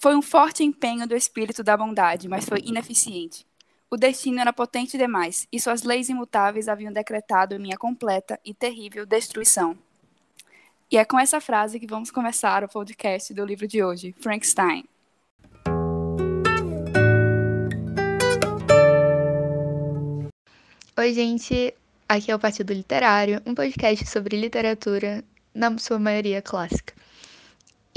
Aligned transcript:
Foi 0.00 0.14
um 0.14 0.22
forte 0.22 0.62
empenho 0.62 1.08
do 1.08 1.16
espírito 1.16 1.64
da 1.64 1.76
bondade, 1.76 2.28
mas 2.28 2.44
foi 2.44 2.60
ineficiente. 2.60 3.44
O 3.90 3.96
destino 3.96 4.38
era 4.38 4.52
potente 4.52 4.96
demais, 4.96 5.48
e 5.50 5.58
suas 5.58 5.82
leis 5.82 6.08
imutáveis 6.08 6.68
haviam 6.68 6.92
decretado 6.92 7.58
minha 7.58 7.76
completa 7.76 8.38
e 8.44 8.54
terrível 8.54 9.04
destruição. 9.04 9.76
E 10.88 10.96
é 10.96 11.04
com 11.04 11.18
essa 11.18 11.40
frase 11.40 11.80
que 11.80 11.86
vamos 11.86 12.12
começar 12.12 12.62
o 12.62 12.68
podcast 12.68 13.34
do 13.34 13.44
livro 13.44 13.66
de 13.66 13.82
hoje, 13.82 14.14
Frankenstein. 14.20 14.84
Oi, 20.96 21.12
gente. 21.12 21.74
Aqui 22.08 22.30
é 22.30 22.36
o 22.36 22.38
Partido 22.38 22.72
Literário, 22.72 23.42
um 23.44 23.52
podcast 23.52 24.06
sobre 24.06 24.40
literatura, 24.40 25.24
na 25.52 25.76
sua 25.76 25.98
maioria 25.98 26.40
clássica. 26.40 26.94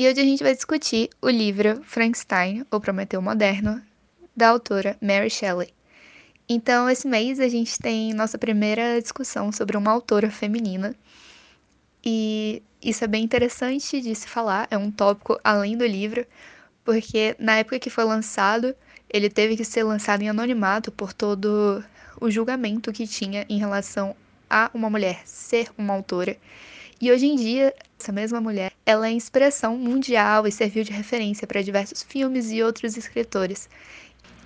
E 0.02 0.08
hoje 0.08 0.20
a 0.20 0.24
gente 0.24 0.42
vai 0.42 0.56
discutir 0.56 1.12
o 1.22 1.30
livro 1.30 1.84
Frankenstein, 1.84 2.66
ou 2.72 2.82
Prometeu 2.82 3.22
Moderno, 3.22 3.80
da 4.36 4.50
autora 4.50 4.98
Mary 5.00 5.30
Shelley. 5.30 5.72
Então, 6.50 6.90
esse 6.90 7.08
mês 7.08 7.40
a 7.40 7.48
gente 7.48 7.78
tem 7.78 8.12
nossa 8.12 8.36
primeira 8.36 9.00
discussão 9.00 9.52
sobre 9.52 9.78
uma 9.78 9.92
autora 9.92 10.32
feminina. 10.32 10.96
E 12.04 12.64
isso 12.82 13.04
é 13.04 13.08
bem 13.08 13.24
interessante 13.24 14.02
de 14.02 14.16
se 14.16 14.28
falar, 14.28 14.68
é 14.72 14.76
um 14.76 14.90
tópico 14.90 15.40
além 15.44 15.78
do 15.78 15.86
livro, 15.86 16.26
porque 16.84 17.36
na 17.38 17.58
época 17.58 17.78
que 17.78 17.92
foi 17.92 18.04
lançado, 18.04 18.76
ele 19.08 19.30
teve 19.30 19.56
que 19.56 19.64
ser 19.64 19.84
lançado 19.84 20.24
em 20.24 20.30
anonimato 20.30 20.92
por 20.92 21.14
todo 21.14 21.84
o 22.20 22.32
julgamento 22.32 22.92
que 22.92 23.06
tinha 23.06 23.46
em 23.48 23.60
relação 23.60 24.16
a 24.50 24.72
uma 24.74 24.90
mulher 24.90 25.22
ser 25.26 25.70
uma 25.78 25.94
autora. 25.94 26.36
E 27.02 27.12
hoje 27.12 27.26
em 27.26 27.36
dia, 27.36 27.74
essa 28.00 28.12
mesma 28.12 28.40
mulher, 28.40 28.72
ela 28.86 29.08
é 29.08 29.12
inspiração 29.12 29.76
mundial 29.76 30.46
e 30.46 30.52
serviu 30.52 30.84
de 30.84 30.92
referência 30.92 31.48
para 31.48 31.64
diversos 31.64 32.04
filmes 32.04 32.52
e 32.52 32.62
outros 32.62 32.96
escritores. 32.96 33.68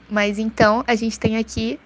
Mas 0.09 0.39
então, 0.39 0.81
a 0.87 0.95
gente 0.95 1.19
tem 1.19 1.35
aqui 1.35 1.77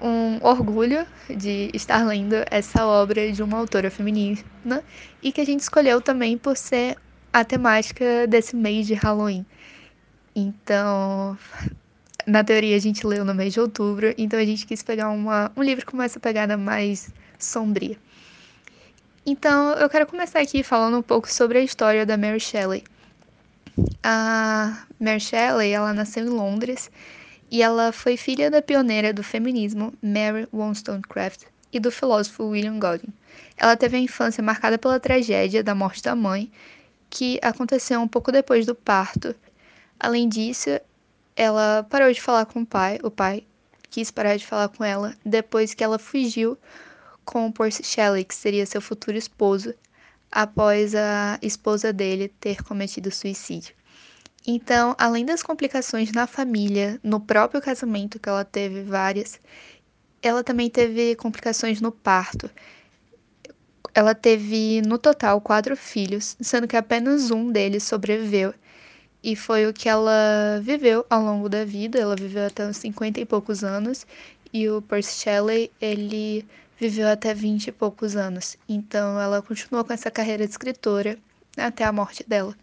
um 0.00 0.38
orgulho 0.42 1.06
de 1.28 1.70
estar 1.74 2.06
lendo 2.06 2.36
essa 2.50 2.86
obra 2.86 3.30
de 3.32 3.42
uma 3.42 3.58
autora 3.58 3.90
feminina 3.90 4.82
e 5.22 5.30
que 5.30 5.42
a 5.42 5.44
gente 5.44 5.60
escolheu 5.60 6.00
também 6.00 6.38
por 6.38 6.56
ser 6.56 6.96
a 7.30 7.44
temática 7.44 8.26
desse 8.26 8.56
mês 8.56 8.86
de 8.86 8.94
Halloween. 8.94 9.44
Então, 10.34 11.36
na 12.26 12.42
teoria 12.42 12.76
a 12.76 12.80
gente 12.80 13.06
leu 13.06 13.26
no 13.26 13.34
mês 13.34 13.52
de 13.52 13.60
outubro, 13.60 14.14
então 14.16 14.38
a 14.38 14.44
gente 14.44 14.66
quis 14.66 14.82
pegar 14.82 15.10
uma, 15.10 15.52
um 15.54 15.62
livro 15.62 15.84
com 15.84 16.00
essa 16.00 16.18
pegada 16.18 16.56
mais 16.56 17.12
sombria. 17.38 17.98
Então, 19.26 19.72
eu 19.72 19.88
quero 19.88 20.06
começar 20.06 20.40
aqui 20.40 20.62
falando 20.62 20.98
um 20.98 21.02
pouco 21.02 21.32
sobre 21.32 21.56
a 21.56 21.62
história 21.62 22.04
da 22.04 22.14
Mary 22.14 22.38
Shelley. 22.38 22.84
A 24.02 24.84
Mary 25.00 25.18
Shelley, 25.18 25.72
ela 25.72 25.94
nasceu 25.94 26.26
em 26.26 26.28
Londres 26.28 26.90
e 27.50 27.62
ela 27.62 27.90
foi 27.90 28.18
filha 28.18 28.50
da 28.50 28.60
pioneira 28.60 29.14
do 29.14 29.22
feminismo 29.22 29.94
Mary 30.02 30.46
Wollstonecraft 30.52 31.44
e 31.72 31.80
do 31.80 31.90
filósofo 31.90 32.44
William 32.44 32.78
Godwin. 32.78 33.14
Ela 33.56 33.74
teve 33.78 33.96
a 33.96 34.00
infância 34.00 34.42
marcada 34.42 34.76
pela 34.76 35.00
tragédia 35.00 35.62
da 35.62 35.74
morte 35.74 36.02
da 36.02 36.14
mãe, 36.14 36.52
que 37.08 37.40
aconteceu 37.42 38.02
um 38.02 38.08
pouco 38.08 38.30
depois 38.30 38.66
do 38.66 38.74
parto. 38.74 39.34
Além 39.98 40.28
disso, 40.28 40.68
ela 41.34 41.86
parou 41.88 42.12
de 42.12 42.20
falar 42.20 42.44
com 42.44 42.60
o 42.60 42.66
pai, 42.66 42.98
o 43.02 43.10
pai 43.10 43.42
quis 43.88 44.10
parar 44.10 44.36
de 44.36 44.44
falar 44.44 44.68
com 44.68 44.84
ela 44.84 45.14
depois 45.24 45.72
que 45.72 45.82
ela 45.82 45.98
fugiu 45.98 46.58
com 47.24 47.50
Percy 47.50 47.82
Shelley, 47.82 48.24
que 48.24 48.34
seria 48.34 48.66
seu 48.66 48.80
futuro 48.80 49.16
esposo, 49.16 49.74
após 50.30 50.94
a 50.94 51.38
esposa 51.40 51.92
dele 51.92 52.28
ter 52.40 52.62
cometido 52.62 53.10
suicídio. 53.10 53.74
Então, 54.46 54.94
além 54.98 55.24
das 55.24 55.42
complicações 55.42 56.12
na 56.12 56.26
família, 56.26 57.00
no 57.02 57.18
próprio 57.18 57.62
casamento, 57.62 58.18
que 58.18 58.28
ela 58.28 58.44
teve 58.44 58.82
várias, 58.82 59.40
ela 60.20 60.44
também 60.44 60.68
teve 60.68 61.14
complicações 61.16 61.80
no 61.80 61.90
parto. 61.90 62.50
Ela 63.94 64.14
teve, 64.14 64.82
no 64.82 64.98
total, 64.98 65.40
quatro 65.40 65.76
filhos, 65.76 66.36
sendo 66.40 66.66
que 66.66 66.76
apenas 66.76 67.30
um 67.30 67.50
deles 67.50 67.84
sobreviveu. 67.84 68.52
E 69.22 69.34
foi 69.34 69.66
o 69.66 69.72
que 69.72 69.88
ela 69.88 70.60
viveu 70.62 71.06
ao 71.08 71.22
longo 71.22 71.48
da 71.48 71.64
vida. 71.64 71.98
Ela 71.98 72.16
viveu 72.16 72.46
até 72.46 72.66
uns 72.66 72.76
50 72.78 73.20
e 73.20 73.24
poucos 73.24 73.64
anos. 73.64 74.06
E 74.52 74.68
o 74.68 74.82
Percy 74.82 75.22
Shelley, 75.22 75.70
ele 75.80 76.46
viveu 76.78 77.08
até 77.08 77.32
20 77.32 77.68
e 77.68 77.72
poucos 77.72 78.16
anos. 78.16 78.56
Então, 78.68 79.20
ela 79.20 79.42
continuou 79.42 79.84
com 79.84 79.92
essa 79.92 80.10
carreira 80.10 80.44
de 80.44 80.50
escritora 80.50 81.18
até 81.56 81.84
a 81.84 81.92
morte 81.92 82.24
dela. 82.26 82.54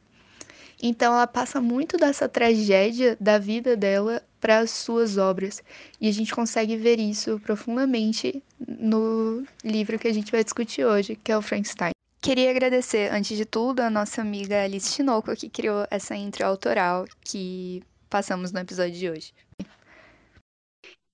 Então 0.82 1.14
ela 1.14 1.28
passa 1.28 1.62
muito 1.62 1.96
dessa 1.96 2.28
tragédia 2.28 3.16
da 3.20 3.38
vida 3.38 3.78
dela 3.78 4.24
para 4.40 4.60
as 4.60 4.72
suas 4.72 5.18
obras. 5.18 5.62
E 6.00 6.10
a 6.10 6.12
gente 6.12 6.34
consegue 6.34 6.76
ver 6.76 7.00
isso 7.00 7.40
profundamente 7.40 8.42
no 8.60 9.44
livro 9.64 10.00
que 10.00 10.08
a 10.08 10.14
gente 10.14 10.32
vai 10.32 10.44
discutir 10.44 10.84
hoje, 10.84 11.16
que 11.16 11.32
é 11.32 11.38
o 11.38 11.42
Frankenstein. 11.42 11.92
Queria 12.20 12.50
agradecer, 12.50 13.12
antes 13.12 13.38
de 13.38 13.46
tudo, 13.46 13.80
a 13.82 13.90
nossa 13.90 14.22
amiga 14.22 14.64
Alice 14.64 14.92
Tinoco, 14.94 15.36
que 15.36 15.50
criou 15.50 15.86
essa 15.90 16.16
intro 16.16 16.46
autoral 16.46 17.06
que 17.24 17.84
passamos 18.10 18.52
no 18.52 18.60
episódio 18.60 18.94
de 18.94 19.10
hoje. 19.10 19.34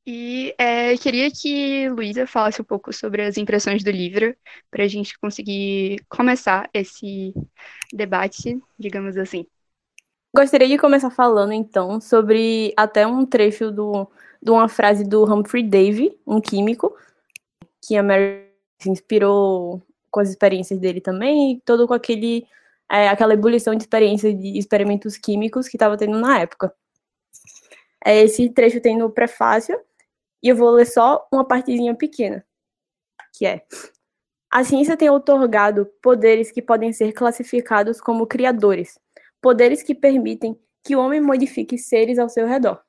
E 0.09 0.55
é, 0.57 0.95
queria 0.95 1.29
que 1.29 1.89
Luísa 1.89 2.25
falasse 2.25 2.61
um 2.61 2.65
pouco 2.65 2.93
sobre 2.93 3.23
as 3.23 3.35
impressões 3.35 3.83
do 3.83 3.91
livro, 3.91 4.33
para 4.71 4.85
a 4.85 4.87
gente 4.87 5.19
conseguir 5.19 6.01
começar 6.07 6.69
esse 6.73 7.33
debate, 7.91 8.57
digamos 8.79 9.17
assim. 9.17 9.45
Gostaria 10.33 10.69
de 10.69 10.77
começar 10.77 11.09
falando, 11.09 11.51
então, 11.51 11.99
sobre 11.99 12.73
até 12.77 13.05
um 13.05 13.25
trecho 13.25 13.69
do, 13.69 14.09
de 14.41 14.49
uma 14.49 14.69
frase 14.69 15.03
do 15.03 15.25
Humphrey 15.25 15.63
Davy, 15.63 16.17
um 16.25 16.39
químico, 16.39 16.95
que 17.85 17.97
a 17.97 18.01
Mary 18.01 18.47
se 18.79 18.89
inspirou 18.89 19.83
com 20.09 20.21
as 20.21 20.29
experiências 20.29 20.79
dele 20.79 21.01
também, 21.01 21.51
e 21.51 21.61
todo 21.65 21.85
com 21.85 21.93
aquele, 21.93 22.47
é, 22.89 23.09
aquela 23.09 23.33
ebulição 23.33 23.75
de 23.75 23.83
experiências 23.83 24.33
de 24.39 24.57
experimentos 24.57 25.17
químicos 25.17 25.67
que 25.67 25.75
estava 25.75 25.97
tendo 25.97 26.17
na 26.17 26.39
época. 26.39 26.73
É, 28.05 28.21
esse 28.23 28.49
trecho 28.51 28.79
tem 28.79 28.97
no 28.97 29.09
prefácio, 29.09 29.77
e 30.41 30.49
eu 30.49 30.55
vou 30.55 30.69
ler 30.71 30.85
só 30.85 31.27
uma 31.31 31.45
partezinha 31.45 31.95
pequena, 31.95 32.45
que 33.33 33.45
é 33.45 33.65
a 34.49 34.63
ciência 34.63 34.95
tem 34.95 35.09
otorgado 35.09 35.85
poderes 36.01 36.51
que 36.51 36.61
podem 36.61 36.93
ser 36.93 37.11
classificados 37.11 37.99
como 37.99 38.25
criadores, 38.25 38.97
poderes 39.41 39.83
que 39.83 39.93
permitem 39.93 40.57
que 40.83 40.95
o 40.95 40.99
homem 40.99 41.19
modifique 41.19 41.77
seres 41.77 42.17
ao 42.17 42.29
seu 42.29 42.47
redor. 42.47 42.81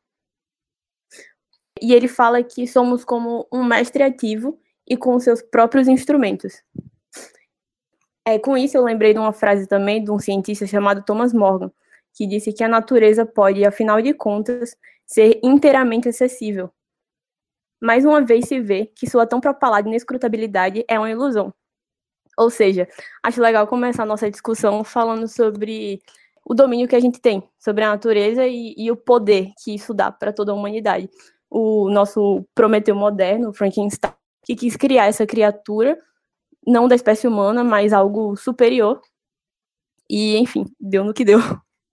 E 1.82 1.92
ele 1.92 2.06
fala 2.06 2.42
que 2.42 2.66
somos 2.66 3.04
como 3.04 3.46
um 3.52 3.64
mestre 3.64 4.02
ativo 4.02 4.58
e 4.86 4.96
com 4.96 5.18
seus 5.18 5.42
próprios 5.42 5.88
instrumentos. 5.88 6.62
É, 8.24 8.38
com 8.38 8.56
isso, 8.56 8.76
eu 8.76 8.84
lembrei 8.84 9.12
de 9.12 9.18
uma 9.18 9.32
frase 9.32 9.66
também 9.66 10.02
de 10.02 10.10
um 10.10 10.18
cientista 10.18 10.66
chamado 10.66 11.04
Thomas 11.04 11.32
Morgan, 11.32 11.72
que 12.14 12.26
disse 12.26 12.52
que 12.52 12.62
a 12.62 12.68
natureza 12.68 13.26
pode, 13.26 13.64
afinal 13.64 14.00
de 14.00 14.14
contas, 14.14 14.76
ser 15.06 15.40
inteiramente 15.42 16.08
acessível. 16.08 16.70
Mais 17.80 18.04
uma 18.04 18.20
vez 18.20 18.46
se 18.46 18.60
vê 18.60 18.86
que 18.86 19.08
sua 19.08 19.26
tão 19.26 19.40
propalada 19.40 19.88
inescrutabilidade 19.88 20.84
é 20.88 20.98
uma 20.98 21.10
ilusão. 21.10 21.52
Ou 22.36 22.50
seja, 22.50 22.88
acho 23.22 23.40
legal 23.40 23.66
começar 23.66 24.04
a 24.04 24.06
nossa 24.06 24.30
discussão 24.30 24.84
falando 24.84 25.26
sobre 25.26 26.00
o 26.44 26.54
domínio 26.54 26.88
que 26.88 26.96
a 26.96 27.00
gente 27.00 27.20
tem 27.20 27.42
sobre 27.58 27.84
a 27.84 27.90
natureza 27.90 28.46
e, 28.46 28.74
e 28.76 28.90
o 28.90 28.96
poder 28.96 29.52
que 29.62 29.74
isso 29.74 29.92
dá 29.92 30.10
para 30.10 30.32
toda 30.32 30.52
a 30.52 30.54
humanidade. 30.54 31.08
O 31.50 31.90
nosso 31.90 32.44
Prometeu 32.54 32.94
moderno, 32.94 33.52
Frankenstein, 33.52 34.12
que 34.44 34.56
quis 34.56 34.76
criar 34.76 35.06
essa 35.06 35.26
criatura, 35.26 35.98
não 36.66 36.88
da 36.88 36.94
espécie 36.94 37.26
humana, 37.26 37.62
mas 37.62 37.92
algo 37.92 38.36
superior. 38.36 39.00
E, 40.08 40.38
enfim, 40.38 40.64
deu 40.80 41.04
no 41.04 41.12
que 41.12 41.24
deu. 41.24 41.38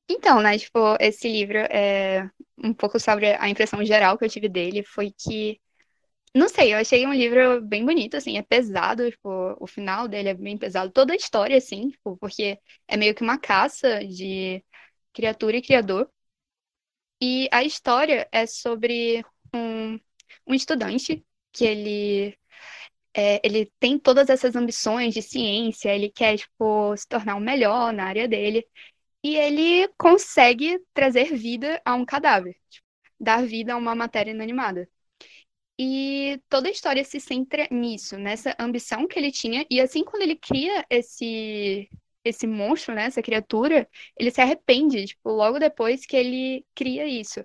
Então, 0.09 0.39
né, 0.39 0.57
tipo, 0.57 0.79
esse 0.99 1.27
livro 1.27 1.57
é 1.57 2.29
um 2.63 2.73
pouco 2.73 2.99
sobre 2.99 3.33
a 3.33 3.49
impressão 3.49 3.83
geral 3.83 4.17
que 4.17 4.23
eu 4.23 4.29
tive 4.29 4.47
dele 4.47 4.83
foi 4.83 5.11
que 5.11 5.59
não 6.35 6.49
sei, 6.49 6.73
eu 6.73 6.77
achei 6.79 7.05
um 7.07 7.13
livro 7.13 7.61
bem 7.61 7.85
bonito, 7.85 8.17
assim, 8.17 8.37
é 8.37 8.43
pesado, 8.43 9.09
tipo, 9.09 9.29
o 9.59 9.67
final 9.67 10.07
dele 10.07 10.29
é 10.29 10.33
bem 10.33 10.57
pesado, 10.57 10.91
toda 10.91 11.13
a 11.13 11.15
história, 11.15 11.57
assim, 11.57 11.89
tipo, 11.89 12.17
porque 12.17 12.59
é 12.87 12.97
meio 12.97 13.15
que 13.15 13.23
uma 13.23 13.39
caça 13.39 14.05
de 14.05 14.63
criatura 15.13 15.57
e 15.57 15.61
criador. 15.61 16.09
E 17.21 17.47
a 17.51 17.63
história 17.63 18.27
é 18.31 18.45
sobre 18.45 19.23
um, 19.53 19.95
um 20.47 20.53
estudante 20.53 21.25
que 21.51 21.65
ele, 21.65 22.37
é, 23.15 23.41
ele 23.45 23.71
tem 23.79 23.99
todas 23.99 24.29
essas 24.29 24.55
ambições 24.55 25.13
de 25.13 25.21
ciência, 25.21 25.93
ele 25.95 26.11
quer, 26.11 26.37
tipo, 26.39 26.95
se 26.97 27.07
tornar 27.07 27.35
o 27.37 27.41
melhor 27.41 27.93
na 27.93 28.05
área 28.07 28.27
dele, 28.27 28.67
e 29.23 29.37
ele 29.37 29.87
consegue 29.97 30.79
trazer 30.93 31.35
vida 31.35 31.81
a 31.85 31.95
um 31.95 32.05
cadáver, 32.05 32.55
tipo, 32.69 32.87
dar 33.19 33.45
vida 33.45 33.73
a 33.73 33.77
uma 33.77 33.95
matéria 33.95 34.31
inanimada. 34.31 34.89
E 35.77 36.41
toda 36.49 36.69
a 36.69 36.71
história 36.71 37.03
se 37.03 37.19
centra 37.19 37.67
nisso, 37.69 38.17
nessa 38.17 38.55
ambição 38.59 39.07
que 39.07 39.19
ele 39.19 39.31
tinha. 39.31 39.65
E 39.69 39.81
assim, 39.81 40.03
quando 40.03 40.23
ele 40.23 40.35
cria 40.37 40.85
esse, 40.89 41.89
esse 42.23 42.47
monstro, 42.47 42.95
né, 42.95 43.05
essa 43.05 43.21
criatura, 43.21 43.87
ele 44.17 44.31
se 44.31 44.41
arrepende, 44.41 45.05
tipo, 45.05 45.29
logo 45.29 45.59
depois 45.59 46.05
que 46.05 46.15
ele 46.15 46.65
cria 46.73 47.05
isso. 47.05 47.43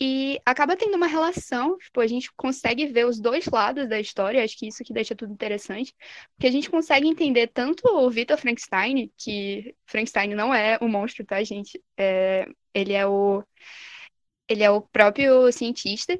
E 0.00 0.38
acaba 0.44 0.76
tendo 0.76 0.94
uma 0.96 1.06
relação, 1.06 1.78
tipo, 1.78 2.00
a 2.00 2.06
gente 2.06 2.30
consegue 2.36 2.86
ver 2.86 3.06
os 3.06 3.18
dois 3.18 3.46
lados 3.46 3.88
da 3.88 3.98
história, 3.98 4.44
acho 4.44 4.58
que 4.58 4.66
isso 4.68 4.84
que 4.84 4.92
deixa 4.92 5.14
tudo 5.16 5.32
interessante, 5.32 5.94
porque 6.34 6.46
a 6.48 6.50
gente 6.52 6.68
consegue 6.70 7.08
entender 7.08 7.46
tanto 7.48 7.82
o 7.88 8.10
Victor 8.10 8.36
Frankenstein, 8.36 9.10
que 9.16 9.74
Frankenstein 9.86 10.34
não 10.34 10.54
é 10.54 10.78
o 10.82 10.88
monstro, 10.88 11.24
tá, 11.24 11.42
gente? 11.42 11.82
É, 11.96 12.46
ele 12.74 12.92
é 12.92 13.06
o 13.06 13.42
ele 14.48 14.62
é 14.62 14.70
o 14.70 14.80
próprio 14.80 15.50
cientista, 15.52 16.18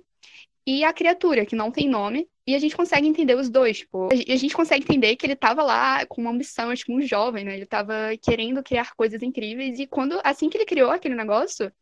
e 0.67 0.83
a 0.85 0.93
criatura, 0.93 1.47
que 1.47 1.55
não 1.55 1.71
tem 1.71 1.89
nome, 1.89 2.29
e 2.47 2.55
a 2.55 2.59
gente 2.59 2.77
consegue 2.77 3.07
entender 3.07 3.35
os 3.35 3.49
dois, 3.49 3.79
tipo, 3.79 4.09
a 4.13 4.37
gente 4.37 4.55
consegue 4.55 4.85
entender 4.85 5.17
que 5.17 5.27
ele 5.27 5.33
estava 5.33 5.63
lá 5.63 6.05
com 6.07 6.21
uma 6.21 6.31
ambição, 6.31 6.71
acho 6.71 6.85
que 6.85 6.93
um 6.93 7.03
jovem, 7.03 7.45
né? 7.45 7.55
Ele 7.55 7.65
estava 7.65 8.17
querendo 8.23 8.63
criar 8.63 8.95
coisas 8.95 9.23
incríveis, 9.23 9.79
e 9.79 9.87
quando, 9.87 10.21
assim 10.25 10.49
que 10.49 10.57
ele 10.57 10.65
criou 10.65 10.91
aquele 10.91 11.15
negócio, 11.15 11.73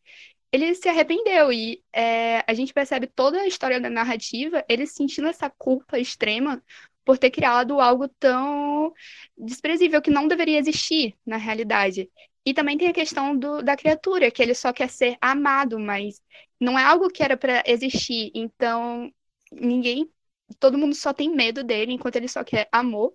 ele 0.53 0.75
se 0.75 0.89
arrependeu, 0.89 1.53
e 1.53 1.83
é, 1.93 2.45
a 2.47 2.55
gente 2.55 2.73
percebe 2.73 3.07
toda 3.07 3.41
a 3.41 3.47
história 3.47 3.81
da 3.81 3.91
narrativa, 3.91 4.65
ele 4.69 4.87
sentindo 4.87 5.29
essa 5.29 5.51
culpa 5.51 5.99
extrema 5.99 6.63
por 7.05 7.19
ter 7.19 7.31
criado 7.31 7.81
algo 7.81 8.09
tão 8.09 8.93
desprezível 9.37 10.01
que 10.01 10.11
não 10.11 10.27
deveria 10.27 10.59
existir 10.59 11.15
na 11.27 11.37
realidade. 11.37 12.09
E 12.47 12.53
também 12.53 12.77
tem 12.77 12.89
a 12.89 12.93
questão 12.93 13.37
do, 13.37 13.63
da 13.63 13.77
criatura, 13.77 14.31
que 14.31 14.43
ele 14.43 14.55
só 14.55 14.73
quer 14.73 14.91
ser 14.91 15.17
amado, 15.21 15.79
mas 15.79 16.21
não 16.61 16.79
é 16.79 16.85
algo 16.85 17.09
que 17.09 17.23
era 17.23 17.37
para 17.37 17.63
existir. 17.67 18.31
Então, 18.35 19.11
ninguém, 19.51 20.11
todo 20.59 20.77
mundo 20.77 20.95
só 20.95 21.13
tem 21.13 21.35
medo 21.35 21.65
dele, 21.65 21.93
enquanto 21.93 22.17
ele 22.17 22.29
só 22.29 22.45
quer 22.45 22.69
amor. 22.71 23.15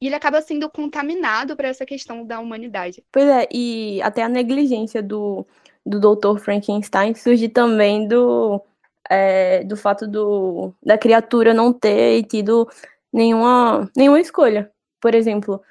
E 0.00 0.06
ele 0.06 0.14
acaba 0.14 0.40
sendo 0.40 0.68
contaminado 0.70 1.54
para 1.54 1.68
essa 1.68 1.86
questão 1.86 2.26
da 2.26 2.40
humanidade. 2.40 3.04
Pois 3.12 3.24
é, 3.24 3.46
e 3.52 4.00
até 4.02 4.22
a 4.22 4.28
negligência 4.28 5.02
do, 5.02 5.46
do 5.84 6.00
Dr. 6.00 6.38
Frankenstein 6.38 7.14
surge 7.14 7.48
também 7.48 8.08
do, 8.08 8.60
é, 9.08 9.62
do 9.64 9.76
fato 9.76 10.08
do, 10.08 10.72
da 10.82 10.96
criatura 10.96 11.54
não 11.54 11.72
ter 11.72 12.24
tido 12.24 12.68
nenhuma, 13.12 13.90
nenhuma 13.96 14.18
escolha. 14.18 14.72
Por 15.00 15.14
exemplo, 15.14 15.62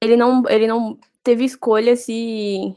ele 0.00 0.16
não, 0.16 0.42
ele 0.48 0.66
não 0.66 0.98
teve 1.22 1.44
escolha 1.44 1.96
se 1.96 2.76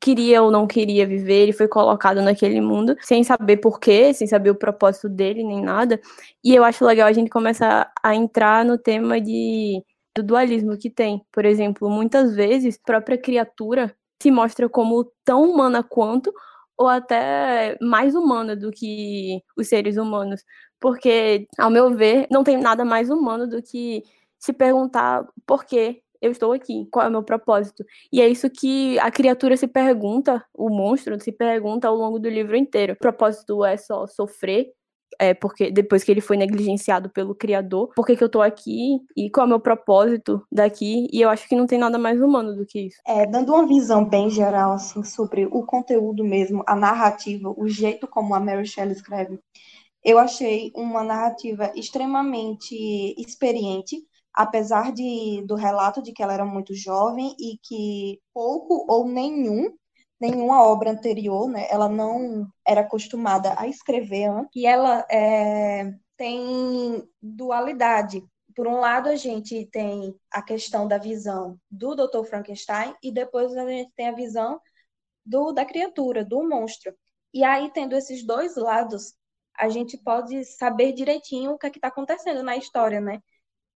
queria 0.00 0.42
ou 0.42 0.50
não 0.50 0.66
queria 0.66 1.06
viver, 1.06 1.42
ele 1.42 1.52
foi 1.52 1.68
colocado 1.68 2.20
naquele 2.22 2.60
mundo 2.60 2.96
sem 3.02 3.22
saber 3.22 3.58
porquê, 3.58 4.12
sem 4.12 4.26
saber 4.26 4.50
o 4.50 4.54
propósito 4.54 5.08
dele 5.08 5.44
nem 5.44 5.62
nada. 5.62 6.00
E 6.44 6.54
eu 6.54 6.64
acho 6.64 6.84
legal 6.84 7.08
a 7.08 7.12
gente 7.12 7.30
começar 7.30 7.92
a 8.02 8.14
entrar 8.14 8.64
no 8.64 8.78
tema 8.78 9.20
de 9.20 9.82
do 10.14 10.22
dualismo 10.22 10.76
que 10.76 10.90
tem. 10.90 11.24
Por 11.32 11.44
exemplo, 11.44 11.88
muitas 11.88 12.34
vezes 12.34 12.76
a 12.76 12.86
própria 12.86 13.16
criatura 13.18 13.94
se 14.22 14.30
mostra 14.30 14.68
como 14.68 15.10
tão 15.24 15.42
humana 15.50 15.82
quanto 15.82 16.32
ou 16.76 16.88
até 16.88 17.78
mais 17.80 18.14
humana 18.14 18.56
do 18.56 18.70
que 18.70 19.40
os 19.56 19.68
seres 19.68 19.96
humanos, 19.96 20.42
porque 20.80 21.46
ao 21.58 21.70
meu 21.70 21.94
ver, 21.94 22.26
não 22.30 22.44
tem 22.44 22.58
nada 22.58 22.84
mais 22.84 23.10
humano 23.10 23.46
do 23.46 23.62
que 23.62 24.02
se 24.38 24.52
perguntar 24.52 25.26
por 25.46 25.64
quê 25.64 26.02
eu 26.22 26.30
estou 26.30 26.52
aqui, 26.52 26.86
qual 26.90 27.04
é 27.04 27.08
o 27.08 27.12
meu 27.12 27.22
propósito? 27.24 27.84
E 28.12 28.20
é 28.22 28.28
isso 28.28 28.48
que 28.48 28.96
a 29.00 29.10
criatura 29.10 29.56
se 29.56 29.66
pergunta, 29.66 30.42
o 30.54 30.70
monstro 30.70 31.20
se 31.20 31.32
pergunta 31.32 31.88
ao 31.88 31.96
longo 31.96 32.20
do 32.20 32.28
livro 32.28 32.56
inteiro. 32.56 32.92
O 32.92 32.96
propósito 32.96 33.64
é 33.64 33.76
só 33.76 34.06
sofrer, 34.06 34.72
é 35.18 35.34
porque 35.34 35.70
depois 35.70 36.04
que 36.04 36.12
ele 36.12 36.20
foi 36.20 36.36
negligenciado 36.36 37.10
pelo 37.10 37.34
criador, 37.34 37.90
por 37.94 38.06
que, 38.06 38.16
que 38.16 38.22
eu 38.22 38.28
tô 38.28 38.40
aqui 38.40 39.00
e 39.16 39.28
qual 39.30 39.44
é 39.44 39.46
o 39.46 39.48
meu 39.48 39.60
propósito 39.60 40.40
daqui? 40.50 41.08
E 41.12 41.20
eu 41.20 41.28
acho 41.28 41.48
que 41.48 41.56
não 41.56 41.66
tem 41.66 41.78
nada 41.78 41.98
mais 41.98 42.20
humano 42.22 42.54
do 42.54 42.64
que 42.64 42.86
isso. 42.86 42.98
É, 43.06 43.26
dando 43.26 43.52
uma 43.52 43.66
visão 43.66 44.04
bem 44.04 44.30
geral 44.30 44.72
assim 44.72 45.02
sobre 45.02 45.46
o 45.46 45.64
conteúdo 45.64 46.24
mesmo, 46.24 46.62
a 46.68 46.76
narrativa, 46.76 47.52
o 47.56 47.68
jeito 47.68 48.06
como 48.06 48.34
a 48.34 48.40
Mary 48.40 48.66
Shelley 48.66 48.92
escreve, 48.92 49.40
eu 50.04 50.18
achei 50.18 50.70
uma 50.74 51.02
narrativa 51.02 51.72
extremamente 51.76 52.74
experiente 53.20 53.96
apesar 54.34 54.92
de, 54.92 55.44
do 55.46 55.54
relato 55.54 56.02
de 56.02 56.12
que 56.12 56.22
ela 56.22 56.34
era 56.34 56.44
muito 56.44 56.74
jovem 56.74 57.34
e 57.38 57.58
que 57.62 58.20
pouco 58.32 58.86
ou 58.88 59.06
nenhum 59.06 59.70
nenhuma 60.22 60.62
obra 60.62 60.92
anterior, 60.92 61.48
né, 61.48 61.66
ela 61.68 61.88
não 61.88 62.46
era 62.64 62.82
acostumada 62.82 63.54
a 63.58 63.66
escrever, 63.66 64.30
e 64.54 64.64
ela 64.64 65.04
é, 65.10 65.92
tem 66.16 67.02
dualidade. 67.20 68.24
Por 68.54 68.68
um 68.68 68.78
lado, 68.78 69.08
a 69.08 69.16
gente 69.16 69.66
tem 69.72 70.14
a 70.30 70.40
questão 70.40 70.86
da 70.86 70.96
visão 70.96 71.58
do 71.68 71.96
Dr. 71.96 72.24
Frankenstein 72.24 72.94
e 73.02 73.10
depois 73.10 73.56
a 73.56 73.66
gente 73.68 73.90
tem 73.96 74.08
a 74.08 74.14
visão 74.14 74.60
do, 75.26 75.50
da 75.50 75.64
criatura, 75.64 76.24
do 76.24 76.48
monstro. 76.48 76.94
E 77.34 77.42
aí, 77.42 77.72
tendo 77.72 77.96
esses 77.96 78.24
dois 78.24 78.56
lados, 78.56 79.14
a 79.58 79.68
gente 79.68 79.98
pode 79.98 80.44
saber 80.44 80.92
direitinho 80.92 81.52
o 81.52 81.58
que 81.58 81.66
é 81.66 81.70
está 81.70 81.88
acontecendo 81.88 82.44
na 82.44 82.56
história, 82.56 83.00
né? 83.00 83.20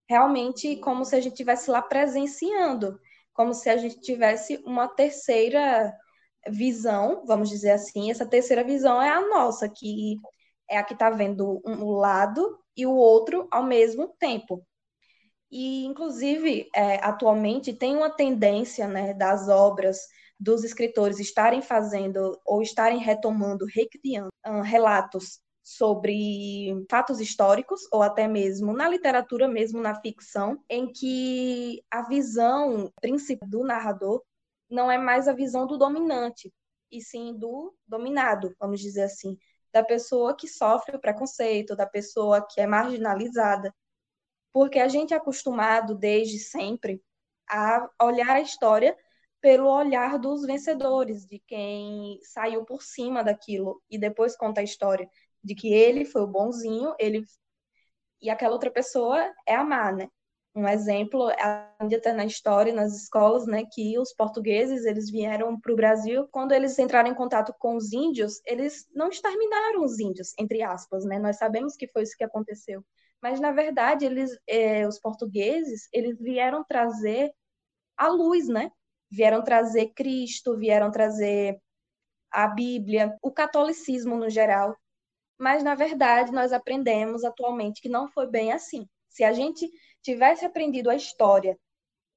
Realmente 0.09 0.75
como 0.77 1.05
se 1.05 1.15
a 1.15 1.19
gente 1.19 1.33
estivesse 1.33 1.69
lá 1.69 1.81
presenciando, 1.81 2.99
como 3.33 3.53
se 3.53 3.69
a 3.69 3.77
gente 3.77 3.99
tivesse 3.99 4.61
uma 4.65 4.87
terceira 4.87 5.93
visão, 6.49 7.23
vamos 7.25 7.49
dizer 7.49 7.71
assim. 7.71 8.09
Essa 8.11 8.25
terceira 8.25 8.63
visão 8.63 9.01
é 9.01 9.09
a 9.09 9.21
nossa, 9.21 9.69
que 9.69 10.17
é 10.69 10.77
a 10.77 10.83
que 10.83 10.93
está 10.93 11.09
vendo 11.09 11.61
um 11.65 11.91
lado 11.91 12.57
e 12.75 12.85
o 12.85 12.93
outro 12.93 13.47
ao 13.51 13.63
mesmo 13.63 14.09
tempo. 14.19 14.65
E, 15.51 15.85
inclusive, 15.85 16.69
é, 16.75 16.95
atualmente 16.97 17.73
tem 17.73 17.95
uma 17.95 18.09
tendência 18.09 18.87
né, 18.87 19.13
das 19.13 19.47
obras 19.47 19.99
dos 20.39 20.63
escritores 20.63 21.19
estarem 21.19 21.61
fazendo 21.61 22.39
ou 22.45 22.61
estarem 22.61 22.99
retomando, 22.99 23.65
recriando 23.65 24.29
uh, 24.45 24.61
relatos 24.61 25.39
sobre 25.67 26.85
fatos 26.89 27.19
históricos 27.19 27.81
ou 27.91 28.01
até 28.01 28.25
mesmo 28.25 28.71
na 28.71 28.87
literatura 28.87 29.49
mesmo 29.49 29.81
na 29.81 29.99
ficção 29.99 30.63
em 30.69 30.89
que 30.89 31.83
a 31.91 32.03
visão 32.07 32.89
principal 33.01 33.49
do 33.49 33.65
narrador 33.65 34.23
não 34.69 34.89
é 34.89 34.97
mais 34.97 35.27
a 35.27 35.33
visão 35.33 35.67
do 35.67 35.77
dominante 35.77 36.53
e 36.89 37.01
sim 37.01 37.37
do 37.37 37.75
dominado 37.85 38.55
vamos 38.57 38.79
dizer 38.79 39.03
assim. 39.03 39.37
Da 39.73 39.83
pessoa 39.83 40.37
que 40.37 40.47
sofre 40.47 40.95
o 40.95 41.01
preconceito 41.01 41.75
da 41.75 41.85
pessoa 41.85 42.47
que 42.47 42.61
é 42.61 42.65
marginalizada. 42.65 43.75
Porque 44.53 44.79
a 44.79 44.87
gente 44.87 45.13
é 45.13 45.17
acostumado 45.17 45.93
desde 45.93 46.39
sempre 46.39 47.03
a 47.49 47.89
olhar 48.01 48.37
a 48.37 48.41
história 48.41 48.97
pelo 49.41 49.69
olhar 49.69 50.17
dos 50.17 50.45
vencedores, 50.45 51.25
de 51.25 51.39
quem 51.39 52.19
saiu 52.23 52.65
por 52.65 52.81
cima 52.81 53.23
daquilo 53.23 53.81
e 53.89 53.97
depois 53.99 54.35
conta 54.35 54.61
a 54.61 54.63
história 54.63 55.09
de 55.47 55.55
que 55.55 55.73
ele 55.73 56.05
foi 56.05 56.21
o 56.23 56.27
bonzinho, 56.27 56.93
ele 56.99 57.23
e 58.21 58.29
aquela 58.29 58.53
outra 58.53 58.71
pessoa 58.71 59.33
é 59.47 59.55
a 59.55 59.63
má, 59.63 59.91
né? 59.91 60.09
Um 60.55 60.67
exemplo, 60.67 61.29
ainda 61.79 61.97
está 61.97 62.13
na 62.13 62.25
história, 62.25 62.73
nas 62.73 62.95
escolas, 62.95 63.45
né, 63.45 63.63
que 63.71 63.97
os 63.99 64.11
portugueses, 64.11 64.85
eles 64.85 65.11
vieram 65.11 65.59
para 65.59 65.71
o 65.71 65.75
Brasil, 65.75 66.27
quando 66.31 66.51
eles 66.51 66.79
entraram 66.79 67.11
em 67.11 67.13
contato 67.13 67.53
com 67.59 67.75
os 67.75 67.93
índios, 67.93 68.41
eles 68.43 68.87
não 68.91 69.09
exterminaram 69.09 69.83
os 69.83 69.99
índios, 69.99 70.33
entre 70.39 70.63
aspas, 70.63 71.05
né? 71.05 71.19
Nós 71.19 71.37
sabemos 71.37 71.75
que 71.75 71.87
foi 71.87 72.01
isso 72.03 72.17
que 72.17 72.23
aconteceu. 72.23 72.83
Mas, 73.21 73.39
na 73.39 73.51
verdade, 73.51 74.05
eles, 74.05 74.31
é, 74.47 74.87
os 74.87 74.99
portugueses, 74.99 75.87
eles 75.93 76.19
vieram 76.19 76.63
trazer 76.63 77.31
a 77.95 78.07
luz, 78.07 78.47
né? 78.47 78.71
Vieram 79.11 79.43
trazer 79.43 79.91
Cristo, 79.95 80.57
vieram 80.57 80.91
trazer 80.91 81.59
a 82.31 82.47
Bíblia, 82.47 83.15
o 83.21 83.31
catolicismo 83.31 84.17
no 84.17 84.29
geral, 84.29 84.75
mas 85.37 85.63
na 85.63 85.75
verdade 85.75 86.31
nós 86.31 86.53
aprendemos 86.53 87.23
atualmente 87.23 87.81
que 87.81 87.89
não 87.89 88.07
foi 88.07 88.27
bem 88.27 88.51
assim. 88.51 88.87
Se 89.09 89.23
a 89.23 89.33
gente 89.33 89.69
tivesse 90.01 90.45
aprendido 90.45 90.89
a 90.89 90.95
história 90.95 91.57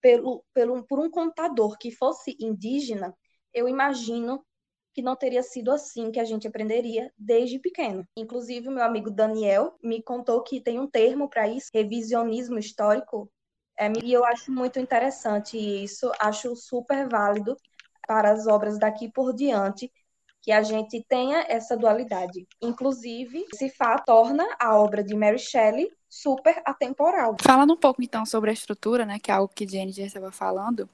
pelo, 0.01 0.45
pelo, 0.55 0.83
por 0.87 0.99
um 0.99 1.11
contador 1.11 1.77
que 1.79 1.91
fosse 1.91 2.37
indígena, 2.41 3.15
eu 3.53 3.69
imagino 3.69 4.45
que 4.93 5.03
não 5.03 5.15
teria 5.15 5.43
sido 5.43 5.71
assim 5.71 6.11
que 6.11 6.19
a 6.19 6.25
gente 6.25 6.49
aprenderia 6.49 7.13
desde 7.17 7.59
pequeno. 7.59 8.05
Inclusive, 8.17 8.69
meu 8.69 8.83
amigo 8.83 9.11
Daniel 9.11 9.77
me 9.83 10.03
contou 10.03 10.43
que 10.43 10.61
tem 10.61 10.81
um 10.81 10.89
termo 10.89 11.29
para 11.29 11.49
isso, 11.49 11.69
revisionismo 11.73 12.59
histórico, 12.59 13.31
é, 13.79 13.91
e 14.05 14.13
eu 14.13 14.25
acho 14.25 14.53
muito 14.53 14.79
interessante 14.79 15.57
isso, 15.57 16.13
acho 16.21 16.55
super 16.55 17.09
válido 17.09 17.57
para 18.07 18.31
as 18.31 18.47
obras 18.47 18.79
daqui 18.79 19.11
por 19.11 19.33
diante, 19.33 19.91
que 20.43 20.53
a 20.53 20.63
gente 20.63 21.05
tenha 21.09 21.45
essa 21.49 21.77
dualidade. 21.77 22.47
Inclusive, 22.63 23.45
esse 23.53 23.69
fato 23.69 24.05
torna 24.07 24.47
a 24.59 24.77
obra 24.79 25.03
de 25.05 25.15
Mary 25.15 25.39
Shelley 25.39 25.91
super 26.09 26.61
atemporal. 26.65 27.37
Falando 27.41 27.75
um 27.75 27.77
pouco 27.77 28.03
então 28.03 28.27
sobre 28.27 28.51
a 28.51 28.53
estrutura, 28.53 29.07
né, 29.07 29.19
que 29.21 29.31
é 29.31 29.35
algo 29.35 29.53
que 29.55 29.67
Jenny 29.67 29.93
já 29.93 30.05
estava 30.05 30.33
falando, 30.33 30.89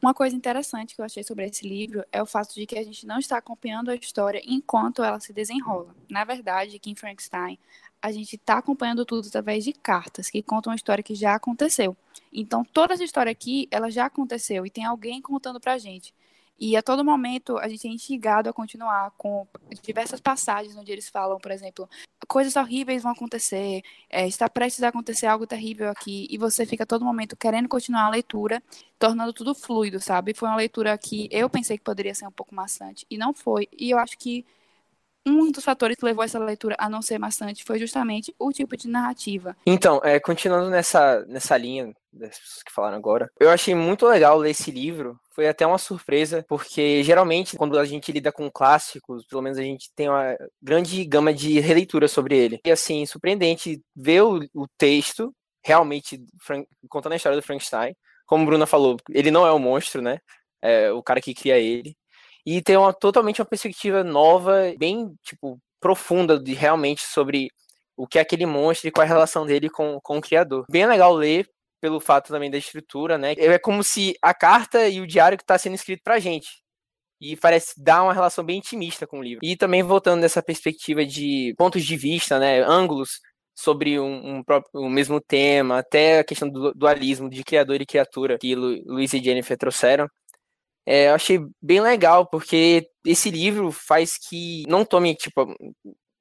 uma 0.00 0.14
coisa 0.14 0.36
interessante 0.36 0.94
que 0.94 1.00
eu 1.00 1.04
achei 1.04 1.24
sobre 1.24 1.46
esse 1.46 1.66
livro 1.66 2.04
é 2.12 2.22
o 2.22 2.26
fato 2.26 2.54
de 2.54 2.64
que 2.66 2.78
a 2.78 2.84
gente 2.84 3.04
não 3.04 3.18
está 3.18 3.36
acompanhando 3.36 3.90
a 3.90 3.96
história 3.96 4.40
enquanto 4.46 5.02
ela 5.02 5.18
se 5.18 5.32
desenrola. 5.32 5.94
Na 6.08 6.24
verdade, 6.24 6.76
aqui 6.76 6.90
em 6.90 6.94
Frankenstein, 6.94 7.58
a 8.00 8.12
gente 8.12 8.36
está 8.36 8.58
acompanhando 8.58 9.04
tudo 9.04 9.26
através 9.26 9.64
de 9.64 9.72
cartas 9.72 10.30
que 10.30 10.42
contam 10.42 10.70
uma 10.70 10.76
história 10.76 11.02
que 11.02 11.14
já 11.14 11.34
aconteceu. 11.34 11.96
Então, 12.32 12.64
toda 12.64 12.94
essa 12.94 13.04
história 13.04 13.32
aqui, 13.32 13.66
ela 13.70 13.90
já 13.90 14.06
aconteceu 14.06 14.64
e 14.64 14.70
tem 14.70 14.84
alguém 14.84 15.20
contando 15.20 15.60
pra 15.60 15.78
gente. 15.78 16.14
E 16.60 16.76
a 16.76 16.82
todo 16.82 17.02
momento 17.02 17.56
a 17.56 17.66
gente 17.68 17.88
é 17.88 17.90
instigado 17.90 18.50
a 18.50 18.52
continuar 18.52 19.12
com 19.16 19.48
diversas 19.82 20.20
passagens 20.20 20.76
onde 20.76 20.92
eles 20.92 21.08
falam, 21.08 21.38
por 21.38 21.50
exemplo, 21.50 21.88
coisas 22.28 22.54
horríveis 22.54 23.02
vão 23.02 23.12
acontecer, 23.12 23.82
é, 24.10 24.28
está 24.28 24.46
prestes 24.46 24.82
a 24.82 24.88
acontecer 24.88 25.26
algo 25.26 25.46
terrível 25.46 25.88
aqui, 25.88 26.28
e 26.30 26.36
você 26.36 26.66
fica 26.66 26.84
a 26.84 26.86
todo 26.86 27.02
momento 27.02 27.34
querendo 27.34 27.66
continuar 27.66 28.04
a 28.04 28.10
leitura, 28.10 28.62
tornando 28.98 29.32
tudo 29.32 29.54
fluido, 29.54 29.98
sabe? 30.00 30.34
Foi 30.34 30.48
uma 30.48 30.56
leitura 30.56 30.96
que 30.98 31.28
eu 31.32 31.48
pensei 31.48 31.78
que 31.78 31.84
poderia 31.84 32.14
ser 32.14 32.26
um 32.26 32.30
pouco 32.32 32.54
maçante, 32.54 33.06
e 33.10 33.16
não 33.16 33.32
foi. 33.32 33.66
E 33.72 33.90
eu 33.90 33.98
acho 33.98 34.18
que 34.18 34.44
um 35.26 35.50
dos 35.50 35.64
fatores 35.64 35.96
que 35.96 36.04
levou 36.04 36.24
essa 36.24 36.38
leitura 36.38 36.76
a 36.78 36.88
não 36.88 37.00
ser 37.00 37.18
maçante 37.18 37.64
foi 37.64 37.78
justamente 37.78 38.34
o 38.38 38.52
tipo 38.52 38.76
de 38.76 38.88
narrativa. 38.88 39.56
Então, 39.64 40.00
é, 40.04 40.20
continuando 40.20 40.70
nessa, 40.70 41.24
nessa 41.26 41.56
linha 41.56 41.94
das 42.12 42.38
pessoas 42.38 42.62
que 42.62 42.72
falaram 42.72 42.96
agora, 42.96 43.30
eu 43.38 43.50
achei 43.50 43.74
muito 43.74 44.06
legal 44.06 44.38
ler 44.38 44.50
esse 44.50 44.70
livro. 44.70 45.18
Foi 45.34 45.48
até 45.48 45.66
uma 45.66 45.78
surpresa, 45.78 46.44
porque 46.48 47.02
geralmente 47.02 47.56
quando 47.56 47.78
a 47.78 47.84
gente 47.84 48.10
lida 48.12 48.32
com 48.32 48.50
clássicos, 48.50 49.24
pelo 49.26 49.42
menos 49.42 49.58
a 49.58 49.62
gente 49.62 49.90
tem 49.94 50.08
uma 50.08 50.36
grande 50.62 51.04
gama 51.04 51.32
de 51.32 51.60
releitura 51.60 52.08
sobre 52.08 52.36
ele. 52.36 52.60
E 52.64 52.70
assim, 52.70 53.06
surpreendente 53.06 53.80
ver 53.94 54.22
o, 54.22 54.40
o 54.54 54.66
texto 54.76 55.34
realmente 55.64 56.22
Frank, 56.40 56.66
contando 56.88 57.12
a 57.12 57.16
história 57.16 57.38
do 57.38 57.44
Frankenstein. 57.44 57.94
Como 58.26 58.46
Bruna 58.46 58.66
falou, 58.66 58.96
ele 59.10 59.30
não 59.30 59.46
é 59.46 59.52
o 59.52 59.56
um 59.56 59.58
monstro, 59.58 60.00
né? 60.00 60.18
É 60.62 60.92
o 60.92 61.02
cara 61.02 61.20
que 61.20 61.34
cria 61.34 61.58
ele 61.58 61.96
e 62.44 62.62
ter 62.62 62.76
uma 62.76 62.92
totalmente 62.92 63.40
uma 63.40 63.46
perspectiva 63.46 64.02
nova, 64.02 64.74
bem, 64.78 65.14
tipo, 65.22 65.60
profunda 65.80 66.38
de 66.38 66.54
realmente 66.54 67.02
sobre 67.02 67.48
o 67.96 68.06
que 68.06 68.18
é 68.18 68.22
aquele 68.22 68.46
monstro 68.46 68.88
e 68.88 68.90
qual 68.90 69.02
é 69.02 69.06
a 69.06 69.12
relação 69.12 69.44
dele 69.46 69.68
com, 69.68 70.00
com 70.02 70.18
o 70.18 70.20
criador. 70.20 70.64
Bem 70.70 70.86
legal 70.86 71.12
ler 71.12 71.46
pelo 71.80 72.00
fato 72.00 72.28
também 72.28 72.50
da 72.50 72.58
escritura, 72.58 73.16
né? 73.16 73.32
É 73.36 73.58
como 73.58 73.82
se 73.82 74.14
a 74.22 74.34
carta 74.34 74.88
e 74.88 75.00
o 75.00 75.06
diário 75.06 75.38
que 75.38 75.44
está 75.44 75.58
sendo 75.58 75.74
escrito 75.74 76.02
pra 76.02 76.18
gente. 76.18 76.48
E 77.20 77.36
parece 77.36 77.74
dar 77.82 78.02
uma 78.02 78.14
relação 78.14 78.42
bem 78.42 78.58
intimista 78.58 79.06
com 79.06 79.18
o 79.18 79.22
livro. 79.22 79.44
E 79.44 79.56
também 79.56 79.82
voltando 79.82 80.20
nessa 80.20 80.42
perspectiva 80.42 81.04
de 81.04 81.54
pontos 81.58 81.84
de 81.84 81.96
vista, 81.96 82.38
né? 82.38 82.60
Ângulos 82.62 83.20
sobre 83.54 84.00
um, 84.00 84.36
um 84.36 84.42
próprio, 84.42 84.80
um 84.80 84.88
mesmo 84.88 85.20
tema, 85.20 85.78
até 85.78 86.20
a 86.20 86.24
questão 86.24 86.48
do 86.48 86.72
dualismo 86.72 87.28
de 87.28 87.44
criador 87.44 87.80
e 87.80 87.86
criatura 87.86 88.38
que 88.38 88.54
Lu, 88.54 88.82
Luiz 88.86 89.12
e 89.12 89.22
Jennifer 89.22 89.56
trouxeram. 89.58 90.08
É, 90.86 91.08
eu 91.08 91.14
achei 91.14 91.38
bem 91.60 91.80
legal, 91.80 92.26
porque 92.26 92.88
esse 93.04 93.30
livro 93.30 93.70
faz 93.70 94.16
que 94.16 94.64
não 94.66 94.84
tome, 94.84 95.14
tipo, 95.14 95.54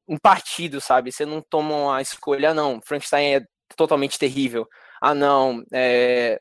um 0.07 0.17
partido, 0.17 0.81
sabe? 0.81 1.11
Você 1.11 1.25
não 1.25 1.41
toma 1.41 1.75
uma 1.75 2.01
escolha, 2.01 2.53
não, 2.53 2.81
Frankenstein 2.81 3.35
é 3.35 3.41
totalmente 3.77 4.19
terrível. 4.19 4.67
Ah, 5.01 5.15
não, 5.15 5.63
é, 5.73 6.39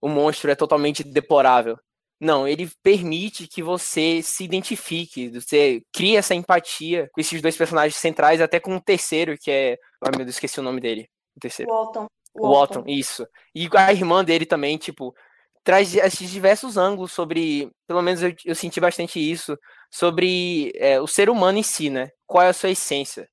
o 0.00 0.08
monstro 0.08 0.50
é 0.50 0.54
totalmente 0.54 1.02
deplorável. 1.04 1.78
Não, 2.20 2.48
ele 2.48 2.68
permite 2.82 3.46
que 3.46 3.62
você 3.62 4.20
se 4.22 4.42
identifique, 4.42 5.28
você 5.28 5.82
cria 5.92 6.18
essa 6.18 6.34
empatia 6.34 7.08
com 7.12 7.20
esses 7.20 7.40
dois 7.40 7.56
personagens 7.56 7.96
centrais, 7.96 8.40
até 8.40 8.58
com 8.58 8.72
o 8.72 8.76
um 8.76 8.80
terceiro, 8.80 9.36
que 9.38 9.50
é. 9.50 9.78
Ai 10.02 10.10
meu 10.16 10.24
Deus, 10.24 10.30
esqueci 10.30 10.58
o 10.58 10.62
nome 10.62 10.80
dele. 10.80 11.08
O 11.36 11.40
terceiro. 11.40 11.70
Walton. 11.70 12.06
O 12.34 12.48
Walton, 12.48 12.84
isso. 12.86 13.26
E 13.54 13.68
a 13.72 13.92
irmã 13.92 14.24
dele 14.24 14.44
também, 14.46 14.76
tipo, 14.76 15.14
traz 15.62 15.94
esses 15.94 16.30
diversos 16.30 16.76
ângulos 16.76 17.12
sobre, 17.12 17.70
pelo 17.86 18.02
menos 18.02 18.22
eu, 18.22 18.34
eu 18.44 18.54
senti 18.54 18.80
bastante 18.80 19.18
isso, 19.20 19.56
sobre 19.90 20.72
é, 20.76 21.00
o 21.00 21.06
ser 21.06 21.30
humano 21.30 21.58
em 21.58 21.62
si, 21.62 21.88
né? 21.90 22.10
Qual 22.26 22.42
é 22.42 22.48
a 22.48 22.52
sua 22.52 22.70
essência? 22.70 23.28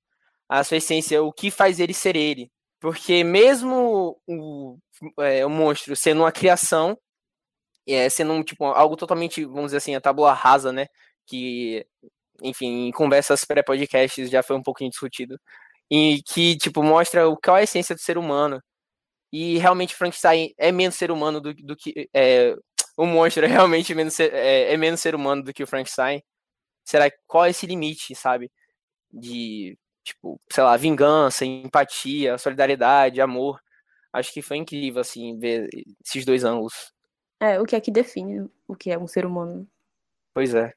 A 0.48 0.63
sua 0.63 0.77
essência, 0.77 1.24
o 1.24 1.34
que 1.34 1.50
faz 1.50 1.79
ele 1.79 1.94
ser 1.94 2.15
ele. 2.15 2.51
Porque 2.86 3.24
mesmo 3.24 4.22
o, 4.27 4.77
é, 5.20 5.44
o 5.44 5.50
monstro 5.50 5.96
sendo 5.96 6.22
uma 6.22 6.32
criação, 6.32 6.96
é, 7.88 8.08
sendo 8.10 8.34
um, 8.34 8.44
tipo, 8.44 8.63
algo 8.65 8.96
totalmente, 8.96 9.44
vamos 9.44 9.65
dizer 9.65 9.77
assim, 9.77 9.96
a 9.96 10.01
tábua 10.01 10.34
rasa, 10.34 10.72
né? 10.72 10.86
Que, 11.25 11.84
enfim, 12.44 12.88
em 12.88 12.92
conversas 12.92 13.44
pré-podcasts 13.44 14.30
já 14.30 14.44
foi 14.44 14.56
um 14.56 14.62
pouquinho 14.62 14.92
discutido. 14.92 15.39
E 15.89 16.22
que, 16.27 16.58
tipo, 16.58 16.84
mostra 16.84 17.27
o 17.27 17.36
qual 17.36 17.58
é 17.58 17.62
a 17.62 17.63
essência 17.63 17.96
do 17.96 18.01
ser 18.01 18.20
humano 18.20 18.62
e 19.34 19.58
realmente 19.58 19.96
Frankenstein 19.96 20.54
é 20.58 20.72
menos 20.72 20.94
ser 20.96 21.10
humano 21.10 21.42
do, 21.42 21.56
do 21.56 21.75
que. 21.75 22.08
É, 22.13 22.56
o 22.98 23.06
monstro 23.08 23.46
é 23.46 23.48
realmente 23.50 23.96
menos 23.96 24.13
ser, 24.13 24.32
é, 24.32 24.74
é, 24.74 24.77
menos 24.77 25.01
ser 25.01 25.15
humano 25.15 25.42
do 25.44 25.51
que 25.54 25.63
o 25.63 25.68
Frankenstein. 25.68 26.22
Será 26.86 27.12
qual 27.27 27.46
é 27.46 27.50
esse 27.50 27.65
limite, 27.65 28.13
sabe? 28.15 28.51
De, 29.12 29.75
tipo, 30.06 30.40
sei 30.52 30.64
lá, 30.64 30.78
vingança, 30.78 31.44
empatia, 31.44 32.38
solidariedade, 32.38 33.20
amor. 33.20 33.60
Acho 34.14 34.32
que 34.32 34.42
foi 34.42 34.58
incrível, 34.58 35.02
assim, 35.02 35.38
ver 35.38 35.68
esses 36.06 36.24
dois 36.24 36.44
ângulos. 36.44 36.94
É, 37.40 37.60
o 37.60 37.66
que 37.66 37.76
é 37.76 37.82
que 37.82 37.92
define 37.92 38.50
o 38.68 38.76
que 38.76 38.92
é 38.92 38.98
um 38.98 39.08
ser 39.08 39.26
humano. 39.26 39.68
Pois 40.34 40.54
é. 40.54 40.72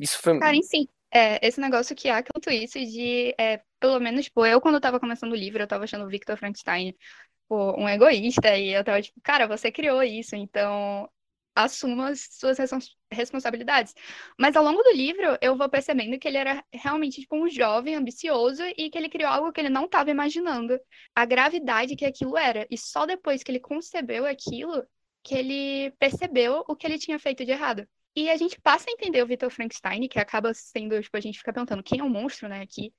Isso 0.00 0.18
foi. 0.20 0.38
Cara, 0.40 0.56
sim. 0.62 0.88
É, 1.10 1.46
esse 1.46 1.60
negócio 1.60 1.94
que 1.94 2.08
há 2.08 2.22
quanto 2.22 2.50
isso 2.50 2.78
de, 2.78 3.34
é, 3.38 3.62
pelo 3.78 4.00
menos, 4.00 4.24
tipo, 4.24 4.44
eu 4.44 4.60
quando 4.60 4.74
eu 4.74 4.80
tava 4.80 4.98
começando 4.98 5.32
o 5.32 5.36
livro, 5.36 5.62
eu 5.62 5.68
tava 5.68 5.84
achando 5.84 6.04
o 6.04 6.08
Victor 6.08 6.36
Frankenstein 6.36 6.92
tipo, 6.92 7.80
um 7.80 7.88
egoísta. 7.88 8.56
E 8.56 8.70
eu 8.72 8.82
tava 8.82 9.00
tipo, 9.00 9.20
cara, 9.22 9.46
você 9.46 9.70
criou 9.70 10.02
isso, 10.02 10.34
então 10.34 11.08
assuma 11.56 12.10
as 12.10 12.28
suas 12.32 12.58
responsabilidades. 13.10 13.94
Mas 14.38 14.54
ao 14.54 14.62
longo 14.62 14.82
do 14.82 14.92
livro, 14.92 15.38
eu 15.40 15.56
vou 15.56 15.68
percebendo 15.68 16.18
que 16.18 16.28
ele 16.28 16.36
era 16.36 16.62
realmente 16.72 17.22
tipo 17.22 17.36
um 17.36 17.48
jovem 17.48 17.94
ambicioso 17.94 18.62
e 18.76 18.90
que 18.90 18.98
ele 18.98 19.08
criou 19.08 19.30
algo 19.30 19.52
que 19.52 19.60
ele 19.60 19.70
não 19.70 19.86
estava 19.86 20.10
imaginando, 20.10 20.78
a 21.14 21.24
gravidade 21.24 21.96
que 21.96 22.04
aquilo 22.04 22.36
era. 22.36 22.66
E 22.70 22.76
só 22.76 23.06
depois 23.06 23.42
que 23.42 23.50
ele 23.50 23.60
concebeu 23.60 24.26
aquilo, 24.26 24.86
que 25.22 25.34
ele 25.34 25.90
percebeu 25.98 26.64
o 26.68 26.76
que 26.76 26.86
ele 26.86 26.98
tinha 26.98 27.18
feito 27.18 27.44
de 27.44 27.52
errado. 27.52 27.88
E 28.14 28.30
a 28.30 28.36
gente 28.36 28.60
passa 28.60 28.86
a 28.88 28.92
entender 28.92 29.22
o 29.22 29.26
Victor 29.26 29.50
Frankenstein, 29.50 30.08
que 30.08 30.18
acaba 30.18 30.54
sendo, 30.54 31.00
tipo, 31.02 31.16
a 31.16 31.20
gente 31.20 31.38
fica 31.38 31.52
perguntando 31.52 31.82
quem 31.82 32.00
é 32.00 32.02
o 32.04 32.08
monstro, 32.08 32.48
né, 32.48 32.62
aqui. 32.62 32.92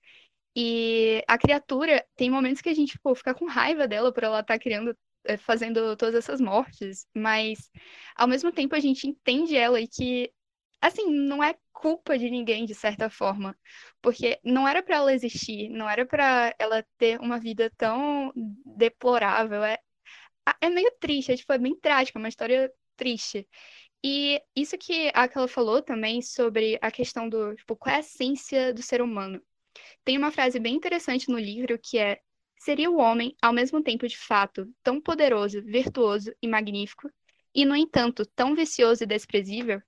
E 0.56 1.24
a 1.28 1.38
criatura, 1.38 2.06
tem 2.16 2.30
momentos 2.32 2.62
que 2.62 2.70
a 2.70 2.74
gente 2.74 3.00
pô, 3.00 3.14
fica 3.16 3.34
com 3.34 3.46
raiva 3.46 3.88
dela 3.88 4.12
por 4.12 4.24
ela 4.24 4.40
estar 4.42 4.56
tá 4.56 4.60
criando, 4.60 4.98
fazendo 5.38 5.96
todas 5.98 6.16
essas 6.16 6.40
mortes, 6.40 7.06
mas 7.16 7.70
ao 8.16 8.28
mesmo 8.28 8.52
tempo 8.52 8.76
a 8.76 8.80
gente 8.80 9.08
entende 9.08 9.56
ela 9.58 9.80
e 9.82 9.88
que, 9.88 10.32
assim, 10.82 11.12
não 11.12 11.44
é 11.44 11.56
culpa 11.74 12.18
de 12.18 12.30
ninguém, 12.30 12.66
de 12.66 12.74
certa 12.74 13.10
forma, 13.10 13.56
porque 14.02 14.40
não 14.44 14.68
era 14.68 14.82
para 14.82 14.96
ela 14.98 15.14
existir, 15.14 15.70
não 15.70 15.90
era 15.90 16.06
para 16.06 16.54
ela 16.60 16.86
ter 16.98 17.20
uma 17.20 17.40
vida 17.40 17.72
tão 17.78 18.32
deplorável. 18.66 19.64
É, 19.64 19.78
é 20.62 20.70
meio 20.70 20.92
triste, 21.00 21.32
é, 21.32 21.38
tipo, 21.38 21.52
é 21.54 21.58
bem 21.58 21.76
trágica, 21.80 22.18
é 22.18 22.22
uma 22.22 22.30
história 22.30 22.72
triste. 22.96 23.48
E 24.04 24.42
isso 24.56 24.78
que 24.78 25.12
a 25.14 25.30
ela 25.34 25.48
falou 25.48 25.82
também 25.82 26.22
sobre 26.22 26.78
a 26.82 26.92
questão 26.92 27.28
do, 27.30 27.56
tipo, 27.56 27.76
qual 27.76 27.94
é 27.96 27.98
a 27.98 28.02
essência 28.02 28.74
do 28.74 28.82
ser 28.82 29.02
humano. 29.02 29.42
Tem 30.04 30.18
uma 30.18 30.32
frase 30.32 30.60
bem 30.60 30.76
interessante 30.76 31.30
no 31.30 31.40
livro 31.40 31.80
que 31.80 31.98
é: 31.98 32.20
Seria 32.58 32.90
o 32.90 32.98
homem, 32.98 33.36
ao 33.42 33.54
mesmo 33.54 33.82
tempo 33.82 34.08
de 34.08 34.18
fato, 34.18 34.68
tão 34.84 35.00
poderoso, 35.00 35.62
virtuoso 35.62 36.34
e 36.42 36.48
magnífico, 36.48 37.10
e, 37.54 37.66
no 37.66 37.76
entanto, 37.76 38.26
tão 38.26 38.56
vicioso 38.56 39.04
e 39.04 39.08
desprezível? 39.08 39.82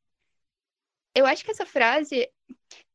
Eu 1.14 1.26
acho 1.26 1.44
que 1.44 1.52
essa 1.52 1.66
frase 1.66 2.30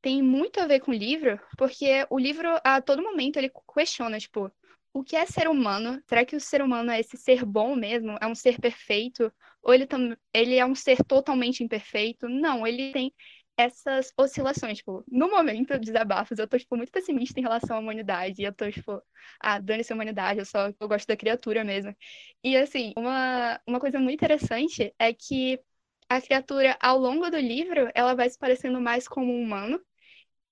tem 0.00 0.22
muito 0.22 0.60
a 0.60 0.66
ver 0.66 0.80
com 0.80 0.90
o 0.90 0.94
livro, 0.94 1.38
porque 1.58 2.06
o 2.10 2.18
livro, 2.18 2.48
a 2.64 2.80
todo 2.80 3.02
momento, 3.02 3.36
ele 3.36 3.50
questiona, 3.74 4.18
tipo, 4.18 4.50
o 4.92 5.02
que 5.02 5.16
é 5.16 5.26
ser 5.26 5.48
humano? 5.48 6.00
Será 6.08 6.24
que 6.24 6.36
o 6.36 6.40
ser 6.40 6.62
humano 6.62 6.90
é 6.90 7.00
esse 7.00 7.16
ser 7.16 7.44
bom 7.44 7.74
mesmo? 7.74 8.16
É 8.20 8.26
um 8.26 8.34
ser 8.34 8.60
perfeito? 8.60 9.32
Ou 9.62 9.74
ele, 9.74 9.86
ele 10.32 10.56
é 10.56 10.64
um 10.64 10.74
ser 10.74 11.02
totalmente 11.04 11.64
imperfeito? 11.64 12.28
Não, 12.28 12.66
ele 12.66 12.92
tem 12.92 13.12
essas 13.56 14.12
oscilações, 14.18 14.78
tipo, 14.78 15.04
no 15.10 15.30
momento 15.30 15.74
de 15.78 15.86
desabafos, 15.86 16.38
eu 16.38 16.48
tô, 16.48 16.58
tipo, 16.58 16.76
muito 16.76 16.90
pessimista 16.92 17.38
em 17.38 17.42
relação 17.42 17.76
à 17.76 17.80
humanidade, 17.80 18.42
e 18.42 18.44
eu 18.44 18.52
tô, 18.52 18.70
tipo, 18.70 19.02
ah, 19.40 19.58
dane-se 19.60 19.92
a 19.92 19.96
humanidade, 19.96 20.40
eu 20.40 20.46
só 20.46 20.68
eu 20.80 20.88
gosto 20.88 21.06
da 21.08 21.16
criatura 21.16 21.64
mesmo. 21.64 21.94
E, 22.42 22.56
assim, 22.56 22.92
uma, 22.96 23.60
uma 23.66 23.80
coisa 23.80 23.98
muito 23.98 24.14
interessante 24.14 24.94
é 24.98 25.12
que 25.12 25.60
a 26.08 26.20
criatura, 26.20 26.76
ao 26.80 26.98
longo 26.98 27.30
do 27.30 27.38
livro, 27.38 27.90
ela 27.94 28.14
vai 28.14 28.28
se 28.30 28.38
parecendo 28.38 28.80
mais 28.80 29.08
como 29.08 29.32
um 29.32 29.42
humano, 29.42 29.80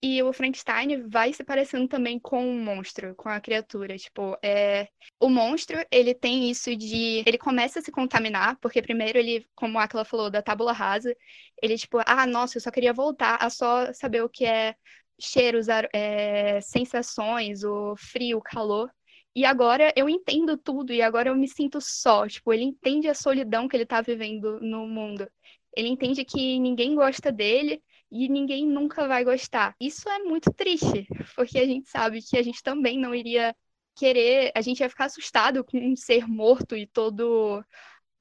e 0.02 0.20
o 0.22 0.32
Frankenstein 0.32 1.08
vai 1.08 1.32
se 1.32 1.44
parecendo 1.44 1.86
também 1.86 2.18
com 2.18 2.44
um 2.44 2.60
monstro, 2.60 3.14
com 3.14 3.28
a 3.28 3.40
criatura. 3.40 3.96
Tipo, 3.96 4.36
é... 4.42 4.88
o 5.20 5.28
monstro, 5.28 5.78
ele 5.90 6.12
tem 6.12 6.50
isso 6.50 6.74
de. 6.76 7.22
Ele 7.24 7.38
começa 7.38 7.78
a 7.78 7.82
se 7.82 7.92
contaminar, 7.92 8.58
porque 8.60 8.82
primeiro 8.82 9.18
ele, 9.18 9.46
como 9.54 9.78
a 9.78 9.84
Aquila 9.84 10.04
falou, 10.04 10.28
da 10.28 10.42
tábula 10.42 10.72
rasa, 10.72 11.14
ele, 11.62 11.78
tipo, 11.78 11.98
ah, 12.04 12.26
nossa, 12.26 12.56
eu 12.56 12.60
só 12.60 12.70
queria 12.72 12.92
voltar 12.92 13.36
a 13.36 13.48
só 13.48 13.92
saber 13.92 14.22
o 14.24 14.28
que 14.28 14.44
é 14.44 14.74
cheiros, 15.20 15.68
é... 15.68 16.60
sensações, 16.60 17.62
o 17.62 17.94
frio, 17.96 18.38
o 18.38 18.42
calor. 18.42 18.90
E 19.34 19.44
agora 19.44 19.92
eu 19.96 20.08
entendo 20.08 20.58
tudo, 20.58 20.92
e 20.92 21.00
agora 21.00 21.28
eu 21.30 21.36
me 21.36 21.48
sinto 21.48 21.80
só. 21.80 22.26
Tipo, 22.26 22.52
ele 22.52 22.64
entende 22.64 23.08
a 23.08 23.14
solidão 23.14 23.68
que 23.68 23.76
ele 23.76 23.86
tá 23.86 24.00
vivendo 24.00 24.60
no 24.60 24.86
mundo. 24.86 25.28
Ele 25.76 25.88
entende 25.88 26.24
que 26.24 26.58
ninguém 26.58 26.94
gosta 26.94 27.32
dele 27.32 27.82
e 28.12 28.28
ninguém 28.28 28.66
nunca 28.66 29.08
vai 29.08 29.24
gostar. 29.24 29.74
Isso 29.80 30.08
é 30.08 30.18
muito 30.20 30.52
triste, 30.52 31.06
porque 31.34 31.58
a 31.58 31.66
gente 31.66 31.88
sabe 31.88 32.20
que 32.22 32.36
a 32.36 32.42
gente 32.42 32.62
também 32.62 32.98
não 32.98 33.14
iria 33.14 33.54
querer, 33.96 34.52
a 34.54 34.60
gente 34.60 34.80
ia 34.80 34.88
ficar 34.88 35.06
assustado 35.06 35.64
com 35.64 35.78
um 35.78 35.96
ser 35.96 36.26
morto 36.28 36.76
e 36.76 36.86
todo 36.86 37.64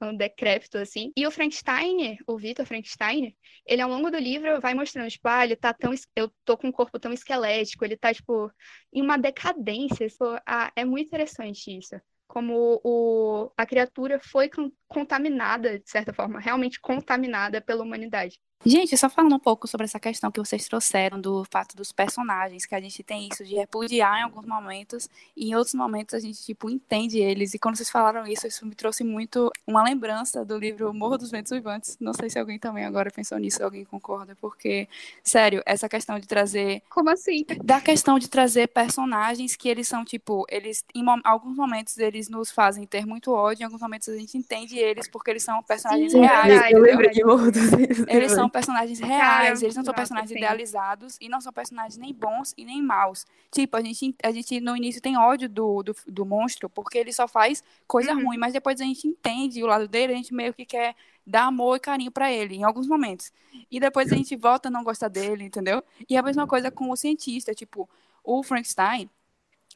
um 0.00 0.16
decrépito, 0.16 0.78
assim. 0.78 1.12
E 1.16 1.26
o 1.26 1.30
Frankenstein, 1.30 2.18
o 2.26 2.36
Victor 2.36 2.66
Frankenstein, 2.66 3.36
ele 3.66 3.82
ao 3.82 3.88
longo 3.88 4.10
do 4.10 4.18
livro 4.18 4.60
vai 4.60 4.74
mostrando, 4.74 5.10
tipo, 5.10 5.28
ah, 5.28 5.44
ele 5.44 5.56
tá 5.56 5.72
tão. 5.72 5.92
Eu 6.16 6.30
tô 6.44 6.56
com 6.56 6.68
um 6.68 6.72
corpo 6.72 6.98
tão 6.98 7.12
esquelético, 7.12 7.84
ele 7.84 7.96
tá, 7.96 8.12
tipo, 8.12 8.50
em 8.92 9.02
uma 9.02 9.16
decadência. 9.16 10.08
Tipo, 10.08 10.24
ah, 10.46 10.72
é 10.74 10.84
muito 10.84 11.06
interessante 11.06 11.76
isso. 11.76 12.00
Como 12.26 12.80
o, 12.82 13.52
a 13.56 13.66
criatura 13.66 14.18
foi 14.18 14.50
contaminada, 14.88 15.78
de 15.78 15.88
certa 15.90 16.12
forma, 16.14 16.40
realmente 16.40 16.80
contaminada 16.80 17.60
pela 17.60 17.82
humanidade. 17.84 18.38
Gente, 18.64 18.96
só 18.96 19.10
falando 19.10 19.34
um 19.34 19.40
pouco 19.40 19.66
sobre 19.66 19.86
essa 19.86 19.98
questão 19.98 20.30
que 20.30 20.38
vocês 20.38 20.64
trouxeram 20.68 21.20
do 21.20 21.44
fato 21.50 21.76
dos 21.76 21.90
personagens, 21.90 22.64
que 22.64 22.74
a 22.76 22.80
gente 22.80 23.02
tem 23.02 23.28
isso 23.28 23.44
de 23.44 23.56
repudiar 23.56 24.20
em 24.20 24.22
alguns 24.22 24.46
momentos 24.46 25.08
e 25.36 25.50
em 25.50 25.56
outros 25.56 25.74
momentos 25.74 26.14
a 26.14 26.20
gente, 26.20 26.40
tipo, 26.44 26.70
entende 26.70 27.18
eles. 27.18 27.54
E 27.54 27.58
quando 27.58 27.74
vocês 27.74 27.90
falaram 27.90 28.24
isso, 28.24 28.46
isso 28.46 28.64
me 28.64 28.76
trouxe 28.76 29.02
muito 29.02 29.50
uma 29.66 29.82
lembrança 29.82 30.44
do 30.44 30.56
livro 30.56 30.94
Morro 30.94 31.18
dos 31.18 31.32
Ventos 31.32 31.50
Vivantes. 31.50 31.96
Não 32.00 32.14
sei 32.14 32.30
se 32.30 32.38
alguém 32.38 32.56
também 32.56 32.84
agora 32.84 33.10
pensou 33.10 33.36
nisso, 33.36 33.64
alguém 33.64 33.84
concorda, 33.84 34.36
porque, 34.40 34.88
sério, 35.24 35.60
essa 35.66 35.88
questão 35.88 36.20
de 36.20 36.28
trazer... 36.28 36.82
Como 36.88 37.10
assim? 37.10 37.44
Da 37.64 37.80
questão 37.80 38.16
de 38.16 38.28
trazer 38.28 38.68
personagens 38.68 39.56
que 39.56 39.68
eles 39.68 39.88
são, 39.88 40.04
tipo, 40.04 40.46
eles, 40.48 40.84
em 40.94 41.04
alguns 41.24 41.56
momentos 41.56 41.98
eles 41.98 42.28
nos 42.28 42.52
fazem 42.52 42.86
ter 42.86 43.04
muito 43.04 43.32
ódio, 43.32 43.62
em 43.62 43.64
alguns 43.64 43.80
momentos 43.80 44.08
a 44.08 44.16
gente 44.16 44.38
entende 44.38 44.78
eles 44.78 45.08
porque 45.08 45.32
eles 45.32 45.42
são 45.42 45.60
personagens 45.64 46.12
Sim, 46.12 46.20
reais. 46.20 46.70
Eu 46.70 46.80
lembrei 46.80 47.10
de 47.10 47.24
Morro 47.24 47.50
dos 47.50 47.70
Ventos 47.70 48.04
Eles 48.06 48.30
são 48.30 48.51
personagens 48.52 49.00
reais, 49.00 49.62
eles 49.62 49.74
não 49.74 49.84
são 49.84 49.94
personagens 49.94 50.30
sim. 50.30 50.36
idealizados 50.36 51.16
e 51.20 51.28
não 51.28 51.40
são 51.40 51.52
personagens 51.52 51.96
nem 51.96 52.12
bons 52.14 52.54
e 52.56 52.64
nem 52.64 52.82
maus. 52.82 53.26
Tipo, 53.50 53.76
a 53.76 53.82
gente, 53.82 54.14
a 54.22 54.30
gente 54.30 54.60
no 54.60 54.76
início 54.76 55.00
tem 55.00 55.16
ódio 55.16 55.48
do, 55.48 55.82
do, 55.82 55.96
do 56.06 56.24
monstro 56.24 56.68
porque 56.68 56.98
ele 56.98 57.12
só 57.12 57.26
faz 57.26 57.64
coisa 57.86 58.12
uhum. 58.12 58.26
ruim, 58.26 58.38
mas 58.38 58.52
depois 58.52 58.80
a 58.80 58.84
gente 58.84 59.08
entende 59.08 59.62
o 59.62 59.66
lado 59.66 59.88
dele, 59.88 60.12
a 60.12 60.16
gente 60.16 60.32
meio 60.32 60.54
que 60.54 60.64
quer 60.64 60.94
dar 61.26 61.44
amor 61.44 61.76
e 61.76 61.80
carinho 61.80 62.10
para 62.10 62.30
ele 62.30 62.56
em 62.56 62.64
alguns 62.64 62.86
momentos. 62.86 63.32
E 63.70 63.80
depois 63.80 64.12
a 64.12 64.16
gente 64.16 64.36
volta 64.36 64.68
a 64.68 64.70
não 64.70 64.84
gostar 64.84 65.08
dele, 65.08 65.44
entendeu? 65.44 65.82
E 66.08 66.16
a 66.16 66.22
mesma 66.22 66.46
coisa 66.46 66.70
com 66.70 66.90
o 66.90 66.96
cientista, 66.96 67.54
tipo, 67.54 67.88
o 68.22 68.42
Frankenstein, 68.42 69.08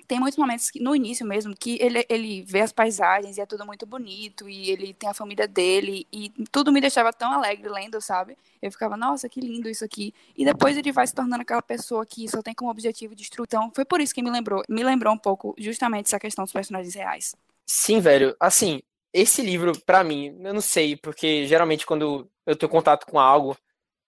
tem 0.07 0.21
muitos 0.21 0.39
momentos 0.39 0.71
que, 0.71 0.81
no 0.81 0.95
início 0.95 1.27
mesmo 1.27 1.55
que 1.57 1.79
ele, 1.81 2.05
ele 2.09 2.43
vê 2.43 2.61
as 2.61 2.73
paisagens 2.73 3.37
e 3.37 3.41
é 3.41 3.47
tudo 3.47 3.65
muito 3.65 3.87
bonito 3.87 4.49
e 4.49 4.71
ele 4.71 4.93
tem 4.95 5.09
a 5.09 5.15
família 5.15 5.49
dele 5.49 6.07
e 6.13 6.33
tudo 6.51 6.73
me 6.73 6.81
deixava 6.81 7.13
tão 7.13 7.33
alegre 7.33 7.69
lendo, 7.69 8.01
sabe? 8.01 8.37
Eu 8.61 8.71
ficava, 8.71 8.97
nossa, 8.97 9.29
que 9.29 9.41
lindo 9.41 9.69
isso 9.69 9.85
aqui. 9.85 10.15
E 10.37 10.45
depois 10.45 10.77
ele 10.77 10.93
vai 10.93 11.07
se 11.07 11.15
tornando 11.15 11.43
aquela 11.43 11.63
pessoa 11.63 12.05
que 12.05 12.29
só 12.29 12.43
tem 12.43 12.55
como 12.55 12.71
objetivo 12.71 13.15
destruir. 13.15 13.47
Então, 13.47 13.71
foi 13.75 13.85
por 13.85 14.01
isso 14.01 14.15
que 14.15 14.23
me 14.23 14.31
lembrou, 14.31 14.63
me 14.69 14.85
lembrou 14.85 15.13
um 15.13 15.19
pouco 15.19 15.55
justamente 15.59 16.07
essa 16.07 16.19
questão 16.19 16.45
dos 16.45 16.53
personagens 16.53 16.95
reais. 16.95 17.35
Sim, 17.67 18.01
velho. 18.01 18.37
Assim, 18.39 18.81
esse 19.13 19.43
livro, 19.43 19.73
para 19.85 20.05
mim, 20.05 20.37
eu 20.43 20.55
não 20.55 20.61
sei, 20.61 20.97
porque 20.97 21.47
geralmente 21.47 21.87
quando 21.87 22.31
eu 22.45 22.57
tenho 22.57 22.71
contato 22.71 23.07
com 23.07 23.19
algo, 23.19 23.57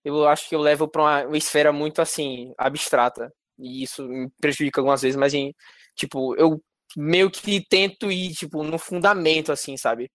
eu 0.05 0.27
acho 0.29 0.49
que 0.49 0.55
eu 0.55 0.61
levo 0.61 0.87
para 0.89 1.03
uma, 1.03 1.25
uma 1.27 1.37
esfera 1.37 1.73
muito 1.73 2.01
assim, 2.01 2.53
abstrata. 2.57 3.33
E 3.59 3.83
isso 3.83 4.07
me 4.07 4.31
prejudica 4.41 4.81
algumas 4.81 5.03
vezes, 5.03 5.17
mas 5.17 5.35
em 5.35 5.55
Tipo, 5.99 6.35
eu 6.37 6.63
meio 6.97 7.31
que 7.31 7.65
tento 7.69 8.11
ir, 8.11 8.35
tipo, 8.35 8.63
no 8.63 8.79
fundamento, 8.79 9.53
assim, 9.53 9.77
sabe? 9.77 10.11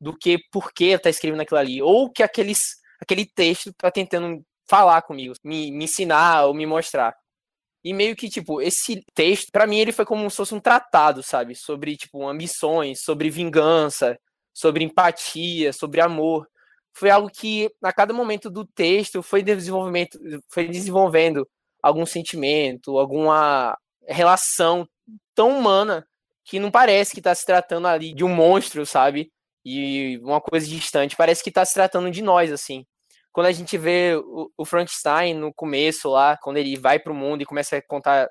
Do 0.00 0.16
que 0.16 0.38
por 0.52 0.72
que 0.72 0.98
tá 0.98 1.10
escrevendo 1.10 1.42
aquilo 1.42 1.60
ali. 1.60 1.82
Ou 1.82 2.10
que 2.10 2.22
aqueles, 2.22 2.60
aquele 3.00 3.26
texto 3.26 3.72
tá 3.74 3.90
tentando 3.90 4.42
falar 4.68 5.02
comigo, 5.02 5.34
me, 5.44 5.72
me 5.72 5.84
ensinar 5.84 6.46
ou 6.46 6.54
me 6.54 6.66
mostrar. 6.66 7.14
E 7.84 7.92
meio 7.94 8.16
que, 8.16 8.28
tipo, 8.28 8.60
esse 8.60 9.02
texto, 9.14 9.50
para 9.52 9.66
mim, 9.66 9.78
ele 9.78 9.92
foi 9.92 10.04
como 10.04 10.28
se 10.30 10.36
fosse 10.36 10.54
um 10.54 10.60
tratado, 10.60 11.22
sabe? 11.22 11.54
Sobre, 11.54 11.96
tipo, 11.96 12.26
ambições, 12.28 13.00
sobre 13.02 13.30
vingança, 13.30 14.18
sobre 14.52 14.84
empatia, 14.84 15.72
sobre 15.72 16.00
amor. 16.00 16.46
Foi 16.94 17.10
algo 17.10 17.30
que, 17.30 17.70
a 17.82 17.92
cada 17.92 18.12
momento 18.12 18.50
do 18.50 18.66
texto, 18.66 19.22
foi 19.22 19.42
desenvolvimento, 19.42 20.18
foi 20.50 20.68
desenvolvendo 20.68 21.48
algum 21.82 22.04
sentimento, 22.04 22.98
alguma 22.98 23.78
relação 24.08 24.86
tão 25.38 25.56
humana 25.56 26.04
que 26.44 26.58
não 26.58 26.68
parece 26.68 27.12
que 27.12 27.20
está 27.20 27.32
se 27.32 27.46
tratando 27.46 27.86
ali 27.86 28.12
de 28.12 28.24
um 28.24 28.28
monstro, 28.28 28.84
sabe? 28.84 29.30
E 29.64 30.18
uma 30.20 30.40
coisa 30.40 30.66
distante. 30.66 31.14
Parece 31.14 31.44
que 31.44 31.48
está 31.48 31.64
se 31.64 31.74
tratando 31.74 32.10
de 32.10 32.22
nós, 32.22 32.50
assim. 32.50 32.84
Quando 33.30 33.46
a 33.46 33.52
gente 33.52 33.78
vê 33.78 34.16
o, 34.16 34.50
o 34.56 34.64
Frankenstein 34.64 35.34
no 35.34 35.54
começo 35.54 36.08
lá, 36.08 36.36
quando 36.38 36.56
ele 36.56 36.76
vai 36.76 36.98
pro 36.98 37.14
mundo 37.14 37.42
e 37.42 37.46
começa 37.46 37.76
a 37.76 37.82
contar. 37.82 38.28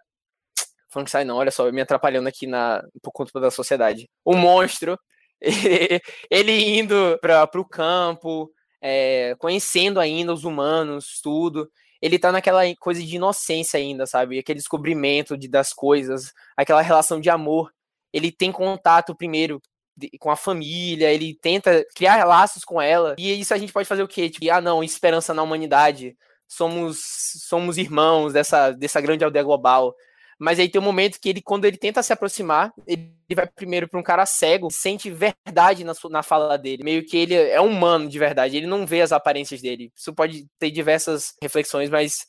Frankenstein 0.91 1.23
não, 1.23 1.37
olha 1.37 1.49
só, 1.51 1.71
me 1.71 1.79
atrapalhando 1.79 2.27
aqui 2.27 2.45
na, 2.45 2.83
por 3.01 3.11
conta 3.13 3.39
da 3.39 3.51
sociedade. 3.51 4.09
O 4.25 4.35
monstro, 4.35 4.99
ele 6.29 6.77
indo 6.77 7.17
para 7.21 7.49
o 7.55 7.63
campo, 7.63 8.51
é, 8.81 9.33
conhecendo 9.39 9.97
ainda 9.97 10.33
os 10.33 10.43
humanos, 10.43 11.21
tudo 11.23 11.69
ele 12.01 12.19
tá 12.19 12.31
naquela 12.31 12.61
coisa 12.79 13.01
de 13.01 13.15
inocência 13.15 13.79
ainda, 13.79 14.05
sabe? 14.05 14.39
Aquele 14.39 14.59
descobrimento 14.59 15.37
de, 15.37 15.47
das 15.47 15.73
coisas, 15.73 16.33
aquela 16.55 16.81
relação 16.81 17.19
de 17.19 17.29
amor. 17.29 17.71
Ele 18.13 18.31
tem 18.31 18.51
contato 18.51 19.15
primeiro 19.15 19.61
com 20.19 20.29
a 20.29 20.35
família, 20.35 21.11
ele 21.11 21.35
tenta 21.35 21.85
criar 21.95 22.23
laços 22.23 22.63
com 22.63 22.81
ela. 22.81 23.15
E 23.17 23.39
isso 23.39 23.53
a 23.53 23.57
gente 23.57 23.73
pode 23.73 23.87
fazer 23.87 24.03
o 24.03 24.07
quê? 24.07 24.29
Tipo, 24.29 24.51
ah, 24.51 24.61
não, 24.61 24.83
esperança 24.83 25.33
na 25.33 25.41
humanidade. 25.41 26.15
Somos 26.47 26.99
somos 27.47 27.77
irmãos 27.77 28.31
dessa 28.33 28.71
dessa 28.71 29.01
grande 29.01 29.23
aldeia 29.23 29.43
global. 29.43 29.95
Mas 30.39 30.59
aí 30.59 30.69
tem 30.69 30.79
um 30.79 30.83
momento 30.83 31.19
que 31.19 31.29
ele, 31.29 31.41
quando 31.41 31.65
ele 31.65 31.77
tenta 31.77 32.03
se 32.03 32.13
aproximar, 32.13 32.71
ele 32.85 33.11
vai 33.33 33.47
primeiro 33.47 33.87
para 33.87 33.99
um 33.99 34.03
cara 34.03 34.25
cego, 34.25 34.69
sente 34.69 35.09
verdade 35.09 35.83
na, 35.83 35.93
na 36.11 36.21
fala 36.21 36.57
dele. 36.57 36.83
Meio 36.83 37.03
que 37.05 37.17
ele 37.17 37.33
é 37.33 37.59
humano 37.59 38.07
de 38.07 38.19
verdade, 38.19 38.55
ele 38.55 38.67
não 38.67 38.85
vê 38.85 39.01
as 39.01 39.11
aparências 39.11 39.61
dele. 39.61 39.91
Isso 39.95 40.13
pode 40.13 40.45
ter 40.59 40.69
diversas 40.69 41.33
reflexões, 41.41 41.89
mas. 41.89 42.25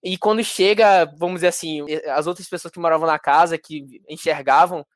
E 0.00 0.16
quando 0.16 0.44
chega, 0.44 1.06
vamos 1.18 1.36
dizer 1.36 1.48
assim, 1.48 1.84
as 2.06 2.28
outras 2.28 2.48
pessoas 2.48 2.70
que 2.72 2.78
moravam 2.78 3.08
na 3.08 3.18
casa, 3.18 3.58
que 3.58 3.84
enxergavam, 4.08 4.86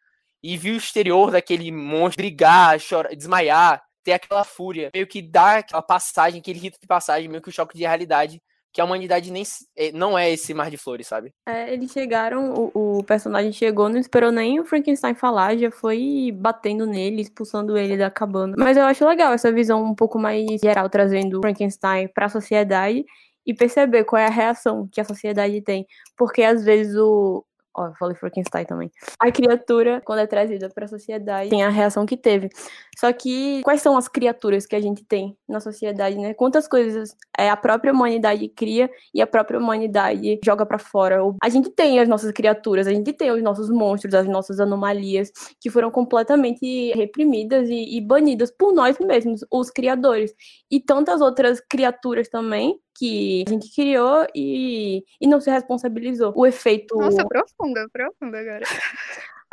e 0.40 0.56
viu 0.56 0.74
o 0.74 0.76
exterior 0.76 1.32
daquele 1.32 1.72
monstro 1.72 2.22
brigar, 2.22 2.78
chorar, 2.78 3.14
desmaiar, 3.16 3.82
ter 4.04 4.12
aquela 4.12 4.44
fúria, 4.44 4.90
meio 4.94 5.06
que 5.06 5.20
dá 5.20 5.58
aquela 5.58 5.82
passagem, 5.82 6.40
aquele 6.40 6.60
rito 6.60 6.78
de 6.80 6.86
passagem, 6.86 7.28
meio 7.28 7.42
que 7.42 7.48
o 7.48 7.52
choque 7.52 7.76
de 7.76 7.82
realidade 7.82 8.40
que 8.72 8.80
a 8.80 8.84
humanidade 8.84 9.30
nem 9.30 9.42
eh, 9.76 9.92
não 9.92 10.18
é 10.18 10.30
esse 10.30 10.54
mar 10.54 10.70
de 10.70 10.76
flores, 10.76 11.06
sabe? 11.06 11.32
É, 11.46 11.72
eles 11.72 11.92
chegaram, 11.92 12.54
o, 12.54 12.98
o, 12.98 13.04
personagem 13.04 13.52
chegou, 13.52 13.88
não 13.88 13.98
esperou 13.98 14.32
nem 14.32 14.58
o 14.58 14.64
Frankenstein 14.64 15.14
falar, 15.14 15.56
já 15.56 15.70
foi 15.70 16.32
batendo 16.34 16.86
nele, 16.86 17.20
expulsando 17.20 17.76
ele 17.76 17.96
da 17.96 18.10
cabana. 18.10 18.54
Mas 18.58 18.76
eu 18.76 18.84
acho 18.84 19.06
legal 19.06 19.32
essa 19.32 19.52
visão 19.52 19.84
um 19.84 19.94
pouco 19.94 20.18
mais 20.18 20.46
geral, 20.60 20.88
trazendo 20.88 21.38
o 21.38 21.42
Frankenstein 21.42 22.08
para 22.08 22.26
a 22.26 22.30
sociedade 22.30 23.04
e 23.44 23.52
perceber 23.52 24.04
qual 24.04 24.20
é 24.20 24.26
a 24.26 24.30
reação 24.30 24.88
que 24.90 25.00
a 25.00 25.04
sociedade 25.04 25.60
tem. 25.60 25.86
Porque 26.16 26.42
às 26.42 26.64
vezes 26.64 26.96
o, 26.96 27.44
Ó, 27.74 27.86
eu 27.86 27.94
falei 27.94 28.14
Frankenstein 28.14 28.64
também. 28.66 28.90
A 29.18 29.32
criatura, 29.32 30.02
quando 30.04 30.18
é 30.18 30.26
trazida 30.26 30.68
para 30.68 30.84
a 30.84 30.88
sociedade, 30.88 31.48
tem 31.48 31.62
a 31.62 31.70
reação 31.70 32.04
que 32.04 32.16
teve. 32.16 32.50
Só 32.98 33.10
que 33.12 33.62
quais 33.62 33.80
são 33.80 33.96
as 33.96 34.08
criaturas 34.08 34.66
que 34.66 34.76
a 34.76 34.80
gente 34.80 35.02
tem 35.04 35.36
na 35.48 35.58
sociedade, 35.58 36.18
né? 36.18 36.34
Quantas 36.34 36.68
coisas 36.68 37.16
é, 37.38 37.48
a 37.48 37.56
própria 37.56 37.92
humanidade 37.92 38.46
cria 38.48 38.90
e 39.14 39.22
a 39.22 39.26
própria 39.26 39.58
humanidade 39.58 40.38
joga 40.44 40.66
para 40.66 40.78
fora? 40.78 41.20
A 41.42 41.48
gente 41.48 41.70
tem 41.70 41.98
as 41.98 42.08
nossas 42.08 42.30
criaturas, 42.32 42.86
a 42.86 42.92
gente 42.92 43.12
tem 43.12 43.30
os 43.30 43.42
nossos 43.42 43.70
monstros, 43.70 44.12
as 44.14 44.28
nossas 44.28 44.60
anomalias 44.60 45.32
que 45.58 45.70
foram 45.70 45.90
completamente 45.90 46.92
reprimidas 46.92 47.68
e, 47.70 47.96
e 47.96 48.00
banidas 48.00 48.50
por 48.50 48.74
nós 48.74 48.98
mesmos, 48.98 49.44
os 49.50 49.70
criadores. 49.70 50.34
E 50.70 50.78
tantas 50.78 51.22
outras 51.22 51.60
criaturas 51.60 52.28
também 52.28 52.78
que 52.96 53.44
a 53.46 53.50
gente 53.50 53.74
criou 53.74 54.26
e, 54.34 55.04
e 55.20 55.26
não 55.26 55.40
se 55.40 55.50
responsabilizou. 55.50 56.32
O 56.36 56.46
efeito. 56.46 56.96
Nossa, 56.96 57.26
profunda, 57.26 57.88
profunda 57.92 58.38
agora. 58.38 58.64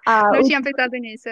Ah, 0.05 0.29
não 0.31 0.41
o... 0.41 0.43
tinha 0.43 0.61
pensado 0.61 0.95
nisso. 0.97 1.29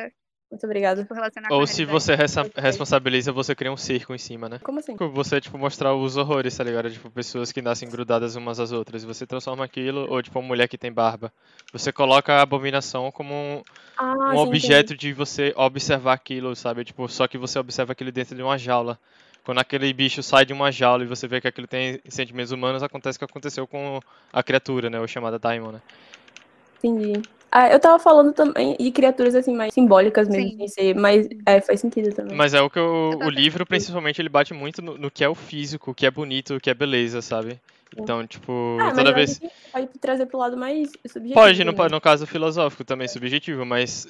Muito 0.50 0.66
obrigada. 0.66 1.06
Ou 1.52 1.68
se 1.68 1.84
você 1.84 2.14
responsabiliza, 2.56 3.34
você 3.34 3.54
cria 3.54 3.72
um 3.72 3.76
circo 3.76 4.16
em 4.16 4.18
cima, 4.18 4.48
né? 4.48 4.60
Como 4.64 4.80
assim? 4.80 4.96
Você, 4.96 5.42
tipo, 5.42 5.58
mostrar 5.58 5.94
os 5.94 6.16
horrores, 6.16 6.56
tá 6.56 6.64
ligado? 6.64 6.90
Tipo, 6.90 7.12
pessoas 7.12 7.52
que 7.52 7.62
nascem 7.62 7.90
grudadas 7.90 8.38
umas 8.38 8.58
às 8.58 8.72
outras. 8.72 9.04
Você 9.04 9.28
transforma 9.28 9.66
aquilo, 9.66 10.10
ou 10.10 10.22
tipo, 10.22 10.40
uma 10.40 10.48
mulher 10.48 10.70
que 10.70 10.78
tem 10.78 10.92
barba. 10.92 11.34
Você 11.74 11.92
coloca 11.92 12.34
a 12.34 12.42
abominação 12.42 13.12
como 13.12 13.34
um, 13.34 13.62
ah, 13.98 14.32
um 14.32 14.38
sim, 14.38 14.48
objeto 14.48 14.92
sim. 14.92 14.98
de 14.98 15.12
você 15.12 15.54
observar 15.58 16.14
aquilo, 16.14 16.56
sabe? 16.56 16.86
Tipo, 16.86 17.10
só 17.10 17.28
que 17.28 17.38
você 17.38 17.60
observa 17.60 17.92
aquilo 17.92 18.12
dentro 18.12 18.34
de 18.34 18.42
uma 18.42 18.58
jaula. 18.58 18.98
Quando 19.48 19.60
aquele 19.60 19.94
bicho 19.94 20.22
sai 20.22 20.46
de 20.46 20.52
uma 20.52 20.70
jaula 20.74 21.06
e 21.06 21.08
você 21.08 21.26
vê 21.26 21.40
que 21.40 21.48
aquilo 21.48 21.68
tem 21.68 22.02
sentimentos 22.10 22.52
humanos, 22.52 22.84
acontece 22.84 23.16
o 23.16 23.20
que 23.20 23.24
aconteceu 23.24 23.66
com 23.66 24.02
a 24.34 24.44
criatura, 24.44 24.90
né? 24.90 25.00
O 25.00 25.08
chamada 25.08 25.40
Daimon, 25.40 25.72
né? 25.72 25.82
Entendi. 26.84 27.22
Ah, 27.50 27.70
eu 27.70 27.80
tava 27.80 27.98
falando 27.98 28.34
também 28.34 28.76
de 28.78 28.92
criaturas 28.92 29.34
assim 29.36 29.56
mais 29.56 29.74
simbólicas 29.74 30.28
mesmo, 30.28 30.58
mas 30.98 31.30
é, 31.46 31.62
faz 31.62 31.80
sentido 31.80 32.14
também. 32.14 32.36
Mas 32.36 32.54
é 32.54 32.62
o 32.62 32.70
que 32.70 32.78
o, 32.78 33.12
o 33.24 33.30
livro, 33.30 33.66
principalmente, 33.66 34.22
ele 34.22 34.28
bate 34.28 34.54
muito 34.54 34.82
no, 34.82 34.98
no, 34.98 35.10
que 35.10 35.24
é 35.24 35.30
o 35.30 35.34
físico, 35.34 35.92
o 35.92 35.96
que 35.96 36.06
é 36.06 36.12
bonito, 36.12 36.56
o 36.56 36.60
que 36.60 36.70
é 36.70 36.74
beleza, 36.74 37.22
sabe? 37.22 37.58
Então, 37.98 38.28
tipo, 38.28 38.78
ah, 38.82 38.92
toda 38.92 39.14
vez. 39.14 39.40
Pode 39.72 39.88
trazer 40.02 40.26
pro 40.26 40.40
lado 40.40 40.58
mais 40.58 40.92
subjetivo. 41.08 41.36
Pode, 41.36 41.64
no, 41.64 41.72
né? 41.72 41.88
no 41.90 42.02
caso 42.02 42.28
filosófico 42.28 42.84
também, 42.84 43.08
subjetivo, 43.08 43.66
mas 43.66 44.10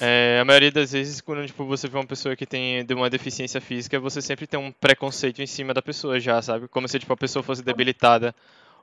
É, 0.00 0.38
a 0.40 0.44
maioria 0.44 0.70
das 0.70 0.92
vezes, 0.92 1.20
quando 1.20 1.46
tipo, 1.46 1.64
você 1.64 1.88
vê 1.88 1.96
uma 1.96 2.06
pessoa 2.06 2.36
que 2.36 2.44
tem 2.44 2.84
uma 2.90 3.08
deficiência 3.08 3.60
física, 3.60 3.98
você 3.98 4.20
sempre 4.20 4.46
tem 4.46 4.60
um 4.60 4.70
preconceito 4.70 5.40
em 5.40 5.46
cima 5.46 5.72
da 5.72 5.80
pessoa 5.80 6.20
já, 6.20 6.40
sabe? 6.42 6.68
Como 6.68 6.86
se 6.86 6.98
tipo, 6.98 7.12
a 7.12 7.16
pessoa 7.16 7.42
fosse 7.42 7.62
debilitada, 7.62 8.34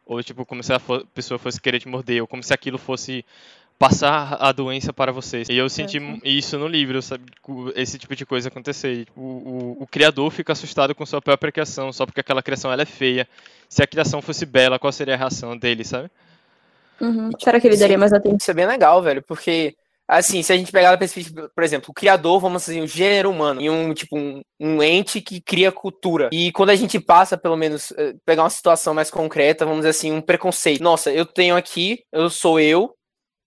ou 0.05 0.21
tipo, 0.23 0.45
como 0.45 0.63
se 0.63 0.73
a 0.73 0.81
pessoa 1.13 1.37
fosse 1.37 1.61
querer 1.61 1.79
te 1.79 1.87
morder, 1.87 2.21
ou 2.21 2.27
como 2.27 2.41
se 2.41 2.53
aquilo 2.53 2.79
fosse 2.79 3.23
passar 3.77 4.37
a 4.39 4.51
doença 4.51 4.93
para 4.93 5.11
vocês. 5.11 5.47
E 5.49 5.55
eu 5.55 5.69
senti 5.69 5.97
é, 5.97 6.19
isso 6.23 6.57
no 6.57 6.67
livro, 6.67 7.01
sabe? 7.01 7.25
Esse 7.75 7.99
tipo 7.99 8.15
de 8.15 8.25
coisa 8.25 8.47
acontecer. 8.47 9.05
O, 9.15 9.21
o, 9.21 9.77
o, 9.81 9.87
criador 9.87 10.31
fica 10.31 10.53
assustado 10.53 10.95
com 10.95 11.05
sua 11.05 11.21
própria 11.21 11.51
criação, 11.51 11.91
só 11.91 12.05
porque 12.05 12.21
aquela 12.21 12.41
criação 12.41 12.71
ela 12.71 12.81
é 12.81 12.85
feia. 12.85 13.27
Se 13.69 13.83
a 13.83 13.87
criação 13.87 14.21
fosse 14.21 14.45
bela, 14.45 14.79
qual 14.79 14.91
seria 14.91 15.13
a 15.13 15.17
reação 15.17 15.57
dele, 15.57 15.83
sabe? 15.83 16.09
Uhum. 16.99 17.29
Será 17.39 17.59
que 17.59 17.67
ele 17.67 17.77
daria 17.77 17.97
mais 17.97 18.13
atenção? 18.13 18.37
Isso 18.37 18.51
é 18.51 18.53
bem 18.53 18.65
legal, 18.65 19.01
velho, 19.01 19.21
porque 19.21 19.75
assim, 20.07 20.43
se 20.43 20.53
a 20.53 20.57
gente 20.57 20.71
pegar 20.71 20.93
a 20.93 20.97
perspectiva, 20.97 21.49
por 21.53 21.63
exemplo, 21.63 21.89
o 21.89 21.93
criador, 21.93 22.39
vamos 22.39 22.65
dizer, 22.65 22.81
o 22.81 22.87
gênero 22.87 23.31
humano, 23.31 23.61
e 23.61 23.69
um 23.69 23.93
tipo 23.93 24.17
um, 24.17 24.41
um, 24.59 24.83
ente 24.83 25.21
que 25.21 25.41
cria 25.41 25.71
cultura. 25.71 26.29
E 26.31 26.51
quando 26.51 26.69
a 26.69 26.75
gente 26.75 26.99
passa, 26.99 27.37
pelo 27.37 27.55
menos, 27.55 27.91
eh, 27.97 28.13
pegar 28.25 28.43
uma 28.43 28.49
situação 28.49 28.93
mais 28.93 29.09
concreta, 29.09 29.65
vamos 29.65 29.79
dizer 29.79 29.89
assim, 29.89 30.11
um 30.11 30.21
preconceito. 30.21 30.83
Nossa, 30.83 31.11
eu 31.11 31.25
tenho 31.25 31.55
aqui, 31.55 32.03
eu 32.11 32.29
sou 32.29 32.59
eu, 32.59 32.95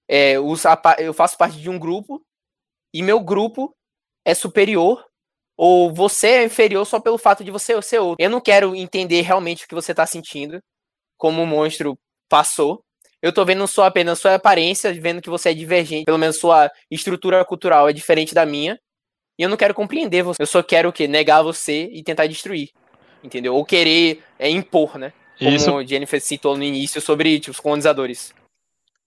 é, 0.08 0.34
eu 0.34 1.14
faço 1.14 1.36
parte 1.36 1.58
de 1.60 1.68
um 1.68 1.78
grupo 1.78 2.22
e 2.94 3.02
meu 3.02 3.20
grupo 3.20 3.74
é 4.24 4.34
superior 4.34 5.04
ou 5.56 5.92
você 5.92 6.28
é 6.28 6.44
inferior 6.44 6.86
só 6.86 7.00
pelo 7.00 7.18
fato 7.18 7.44
de 7.44 7.50
você 7.50 7.80
ser 7.82 7.98
outro. 7.98 8.24
Eu 8.24 8.30
não 8.30 8.40
quero 8.40 8.74
entender 8.74 9.20
realmente 9.22 9.64
o 9.64 9.68
que 9.68 9.74
você 9.74 9.90
está 9.90 10.06
sentindo, 10.06 10.62
como 11.16 11.42
o 11.42 11.46
monstro 11.46 11.98
passou. 12.28 12.82
Eu 13.22 13.32
tô 13.32 13.44
vendo 13.44 13.66
só 13.66 13.84
apenas 13.84 14.18
sua 14.18 14.34
aparência, 14.34 14.92
vendo 14.92 15.20
que 15.20 15.30
você 15.30 15.50
é 15.50 15.54
divergente, 15.54 16.04
pelo 16.04 16.18
menos 16.18 16.38
sua 16.38 16.70
estrutura 16.90 17.44
cultural 17.44 17.88
é 17.88 17.92
diferente 17.92 18.34
da 18.34 18.46
minha. 18.46 18.78
E 19.38 19.42
eu 19.42 19.48
não 19.48 19.56
quero 19.56 19.74
compreender 19.74 20.22
você. 20.22 20.40
Eu 20.40 20.46
só 20.46 20.62
quero 20.62 20.88
o 20.88 20.92
quê? 20.92 21.06
Negar 21.06 21.42
você 21.42 21.88
e 21.92 22.02
tentar 22.02 22.26
destruir. 22.26 22.70
Entendeu? 23.22 23.54
Ou 23.54 23.64
querer 23.64 24.22
é, 24.38 24.48
impor, 24.48 24.98
né? 24.98 25.12
Como 25.38 25.50
Isso. 25.50 25.76
a 25.76 25.84
Jennifer 25.84 26.20
citou 26.20 26.56
no 26.56 26.64
início 26.64 27.00
sobre 27.00 27.38
tipo, 27.38 27.52
os 27.52 27.60
colonizadores. 27.60 28.34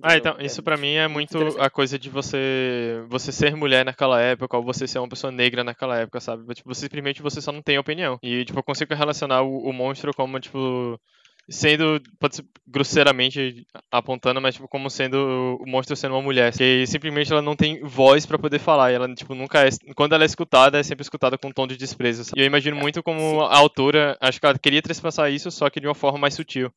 Ah, 0.03 0.17
então, 0.17 0.35
isso 0.39 0.63
para 0.63 0.77
mim 0.77 0.93
é 0.95 1.07
muito 1.07 1.37
a 1.59 1.69
coisa 1.69 1.99
de 1.99 2.09
você 2.09 3.03
você 3.07 3.31
ser 3.31 3.55
mulher 3.55 3.85
naquela 3.85 4.19
época, 4.19 4.57
ou 4.57 4.63
você 4.63 4.87
ser 4.87 4.97
uma 4.97 5.07
pessoa 5.07 5.31
negra 5.31 5.63
naquela 5.63 5.99
época, 5.99 6.19
sabe? 6.19 6.51
Tipo, 6.55 6.73
simplesmente 6.73 7.21
você 7.21 7.39
só 7.39 7.51
não 7.51 7.61
tem 7.61 7.77
opinião. 7.77 8.17
E, 8.23 8.43
tipo, 8.43 8.57
eu 8.57 8.63
consigo 8.63 8.95
relacionar 8.95 9.43
o, 9.43 9.69
o 9.69 9.71
monstro 9.71 10.11
como, 10.13 10.39
tipo, 10.39 10.99
sendo, 11.49 12.01
pode 12.19 12.37
ser 12.37 12.45
grosseiramente 12.67 13.65
apontando, 13.91 14.39
mas 14.41 14.55
tipo, 14.55 14.67
como 14.67 14.89
sendo 14.89 15.57
o 15.59 15.69
monstro 15.69 15.95
sendo 15.95 16.15
uma 16.15 16.21
mulher, 16.21 16.53
que 16.53 16.85
simplesmente 16.87 17.31
ela 17.31 17.41
não 17.41 17.55
tem 17.55 17.81
voz 17.83 18.25
para 18.25 18.39
poder 18.39 18.59
falar, 18.59 18.91
e 18.91 18.95
ela 18.95 19.13
tipo 19.13 19.35
nunca 19.35 19.67
é, 19.67 19.69
quando 19.95 20.13
ela 20.13 20.23
é 20.23 20.25
escutada, 20.25 20.79
é 20.79 20.83
sempre 20.83 21.03
escutada 21.03 21.37
com 21.37 21.49
um 21.49 21.51
tom 21.51 21.67
de 21.67 21.77
desprezo. 21.77 22.31
E 22.35 22.39
eu 22.39 22.45
imagino 22.45 22.75
muito 22.75 23.03
como 23.03 23.41
a 23.41 23.57
autora, 23.57 24.17
acho 24.21 24.39
que 24.39 24.45
ela 24.45 24.57
queria 24.57 24.81
transpassar 24.81 25.31
isso, 25.31 25.51
só 25.51 25.69
que 25.69 25.79
de 25.79 25.87
uma 25.87 25.95
forma 25.95 26.19
mais 26.19 26.33
sutil, 26.33 26.71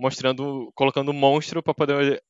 mostrando, 0.00 0.70
colocando 0.74 1.10
o 1.10 1.14
monstro 1.14 1.62
para 1.62 1.74
poder 1.74 2.22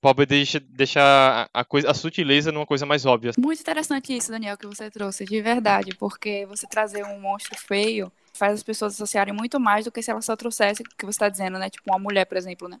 Pobre 0.00 0.26
deixa, 0.26 0.60
deixa 0.60 1.48
a, 1.52 1.64
coisa, 1.64 1.90
a 1.90 1.94
sutileza 1.94 2.52
numa 2.52 2.66
coisa 2.66 2.86
mais 2.86 3.04
óbvia. 3.04 3.32
Muito 3.36 3.60
interessante 3.60 4.16
isso, 4.16 4.30
Daniel, 4.30 4.56
que 4.56 4.66
você 4.66 4.88
trouxe, 4.90 5.24
de 5.24 5.42
verdade, 5.42 5.94
porque 5.96 6.46
você 6.46 6.68
trazer 6.68 7.04
um 7.04 7.20
monstro 7.20 7.58
feio 7.58 8.10
faz 8.32 8.54
as 8.54 8.62
pessoas 8.62 8.94
associarem 8.94 9.34
muito 9.34 9.58
mais 9.58 9.84
do 9.84 9.90
que 9.90 10.00
se 10.00 10.10
ela 10.10 10.22
só 10.22 10.36
trouxesse 10.36 10.82
o 10.82 10.84
que 10.84 11.04
você 11.04 11.10
está 11.10 11.28
dizendo, 11.28 11.58
né? 11.58 11.68
Tipo 11.68 11.90
uma 11.90 11.98
mulher, 11.98 12.24
por 12.26 12.36
exemplo, 12.36 12.68
né? 12.68 12.78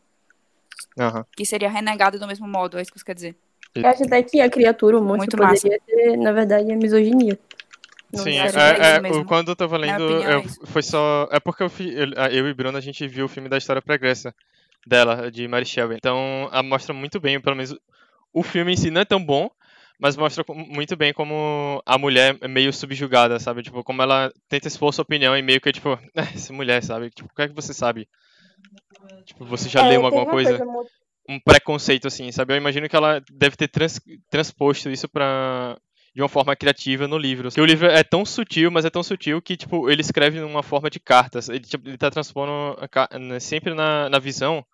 Uhum. 0.96 1.24
Que 1.36 1.44
seria 1.44 1.68
renegada 1.68 2.20
do 2.20 2.26
mesmo 2.26 2.46
modo, 2.46 2.78
é 2.78 2.82
isso 2.82 2.92
que 2.92 3.00
você 3.00 3.04
quer 3.04 3.14
dizer. 3.14 3.36
Eu 3.74 3.86
acho 3.86 4.04
até 4.04 4.22
que 4.22 4.40
a 4.40 4.48
criatura, 4.48 4.96
o 4.96 5.00
monstro, 5.00 5.18
muito 5.18 5.36
poderia 5.36 5.78
massa. 5.78 5.86
ter, 5.86 6.16
na 6.16 6.30
verdade, 6.30 6.70
a 6.70 6.76
misoginia. 6.76 7.36
Não 8.12 8.22
Sim, 8.22 8.38
é, 8.38 8.46
é, 8.46 9.24
quando 9.24 9.48
eu 9.50 9.56
tava 9.56 9.76
lendo, 9.76 10.02
eu, 10.02 10.38
é 10.38 10.42
foi 10.64 10.82
só. 10.82 11.28
É 11.30 11.38
porque 11.38 11.62
eu, 11.62 11.70
eu 12.30 12.48
e 12.48 12.54
Bruno 12.54 12.78
a 12.78 12.80
gente 12.80 13.06
viu 13.06 13.26
o 13.26 13.28
filme 13.28 13.48
da 13.48 13.58
história 13.58 13.82
pregressa 13.82 14.34
dela, 14.86 15.30
de 15.30 15.46
Mary 15.48 15.66
Shelley. 15.66 15.96
Então, 15.96 16.48
a 16.50 16.62
mostra 16.62 16.94
muito 16.94 17.20
bem, 17.20 17.40
pelo 17.40 17.56
menos 17.56 17.74
o 18.32 18.42
filme 18.42 18.72
em 18.72 18.76
si 18.76 18.90
não 18.90 19.00
é 19.00 19.04
tão 19.04 19.24
bom, 19.24 19.50
mas 19.98 20.16
mostra 20.16 20.44
muito 20.48 20.96
bem 20.96 21.12
como 21.12 21.82
a 21.84 21.98
mulher 21.98 22.36
é 22.40 22.48
meio 22.48 22.72
subjugada, 22.72 23.38
sabe? 23.38 23.62
Tipo, 23.62 23.82
como 23.82 24.00
ela 24.02 24.32
tenta 24.48 24.68
expor 24.68 24.92
sua 24.92 25.02
opinião 25.02 25.36
e 25.36 25.42
meio 25.42 25.60
que, 25.60 25.72
tipo, 25.72 25.90
ah, 26.16 26.28
essa 26.34 26.52
mulher, 26.52 26.82
sabe? 26.82 27.10
Tipo, 27.10 27.28
o 27.30 27.34
que 27.34 27.42
é 27.42 27.48
que 27.48 27.54
você 27.54 27.74
sabe? 27.74 28.08
Tipo, 29.24 29.44
você 29.44 29.68
já 29.68 29.84
é, 29.84 29.90
leu 29.90 30.04
alguma 30.04 30.26
coisa? 30.26 30.58
coisa 30.58 30.64
muito... 30.64 30.90
Um 31.30 31.38
preconceito, 31.38 32.08
assim, 32.08 32.32
sabe? 32.32 32.54
Eu 32.54 32.56
imagino 32.56 32.88
que 32.88 32.96
ela 32.96 33.22
deve 33.30 33.54
ter 33.54 33.68
trans... 33.68 34.00
transposto 34.30 34.88
isso 34.88 35.06
pra 35.06 35.76
de 36.14 36.22
uma 36.22 36.28
forma 36.28 36.56
criativa 36.56 37.06
no 37.06 37.18
livro. 37.18 37.48
Porque 37.48 37.60
o 37.60 37.66
livro 37.66 37.86
é 37.86 38.02
tão 38.02 38.24
sutil, 38.24 38.70
mas 38.70 38.84
é 38.84 38.90
tão 38.90 39.02
sutil 39.02 39.40
que, 39.40 39.56
tipo, 39.56 39.90
ele 39.90 40.00
escreve 40.00 40.40
numa 40.40 40.62
forma 40.62 40.90
de 40.90 40.98
cartas. 40.98 41.48
Ele, 41.48 41.60
tipo, 41.60 41.88
ele 41.88 41.98
tá 41.98 42.10
transpondo 42.10 42.76
né, 43.20 43.40
sempre 43.40 43.74
na, 43.74 44.08
na 44.08 44.18
visão 44.18 44.64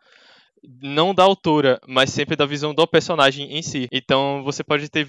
não 0.80 1.14
da 1.14 1.22
autora, 1.22 1.78
mas 1.86 2.10
sempre 2.10 2.36
da 2.36 2.46
visão 2.46 2.74
do 2.74 2.86
personagem 2.86 3.56
em 3.56 3.62
si. 3.62 3.88
Então 3.92 4.42
você 4.44 4.64
pode 4.64 4.88
ter 4.88 5.06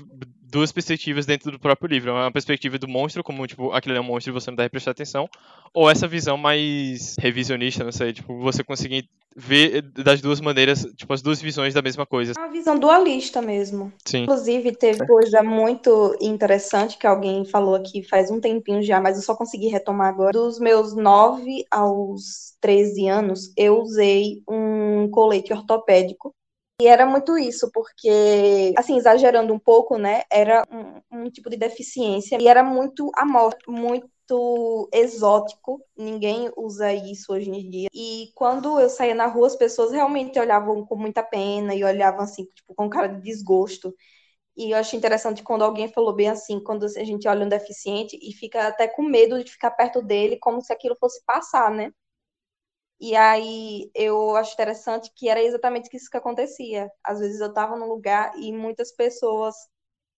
duas 0.55 0.71
perspectivas 0.71 1.25
dentro 1.25 1.51
do 1.51 1.59
próprio 1.59 1.89
livro. 1.89 2.13
Uma 2.13 2.31
perspectiva 2.31 2.79
do 2.79 2.87
monstro, 2.87 3.21
como, 3.21 3.45
tipo, 3.45 3.73
aquele 3.73 3.97
é 3.97 3.99
um 3.99 4.05
monstro 4.05 4.31
e 4.31 4.33
você 4.33 4.49
não 4.49 4.55
deve 4.55 4.69
prestar 4.69 4.91
atenção. 4.91 5.27
Ou 5.73 5.89
essa 5.89 6.07
visão 6.07 6.37
mais 6.37 7.17
revisionista, 7.19 7.83
não 7.83 7.91
sei, 7.91 8.13
tipo, 8.13 8.39
você 8.39 8.63
conseguir 8.63 9.09
ver 9.35 9.81
das 9.81 10.21
duas 10.21 10.39
maneiras, 10.39 10.87
tipo, 10.95 11.11
as 11.13 11.21
duas 11.21 11.41
visões 11.41 11.73
da 11.73 11.81
mesma 11.81 12.05
coisa. 12.05 12.31
Uma 12.37 12.47
visão 12.47 12.79
dualista 12.79 13.41
mesmo. 13.41 13.91
Sim. 14.05 14.23
Inclusive, 14.23 14.71
teve 14.77 15.05
coisa 15.05 15.43
muito 15.43 16.15
interessante 16.21 16.97
que 16.97 17.05
alguém 17.05 17.43
falou 17.43 17.75
aqui 17.75 18.01
faz 18.01 18.31
um 18.31 18.39
tempinho 18.39 18.81
já, 18.81 19.01
mas 19.01 19.17
eu 19.17 19.23
só 19.23 19.35
consegui 19.35 19.67
retomar 19.67 20.07
agora. 20.07 20.31
Dos 20.31 20.57
meus 20.57 20.95
9 20.95 21.65
aos 21.69 22.55
13 22.61 23.09
anos, 23.09 23.51
eu 23.57 23.81
usei 23.81 24.41
um 24.49 25.09
colete 25.09 25.51
ortopédico 25.51 26.33
e 26.81 26.87
era 26.87 27.05
muito 27.05 27.37
isso, 27.37 27.71
porque, 27.73 28.73
assim, 28.77 28.97
exagerando 28.97 29.53
um 29.53 29.59
pouco, 29.59 29.97
né, 29.97 30.23
era 30.31 30.63
um, 30.69 31.23
um 31.25 31.29
tipo 31.29 31.49
de 31.49 31.55
deficiência 31.57 32.37
e 32.41 32.47
era 32.47 32.63
muito 32.63 33.09
amor, 33.15 33.55
muito 33.67 34.89
exótico, 34.93 35.81
ninguém 35.97 36.51
usa 36.57 36.91
isso 36.93 37.31
hoje 37.33 37.49
em 37.49 37.69
dia. 37.69 37.87
E 37.93 38.29
quando 38.35 38.79
eu 38.79 38.89
saía 38.89 39.15
na 39.15 39.27
rua, 39.27 39.47
as 39.47 39.55
pessoas 39.55 39.91
realmente 39.91 40.37
olhavam 40.39 40.85
com 40.85 40.95
muita 40.97 41.23
pena 41.23 41.73
e 41.75 41.83
olhavam 41.83 42.21
assim, 42.21 42.45
tipo, 42.53 42.73
com 42.75 42.89
cara 42.89 43.07
de 43.07 43.21
desgosto. 43.21 43.93
E 44.57 44.71
eu 44.71 44.77
acho 44.77 44.95
interessante 44.95 45.43
quando 45.43 45.63
alguém 45.63 45.87
falou 45.89 46.13
bem 46.13 46.29
assim, 46.29 46.59
quando 46.63 46.85
a 46.85 47.03
gente 47.03 47.27
olha 47.27 47.45
um 47.45 47.49
deficiente 47.49 48.17
e 48.21 48.33
fica 48.33 48.67
até 48.67 48.87
com 48.87 49.03
medo 49.03 49.43
de 49.43 49.51
ficar 49.51 49.71
perto 49.71 50.01
dele, 50.01 50.37
como 50.39 50.61
se 50.61 50.73
aquilo 50.73 50.95
fosse 50.99 51.23
passar, 51.25 51.71
né? 51.71 51.91
E 52.99 53.15
aí 53.15 53.91
eu 53.93 54.35
acho 54.35 54.53
interessante 54.53 55.11
que 55.15 55.27
era 55.29 55.41
exatamente 55.43 55.89
isso 55.95 56.09
que 56.09 56.17
acontecia. 56.17 56.89
Às 57.03 57.19
vezes 57.19 57.41
eu 57.41 57.49
estava 57.49 57.75
num 57.77 57.87
lugar 57.87 58.31
e 58.37 58.51
muitas 58.53 58.91
pessoas 58.95 59.55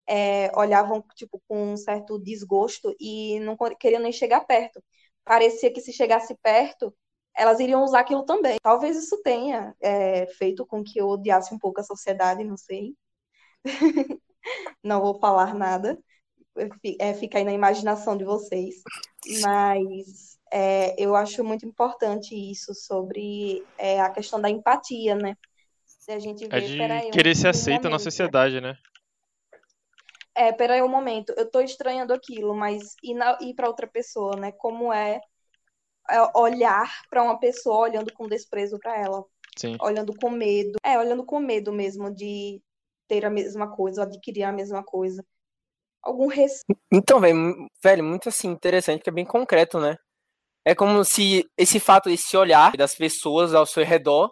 é, 0.08 0.52
olhavam 0.58 1.04
tipo 1.16 1.42
com 1.48 1.74
um 1.74 1.78
certo 1.78 2.20
desgosto 2.20 2.96
e 3.00 3.40
não 3.42 3.58
queriam 3.80 4.02
nem 4.02 4.12
chegar 4.12 4.42
perto. 4.46 4.84
Parecia 5.24 5.72
que 5.74 5.82
se 5.82 5.92
chegasse 5.94 6.36
perto, 6.42 6.96
elas 7.36 7.60
iriam 7.60 7.84
usar 7.84 8.02
aquilo 8.02 8.26
também. 8.26 8.58
Talvez 8.62 8.98
isso 8.98 9.22
tenha 9.24 9.76
é, 9.82 10.28
feito 10.38 10.66
com 10.66 10.84
que 10.84 11.00
eu 11.00 11.08
odiasse 11.10 11.54
um 11.54 11.60
pouco 11.60 11.82
a 11.82 11.84
sociedade, 11.84 12.44
não 12.44 12.58
sei. 12.58 12.96
não 14.84 15.02
vou 15.02 15.20
falar 15.20 15.54
nada. 15.56 16.00
É, 17.00 17.14
fica 17.14 17.38
aí 17.38 17.44
na 17.44 17.54
imaginação 17.54 18.18
de 18.18 18.24
vocês. 18.26 18.76
Mas 19.42 20.37
é, 20.52 20.96
eu 21.02 21.16
acho 21.16 21.44
muito 21.44 21.66
importante 21.66 22.36
isso 22.36 22.74
sobre 22.74 23.66
é, 23.78 24.00
a 24.00 24.10
questão 24.10 24.40
da 24.40 24.50
empatia, 24.50 25.16
né? 25.16 25.36
A 26.10 26.20
gente 26.20 26.48
ver, 26.48 26.58
é 26.58 26.62
de 26.62 26.78
peraí, 26.78 27.12
querer 27.12 27.32
um, 27.32 27.36
ser 27.36 27.48
aceita 27.50 27.90
momento, 27.90 27.92
na 27.92 28.00
sociedade, 28.00 28.62
né? 28.62 28.78
É, 30.34 30.54
peraí 30.54 30.82
um 30.82 30.88
momento, 30.88 31.34
eu 31.36 31.50
tô 31.50 31.60
estranhando 31.60 32.14
aquilo, 32.14 32.56
mas 32.56 32.96
e, 33.04 33.14
e 33.42 33.54
para 33.54 33.68
outra 33.68 33.88
pessoa, 33.88 34.36
né? 34.38 34.54
Como 34.54 34.94
é, 34.94 35.20
é 36.10 36.38
olhar 36.38 36.90
para 37.10 37.24
uma 37.24 37.38
pessoa 37.40 37.80
olhando 37.80 38.14
com 38.14 38.28
desprezo 38.28 38.80
para 38.80 38.98
ela? 38.98 39.26
Sim. 39.58 39.76
Olhando 39.82 40.14
com 40.16 40.30
medo. 40.30 40.78
É, 40.82 40.98
olhando 40.98 41.26
com 41.26 41.40
medo 41.40 41.74
mesmo 41.74 42.14
de 42.14 42.62
ter 43.08 43.26
a 43.26 43.30
mesma 43.30 43.76
coisa, 43.76 44.02
ou 44.02 44.08
adquirir 44.08 44.44
a 44.44 44.52
mesma 44.52 44.84
coisa. 44.84 45.26
Algum 46.02 46.28
res... 46.28 46.62
Então, 46.92 47.20
velho, 47.20 47.68
velho, 47.84 48.04
muito 48.04 48.30
assim, 48.30 48.48
interessante, 48.48 49.04
que 49.04 49.10
é 49.10 49.14
bem 49.14 49.26
concreto, 49.26 49.80
né? 49.80 49.98
É 50.68 50.76
como 50.76 51.06
se 51.06 51.50
esse 51.58 51.80
fato, 51.80 52.10
esse 52.10 52.36
olhar 52.36 52.76
das 52.76 52.94
pessoas 52.94 53.54
ao 53.54 53.66
seu 53.66 53.86
redor 53.86 54.30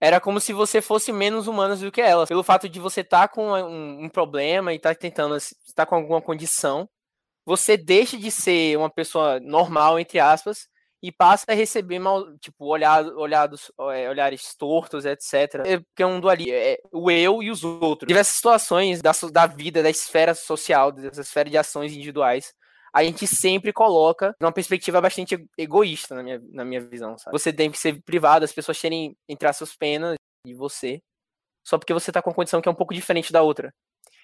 era 0.00 0.20
como 0.20 0.38
se 0.38 0.52
você 0.52 0.80
fosse 0.80 1.12
menos 1.12 1.48
humano 1.48 1.76
do 1.76 1.90
que 1.90 2.00
elas. 2.00 2.28
Pelo 2.28 2.44
fato 2.44 2.68
de 2.68 2.78
você 2.78 3.00
estar 3.00 3.26
tá 3.26 3.34
com 3.34 3.50
um, 3.50 4.04
um, 4.04 4.08
problema 4.08 4.72
e 4.72 4.76
estar 4.76 4.94
tá 4.94 5.00
tentando 5.00 5.36
estar 5.36 5.54
tá 5.74 5.86
com 5.86 5.96
alguma 5.96 6.22
condição, 6.22 6.88
você 7.44 7.76
deixa 7.76 8.16
de 8.16 8.30
ser 8.30 8.78
uma 8.78 8.88
pessoa 8.88 9.40
normal, 9.40 9.98
entre 9.98 10.20
aspas, 10.20 10.68
e 11.02 11.10
passa 11.10 11.46
a 11.48 11.54
receber 11.54 11.98
mal, 11.98 12.38
tipo, 12.38 12.66
olhado, 12.66 13.18
olhados, 13.18 13.72
é, 13.92 14.08
olhares 14.08 14.54
tortos, 14.56 15.04
etc. 15.04 15.32
É, 15.66 15.78
porque 15.78 16.04
é 16.04 16.06
um 16.06 16.20
dualismo, 16.20 16.52
é 16.52 16.78
o 16.92 17.10
eu 17.10 17.42
e 17.42 17.50
os 17.50 17.64
outros. 17.64 18.06
Diversas 18.06 18.36
situações 18.36 19.02
da, 19.02 19.10
da 19.32 19.48
vida, 19.48 19.82
da 19.82 19.90
esfera 19.90 20.32
social, 20.32 20.92
dessa 20.92 21.22
esfera 21.22 21.50
de 21.50 21.58
ações 21.58 21.92
individuais, 21.92 22.54
a 22.94 23.02
gente 23.02 23.26
sempre 23.26 23.72
coloca 23.72 24.34
numa 24.40 24.52
perspectiva 24.52 25.00
bastante 25.00 25.44
egoísta, 25.58 26.14
na 26.14 26.22
minha, 26.22 26.42
na 26.52 26.64
minha 26.64 26.80
visão, 26.80 27.18
sabe? 27.18 27.36
Você 27.36 27.52
tem 27.52 27.70
que 27.70 27.78
ser 27.78 28.00
privado, 28.02 28.44
as 28.44 28.52
pessoas 28.52 28.80
terem, 28.80 29.16
entre 29.28 29.52
suas 29.52 29.74
penas 29.74 30.16
de 30.46 30.54
você, 30.54 31.02
só 31.66 31.76
porque 31.76 31.92
você 31.92 32.12
tá 32.12 32.22
com 32.22 32.30
uma 32.30 32.36
condição 32.36 32.60
que 32.60 32.68
é 32.68 32.72
um 32.72 32.74
pouco 32.74 32.94
diferente 32.94 33.32
da 33.32 33.42
outra. 33.42 33.74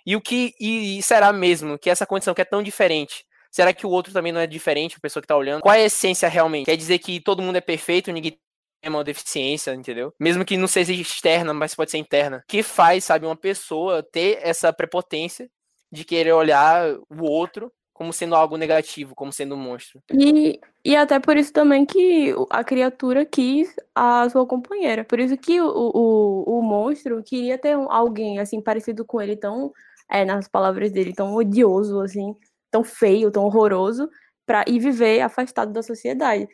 E 0.07 0.15
o 0.17 0.21
que 0.21 0.55
e 0.61 1.03
será 1.03 1.33
mesmo 1.33 1.79
que 1.79 1.91
essa 1.91 2.07
condição 2.07 2.33
que 2.33 2.41
é 2.41 2.45
tão 2.45 2.63
diferente 2.63 3.25
Será 3.51 3.73
que 3.73 3.85
o 3.85 3.91
outro 3.91 4.13
também 4.13 4.31
não 4.31 4.41
é 4.41 4.47
diferente, 4.47 4.97
a 4.97 5.01
pessoa 5.01 5.21
que 5.21 5.27
tá 5.27 5.37
olhando? 5.37 5.63
Qual 5.63 5.75
é 5.75 5.83
a 5.83 5.87
essência 5.87 6.29
realmente? 6.29 6.67
Quer 6.67 6.77
dizer 6.77 6.99
que 7.01 7.21
todo 7.21 7.43
mundo 7.43 7.57
é 7.57 7.61
perfeito, 7.61 8.13
ninguém 8.13 8.39
tem 8.81 8.91
uma 8.91 9.03
deficiência, 9.03 9.75
entendeu? 9.75 10.15
Mesmo 10.21 10.45
que 10.45 10.57
não 10.57 10.69
seja 10.69 10.93
externa, 10.93 11.53
mas 11.53 11.75
pode 11.75 11.91
ser 11.91 11.99
interna. 11.99 12.45
Que 12.47 12.63
faz, 12.63 13.05
sabe, 13.05 13.27
uma 13.27 13.37
pessoa 13.37 14.03
ter 14.03 14.39
essa 14.41 14.73
prepotência 14.73 15.51
de 15.91 16.05
querer 16.05 16.33
olhar 16.33 16.95
o 17.11 17.25
outro 17.25 17.73
como 18.01 18.15
sendo 18.15 18.35
algo 18.35 18.57
negativo, 18.57 19.15
como 19.15 19.31
sendo 19.31 19.55
um 19.55 19.59
monstro. 19.59 20.03
E, 20.11 20.59
e 20.83 20.97
até 20.97 21.21
por 21.21 21.37
isso 21.37 21.53
também 21.53 21.85
que 21.85 22.35
a 22.49 22.65
criatura 22.65 23.27
quis 23.27 23.77
a 23.95 24.27
sua 24.31 24.47
companheira. 24.47 25.05
Por 25.05 25.21
isso 25.21 25.37
que 25.37 25.61
o, 25.61 25.69
o, 25.69 26.59
o 26.61 26.63
monstro 26.63 27.23
queria 27.23 27.59
ter 27.59 27.75
alguém, 27.75 28.39
assim, 28.39 28.59
parecido 28.59 29.05
com 29.05 29.21
ele, 29.21 29.37
tão, 29.37 29.71
é, 30.11 30.25
nas 30.25 30.49
palavras 30.49 30.91
dele, 30.91 31.13
tão 31.13 31.35
odioso, 31.35 32.01
assim, 32.01 32.35
tão 32.71 32.83
feio, 32.83 33.31
tão 33.31 33.45
horroroso, 33.45 34.09
para 34.47 34.65
ir 34.67 34.79
viver 34.79 35.21
afastado 35.21 35.71
da 35.71 35.83
sociedade. 35.83 36.49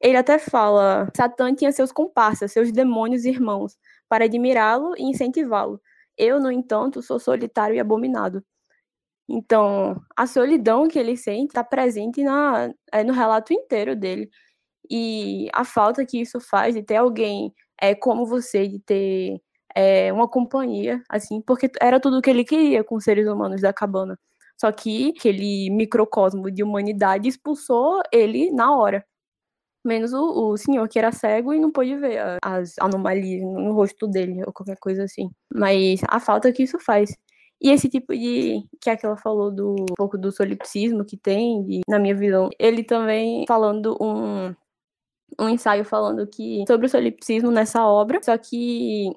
Ele 0.00 0.16
até 0.16 0.38
fala: 0.38 1.10
Satã 1.16 1.52
tinha 1.52 1.72
seus 1.72 1.90
comparsas, 1.90 2.52
seus 2.52 2.70
demônios 2.70 3.24
irmãos, 3.24 3.76
para 4.08 4.26
admirá-lo 4.26 4.94
e 4.96 5.02
incentivá-lo. 5.02 5.80
Eu, 6.16 6.38
no 6.38 6.52
entanto, 6.52 7.02
sou 7.02 7.18
solitário 7.18 7.74
e 7.74 7.80
abominado. 7.80 8.44
Então, 9.28 10.00
a 10.16 10.26
solidão 10.26 10.88
que 10.88 10.98
ele 10.98 11.16
sente 11.16 11.48
está 11.48 11.64
presente 11.64 12.22
na, 12.22 12.72
é, 12.92 13.04
no 13.04 13.12
relato 13.12 13.52
inteiro 13.52 13.96
dele. 13.96 14.28
E 14.90 15.48
a 15.54 15.64
falta 15.64 16.04
que 16.04 16.20
isso 16.20 16.40
faz 16.40 16.74
de 16.74 16.82
ter 16.82 16.96
alguém 16.96 17.52
é, 17.80 17.94
como 17.94 18.26
você, 18.26 18.68
de 18.68 18.78
ter 18.80 19.40
é, 19.74 20.12
uma 20.12 20.28
companhia, 20.28 21.02
assim, 21.08 21.40
porque 21.40 21.70
era 21.80 22.00
tudo 22.00 22.18
o 22.18 22.22
que 22.22 22.30
ele 22.30 22.44
queria 22.44 22.84
com 22.84 22.96
os 22.96 23.04
seres 23.04 23.26
humanos 23.28 23.60
da 23.60 23.72
cabana. 23.72 24.18
Só 24.60 24.70
que 24.70 25.14
aquele 25.18 25.70
microcosmo 25.70 26.50
de 26.50 26.62
humanidade 26.62 27.28
expulsou 27.28 28.00
ele 28.12 28.50
na 28.52 28.76
hora. 28.76 29.04
Menos 29.84 30.12
o, 30.12 30.52
o 30.52 30.56
senhor 30.56 30.88
que 30.88 30.98
era 30.98 31.10
cego 31.10 31.52
e 31.52 31.58
não 31.58 31.72
pôde 31.72 31.96
ver 31.96 32.38
as 32.42 32.74
anomalias 32.78 33.42
no 33.42 33.72
rosto 33.72 34.06
dele 34.06 34.42
ou 34.46 34.52
qualquer 34.52 34.76
coisa 34.78 35.04
assim. 35.04 35.30
Mas 35.52 36.00
a 36.08 36.20
falta 36.20 36.52
que 36.52 36.62
isso 36.62 36.78
faz. 36.78 37.10
E 37.62 37.70
esse 37.70 37.88
tipo 37.88 38.12
de. 38.12 38.64
que 38.80 38.90
é 38.90 38.96
que 38.96 39.06
ela 39.06 39.16
falou 39.16 39.50
do 39.52 39.76
um 39.78 39.94
pouco 39.96 40.18
do 40.18 40.32
solipsismo 40.32 41.04
que 41.04 41.16
tem, 41.16 41.62
de, 41.64 41.80
na 41.88 41.98
minha 41.98 42.14
visão, 42.14 42.50
ele 42.58 42.82
também 42.82 43.44
falando 43.46 43.96
um, 44.00 44.54
um 45.40 45.48
ensaio 45.48 45.84
falando 45.84 46.26
que 46.26 46.64
sobre 46.66 46.86
o 46.86 46.90
solipsismo 46.90 47.52
nessa 47.52 47.86
obra, 47.86 48.20
só 48.22 48.36
que 48.36 49.12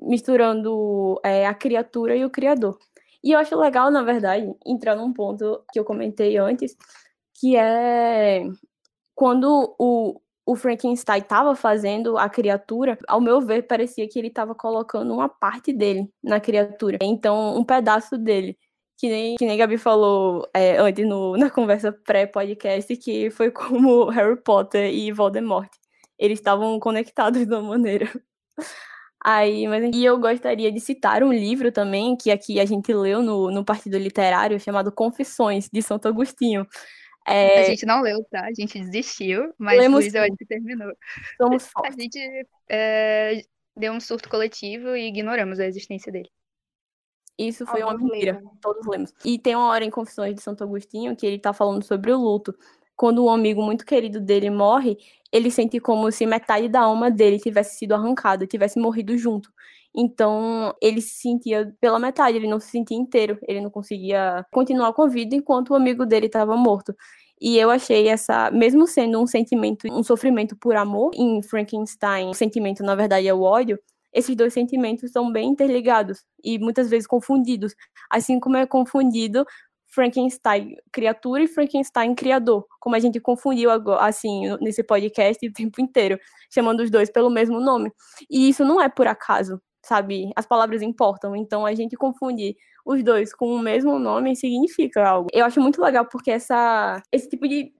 misturando 0.00 1.20
é, 1.24 1.46
a 1.46 1.54
criatura 1.54 2.16
e 2.16 2.24
o 2.24 2.30
criador. 2.30 2.78
E 3.22 3.32
eu 3.32 3.38
acho 3.38 3.54
legal, 3.58 3.90
na 3.90 4.02
verdade, 4.02 4.50
entrar 4.66 4.96
num 4.96 5.12
ponto 5.12 5.62
que 5.72 5.78
eu 5.78 5.84
comentei 5.84 6.38
antes, 6.38 6.74
que 7.38 7.56
é 7.56 8.42
quando 9.14 9.76
o, 9.78 10.20
o 10.50 10.56
Frankenstein 10.56 11.20
estava 11.20 11.54
fazendo 11.54 12.18
a 12.18 12.28
criatura, 12.28 12.98
ao 13.06 13.20
meu 13.20 13.40
ver, 13.40 13.68
parecia 13.68 14.08
que 14.08 14.18
ele 14.18 14.26
estava 14.26 14.52
colocando 14.52 15.14
uma 15.14 15.28
parte 15.28 15.72
dele 15.72 16.10
na 16.20 16.40
criatura. 16.40 16.98
Então, 17.00 17.56
um 17.56 17.62
pedaço 17.62 18.18
dele. 18.18 18.58
Que 18.98 19.08
nem, 19.08 19.36
que 19.36 19.46
nem 19.46 19.56
Gabi 19.56 19.78
falou 19.78 20.44
é, 20.52 20.76
antes 20.76 21.06
no, 21.06 21.36
na 21.36 21.48
conversa 21.48 21.92
pré-podcast, 21.92 22.96
que 22.96 23.30
foi 23.30 23.50
como 23.54 24.06
Harry 24.06 24.36
Potter 24.42 24.92
e 24.92 25.12
Voldemort. 25.12 25.70
Eles 26.18 26.40
estavam 26.40 26.80
conectados 26.80 27.46
de 27.46 27.54
uma 27.54 27.62
maneira. 27.62 28.10
Aí, 29.24 29.68
mas 29.68 29.94
e 29.94 30.04
eu 30.04 30.18
gostaria 30.18 30.72
de 30.72 30.80
citar 30.80 31.22
um 31.22 31.32
livro 31.32 31.70
também 31.70 32.16
que 32.16 32.30
aqui 32.30 32.58
a 32.58 32.64
gente 32.64 32.92
leu 32.92 33.22
no, 33.22 33.52
no 33.52 33.64
Partido 33.64 33.98
Literário 33.98 34.58
chamado 34.58 34.90
Confissões 34.90 35.68
de 35.72 35.80
Santo 35.80 36.08
Agostinho. 36.08 36.66
É... 37.30 37.60
A 37.60 37.64
gente 37.64 37.86
não 37.86 38.02
leu, 38.02 38.24
tá? 38.30 38.44
A 38.44 38.52
gente 38.52 38.78
desistiu, 38.80 39.52
mas 39.58 39.78
Lemos... 39.78 40.14
Acho 40.14 40.36
que 40.36 40.46
terminou. 40.46 40.92
Somos 41.36 41.66
fortes. 41.68 41.96
A 41.96 42.00
gente 42.00 42.46
é, 42.68 43.42
deu 43.76 43.92
um 43.92 44.00
surto 44.00 44.28
coletivo 44.28 44.96
e 44.96 45.06
ignoramos 45.06 45.60
a 45.60 45.66
existência 45.66 46.10
dele. 46.10 46.30
Isso 47.38 47.64
foi 47.66 47.82
uma 47.82 47.96
mentira. 47.96 48.42
Todos 48.60 48.86
lemos. 48.86 49.14
E 49.24 49.38
tem 49.38 49.56
uma 49.56 49.68
hora 49.68 49.84
em 49.84 49.90
Confissões 49.90 50.34
de 50.34 50.42
Santo 50.42 50.62
Agostinho 50.62 51.16
que 51.16 51.24
ele 51.26 51.38
tá 51.38 51.54
falando 51.54 51.82
sobre 51.82 52.12
o 52.12 52.18
luto 52.18 52.54
quando 53.00 53.24
um 53.24 53.30
amigo 53.30 53.62
muito 53.62 53.86
querido 53.86 54.20
dele 54.20 54.50
morre, 54.50 54.98
ele 55.32 55.50
sente 55.50 55.80
como 55.80 56.12
se 56.12 56.26
metade 56.26 56.68
da 56.68 56.80
alma 56.80 57.10
dele 57.10 57.38
tivesse 57.38 57.78
sido 57.78 57.94
arrancada, 57.94 58.46
tivesse 58.46 58.78
morrido 58.78 59.16
junto. 59.16 59.50
Então, 59.94 60.74
ele 60.80 61.00
se 61.00 61.20
sentia 61.20 61.74
pela 61.80 61.98
metade, 61.98 62.36
ele 62.36 62.48
não 62.48 62.60
se 62.60 62.70
sentia 62.70 62.96
inteiro, 62.96 63.38
ele 63.46 63.60
não 63.60 63.70
conseguia 63.70 64.44
continuar 64.52 64.92
com 64.92 65.02
a 65.02 65.08
vida 65.08 65.34
enquanto 65.34 65.70
o 65.70 65.74
amigo 65.74 66.06
dele 66.06 66.26
estava 66.26 66.56
morto. 66.56 66.94
E 67.40 67.58
eu 67.58 67.70
achei 67.70 68.08
essa, 68.08 68.50
mesmo 68.50 68.86
sendo 68.86 69.20
um 69.20 69.26
sentimento, 69.26 69.88
um 69.90 70.02
sofrimento 70.02 70.56
por 70.56 70.76
amor, 70.76 71.10
em 71.14 71.42
Frankenstein, 71.42 72.28
o 72.28 72.34
sentimento 72.34 72.82
na 72.82 72.94
verdade 72.94 73.26
é 73.26 73.34
o 73.34 73.42
ódio, 73.42 73.78
esses 74.12 74.34
dois 74.36 74.52
sentimentos 74.52 75.10
são 75.12 75.30
bem 75.32 75.50
interligados 75.50 76.24
e 76.42 76.58
muitas 76.58 76.90
vezes 76.90 77.06
confundidos. 77.06 77.74
Assim 78.10 78.40
como 78.40 78.56
é 78.56 78.66
confundido 78.66 79.46
Frankenstein 79.88 80.76
criatura 80.92 81.42
e 81.42 81.48
Frankenstein 81.48 82.14
criador, 82.14 82.66
como 82.80 82.96
a 82.96 82.98
gente 82.98 83.20
confundiu 83.20 83.70
agora, 83.70 84.04
assim 84.04 84.56
nesse 84.60 84.82
podcast 84.82 85.46
o 85.46 85.52
tempo 85.52 85.80
inteiro, 85.80 86.18
chamando 86.52 86.80
os 86.80 86.90
dois 86.90 87.10
pelo 87.10 87.30
mesmo 87.30 87.60
nome. 87.60 87.92
E 88.30 88.48
isso 88.48 88.64
não 88.64 88.80
é 88.80 88.88
por 88.88 89.06
acaso, 89.06 89.60
sabe? 89.82 90.30
As 90.36 90.46
palavras 90.46 90.82
importam, 90.82 91.34
então 91.36 91.66
a 91.66 91.74
gente 91.74 91.96
confundir 91.96 92.56
os 92.84 93.02
dois 93.02 93.34
com 93.34 93.54
o 93.54 93.58
mesmo 93.58 93.98
nome 93.98 94.36
significa 94.36 95.06
algo. 95.06 95.28
Eu 95.32 95.44
acho 95.44 95.60
muito 95.60 95.80
legal 95.82 96.06
porque 96.06 96.30
essa 96.30 97.02
esse 97.12 97.28
tipo 97.28 97.46
de, 97.48 97.72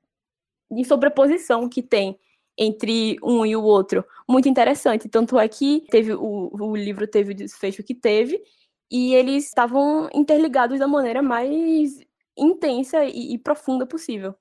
de 0.70 0.84
sobreposição 0.84 1.68
que 1.68 1.82
tem 1.82 2.18
entre 2.58 3.16
um 3.22 3.46
e 3.46 3.56
o 3.56 3.62
outro, 3.62 4.04
muito 4.28 4.48
interessante. 4.48 5.08
Tanto 5.08 5.38
é 5.38 5.48
que 5.48 5.84
teve 5.90 6.12
o, 6.12 6.50
o 6.52 6.76
livro 6.76 7.06
teve 7.06 7.32
o 7.32 7.34
desfecho 7.34 7.82
que 7.82 7.94
teve, 7.94 8.42
e 8.90 9.14
eles 9.14 9.46
estavam 9.46 10.08
interligados 10.12 10.78
da 10.78 10.88
maneira 10.88 11.22
mais 11.22 12.00
intensa 12.36 13.04
e, 13.04 13.34
e, 13.34 13.38
profunda 13.38 13.86
possível. 13.86 14.34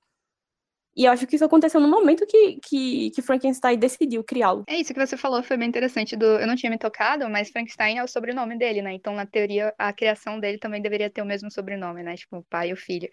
E 0.96 1.04
eu 1.04 1.12
acho 1.12 1.26
que 1.26 1.36
isso 1.36 1.44
aconteceu 1.44 1.80
no 1.80 1.88
momento 1.88 2.26
que, 2.26 2.58
que, 2.60 3.10
que 3.10 3.22
Frankenstein 3.22 3.78
decidiu 3.78 4.24
criá-lo. 4.24 4.64
É 4.68 4.76
isso 4.76 4.92
que 4.92 5.06
você 5.06 5.16
falou, 5.16 5.42
foi 5.42 5.56
bem 5.56 5.68
interessante. 5.68 6.16
Do, 6.16 6.24
eu 6.24 6.46
não 6.46 6.56
tinha 6.56 6.70
me 6.70 6.78
tocado, 6.78 7.28
mas 7.30 7.50
Frankenstein 7.50 7.98
é 7.98 8.04
o 8.04 8.08
sobrenome 8.08 8.58
dele, 8.58 8.82
né? 8.82 8.92
Então, 8.92 9.14
na 9.14 9.24
teoria, 9.24 9.72
a 9.78 9.92
criação 9.92 10.40
dele 10.40 10.58
também 10.58 10.82
deveria 10.82 11.08
ter 11.08 11.22
o 11.22 11.26
mesmo 11.26 11.50
sobrenome, 11.50 12.02
né? 12.02 12.16
Tipo, 12.16 12.38
o 12.38 12.44
pai 12.44 12.70
e 12.70 12.72
o 12.72 12.76
filho. 12.76 13.08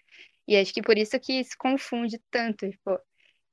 E 0.46 0.56
acho 0.56 0.72
que 0.74 0.82
por 0.82 0.98
isso 0.98 1.18
que 1.20 1.44
se 1.44 1.56
confunde 1.56 2.20
tanto, 2.30 2.68
tipo. 2.68 2.98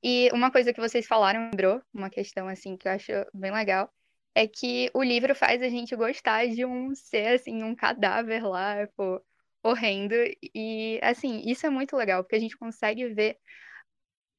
E 0.02 0.28
uma 0.32 0.50
coisa 0.50 0.72
que 0.72 0.80
vocês 0.80 1.06
falaram, 1.06 1.50
lembrou, 1.50 1.80
uma 1.92 2.10
questão 2.10 2.48
assim 2.48 2.76
que 2.76 2.88
eu 2.88 2.92
acho 2.92 3.12
bem 3.34 3.52
legal, 3.52 3.90
é 4.34 4.46
que 4.46 4.90
o 4.94 5.02
livro 5.02 5.34
faz 5.34 5.62
a 5.62 5.68
gente 5.68 5.96
gostar 5.96 6.46
de 6.46 6.64
um 6.64 6.94
ser, 6.94 7.34
assim, 7.34 7.62
um 7.62 7.74
cadáver 7.74 8.44
lá, 8.46 8.86
pô, 8.96 9.20
horrendo. 9.62 10.14
E, 10.54 10.98
assim, 11.02 11.42
isso 11.46 11.66
é 11.66 11.70
muito 11.70 11.96
legal, 11.96 12.22
porque 12.22 12.36
a 12.36 12.40
gente 12.40 12.56
consegue 12.56 13.08
ver 13.08 13.38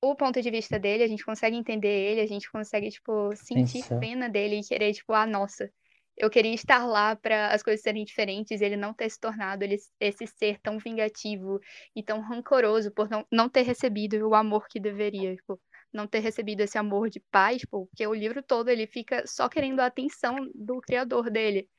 o 0.02 0.16
ponto 0.16 0.42
de 0.42 0.52
vista 0.52 0.80
dele, 0.80 1.04
a 1.04 1.08
gente 1.08 1.26
consegue 1.26 1.56
entender 1.56 1.88
ele, 1.88 2.22
a 2.22 2.28
gente 2.28 2.50
consegue, 2.52 2.90
tipo, 2.90 3.36
sentir 3.36 3.84
pena 4.00 4.30
dele 4.30 4.60
e 4.60 4.64
querer, 4.64 4.94
tipo, 4.94 5.14
ah, 5.14 5.26
nossa, 5.26 5.72
eu 6.16 6.30
queria 6.30 6.54
estar 6.54 6.86
lá 6.86 7.16
para 7.16 7.50
as 7.50 7.62
coisas 7.62 7.82
serem 7.82 8.04
diferentes, 8.04 8.62
ele 8.62 8.76
não 8.76 8.94
ter 8.94 9.10
se 9.10 9.20
tornado 9.20 9.64
ele, 9.64 9.78
esse 10.00 10.26
ser 10.28 10.60
tão 10.62 10.80
vingativo 10.80 11.60
e 11.96 12.04
tão 12.04 12.22
rancoroso 12.22 12.92
por 12.92 13.10
não, 13.10 13.26
não 13.32 13.50
ter 13.50 13.62
recebido 13.62 14.28
o 14.28 14.34
amor 14.34 14.68
que 14.68 14.80
deveria. 14.80 15.36
Tipo, 15.36 15.60
não 15.94 16.08
ter 16.08 16.20
recebido 16.20 16.62
esse 16.62 16.78
amor 16.78 17.10
de 17.10 17.20
paz, 17.32 17.64
porque 17.66 18.06
o 18.06 18.14
livro 18.14 18.44
todo 18.44 18.70
ele 18.70 18.88
fica 18.88 19.26
só 19.26 19.48
querendo 19.48 19.80
a 19.80 19.86
atenção 19.86 20.36
do 20.54 20.80
criador 20.82 21.30
dele. 21.30 21.70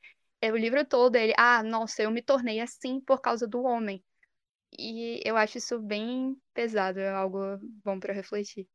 É 0.41 0.51
o 0.51 0.57
livro 0.57 0.85
todo 0.85 1.15
ele, 1.15 1.33
ah, 1.37 1.61
nossa, 1.63 2.01
eu 2.01 2.11
me 2.11 2.21
tornei 2.21 2.59
assim 2.59 3.01
por 3.01 3.21
causa 3.21 3.47
do 3.47 3.61
homem. 3.63 4.03
E 4.79 5.21
eu 5.25 5.35
acho 5.35 5.57
isso 5.57 5.77
bem 5.79 6.37
pesado, 6.53 6.99
é 6.99 7.09
algo 7.09 7.39
bom 7.83 7.99
para 7.99 8.13
refletir. 8.13 8.67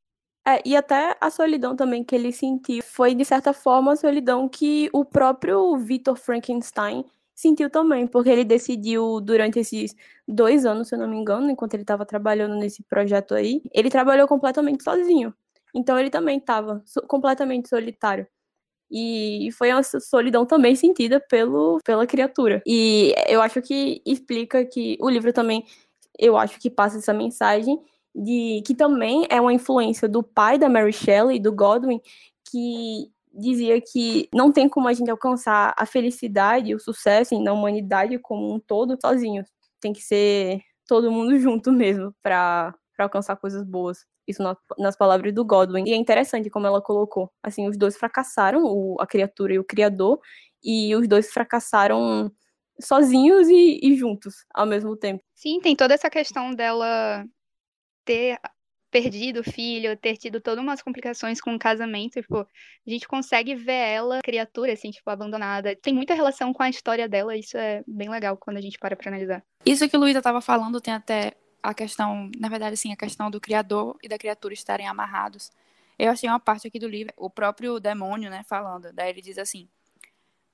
É, 0.46 0.60
e 0.64 0.76
até 0.76 1.16
a 1.20 1.30
solidão 1.30 1.74
também 1.74 2.04
que 2.04 2.14
ele 2.14 2.30
sentiu 2.30 2.82
foi, 2.82 3.14
de 3.14 3.24
certa 3.24 3.54
forma, 3.54 3.92
a 3.92 3.96
solidão 3.96 4.46
que 4.46 4.90
o 4.92 5.02
próprio 5.02 5.76
Victor 5.78 6.16
Frankenstein 6.16 7.02
sentiu 7.34 7.70
também, 7.70 8.06
porque 8.06 8.28
ele 8.28 8.44
decidiu, 8.44 9.20
durante 9.20 9.58
esses 9.58 9.96
dois 10.28 10.66
anos, 10.66 10.88
se 10.88 10.94
eu 10.94 10.98
não 10.98 11.08
me 11.08 11.16
engano, 11.16 11.50
enquanto 11.50 11.74
ele 11.74 11.82
estava 11.82 12.04
trabalhando 12.04 12.56
nesse 12.56 12.82
projeto 12.82 13.34
aí, 13.34 13.62
ele 13.72 13.88
trabalhou 13.90 14.28
completamente 14.28 14.84
sozinho. 14.84 15.34
Então 15.74 15.98
ele 15.98 16.10
também 16.10 16.38
estava 16.38 16.84
completamente 17.08 17.68
solitário. 17.68 18.26
E 18.90 19.48
foi 19.58 19.72
uma 19.72 19.82
solidão 19.82 20.46
também 20.46 20.76
sentida 20.76 21.18
pelo, 21.18 21.80
pela 21.84 22.06
criatura. 22.06 22.62
E 22.66 23.14
eu 23.26 23.42
acho 23.42 23.60
que 23.60 24.00
explica 24.06 24.64
que 24.64 24.96
o 25.00 25.10
livro 25.10 25.32
também, 25.32 25.64
eu 26.18 26.36
acho 26.36 26.58
que 26.60 26.70
passa 26.70 26.98
essa 26.98 27.12
mensagem 27.12 27.80
de 28.14 28.62
que 28.64 28.74
também 28.74 29.26
é 29.28 29.40
uma 29.40 29.52
influência 29.52 30.08
do 30.08 30.22
pai 30.22 30.58
da 30.58 30.68
Mary 30.68 30.92
Shelley, 30.92 31.40
do 31.40 31.52
Godwin, 31.52 32.00
que 32.48 33.10
dizia 33.32 33.80
que 33.80 34.28
não 34.32 34.52
tem 34.52 34.68
como 34.68 34.86
a 34.86 34.92
gente 34.92 35.10
alcançar 35.10 35.74
a 35.76 35.84
felicidade 35.84 36.74
o 36.74 36.78
sucesso 36.78 37.38
na 37.40 37.52
humanidade 37.52 38.18
como 38.18 38.54
um 38.54 38.60
todo 38.60 38.96
sozinhos. 39.00 39.48
Tem 39.80 39.92
que 39.92 40.02
ser 40.02 40.60
todo 40.86 41.10
mundo 41.10 41.36
junto 41.40 41.72
mesmo 41.72 42.14
para 42.22 42.74
alcançar 42.98 43.36
coisas 43.36 43.64
boas. 43.64 44.06
Isso 44.26 44.42
nas 44.78 44.96
palavras 44.96 45.34
do 45.34 45.44
Godwin. 45.44 45.84
E 45.86 45.92
é 45.92 45.96
interessante 45.96 46.48
como 46.48 46.66
ela 46.66 46.80
colocou. 46.80 47.30
Assim, 47.42 47.68
os 47.68 47.76
dois 47.76 47.96
fracassaram, 47.96 48.64
o, 48.64 48.96
a 49.00 49.06
criatura 49.06 49.52
e 49.54 49.58
o 49.58 49.64
criador, 49.64 50.18
e 50.62 50.94
os 50.96 51.06
dois 51.06 51.30
fracassaram 51.30 52.32
sozinhos 52.80 53.48
e, 53.48 53.80
e 53.82 53.96
juntos 53.96 54.44
ao 54.52 54.66
mesmo 54.66 54.96
tempo. 54.96 55.22
Sim, 55.34 55.60
tem 55.60 55.76
toda 55.76 55.94
essa 55.94 56.10
questão 56.10 56.54
dela 56.54 57.24
ter 58.04 58.38
perdido 58.94 59.40
o 59.40 59.44
filho, 59.44 59.96
ter 59.96 60.16
tido 60.16 60.40
todas 60.40 60.62
umas 60.62 60.80
complicações 60.80 61.40
com 61.40 61.52
o 61.52 61.58
casamento, 61.58 62.22
tipo, 62.22 62.38
a 62.38 62.90
gente 62.90 63.08
consegue 63.08 63.52
ver 63.52 63.72
ela, 63.72 64.20
criatura, 64.22 64.72
assim, 64.72 64.92
tipo, 64.92 65.10
abandonada. 65.10 65.74
Tem 65.74 65.92
muita 65.92 66.14
relação 66.14 66.52
com 66.52 66.62
a 66.62 66.70
história 66.70 67.08
dela, 67.08 67.36
e 67.36 67.40
isso 67.40 67.56
é 67.56 67.82
bem 67.88 68.08
legal 68.08 68.36
quando 68.36 68.58
a 68.58 68.60
gente 68.60 68.78
para 68.78 68.94
pra 68.94 69.10
analisar. 69.10 69.42
Isso 69.66 69.88
que 69.88 69.96
o 69.96 70.00
Luísa 70.00 70.22
tava 70.22 70.40
falando 70.40 70.80
tem 70.80 70.94
até 70.94 71.32
a 71.60 71.74
questão, 71.74 72.30
na 72.38 72.48
verdade, 72.48 72.74
assim, 72.74 72.92
a 72.92 72.96
questão 72.96 73.28
do 73.32 73.40
criador 73.40 73.98
e 74.00 74.08
da 74.08 74.16
criatura 74.16 74.54
estarem 74.54 74.86
amarrados. 74.86 75.50
Eu 75.98 76.12
achei 76.12 76.28
uma 76.28 76.38
parte 76.38 76.68
aqui 76.68 76.78
do 76.78 76.86
livro, 76.86 77.12
o 77.16 77.28
próprio 77.28 77.80
demônio, 77.80 78.30
né, 78.30 78.44
falando. 78.48 78.92
Daí 78.92 79.10
ele 79.10 79.22
diz 79.22 79.38
assim: 79.38 79.68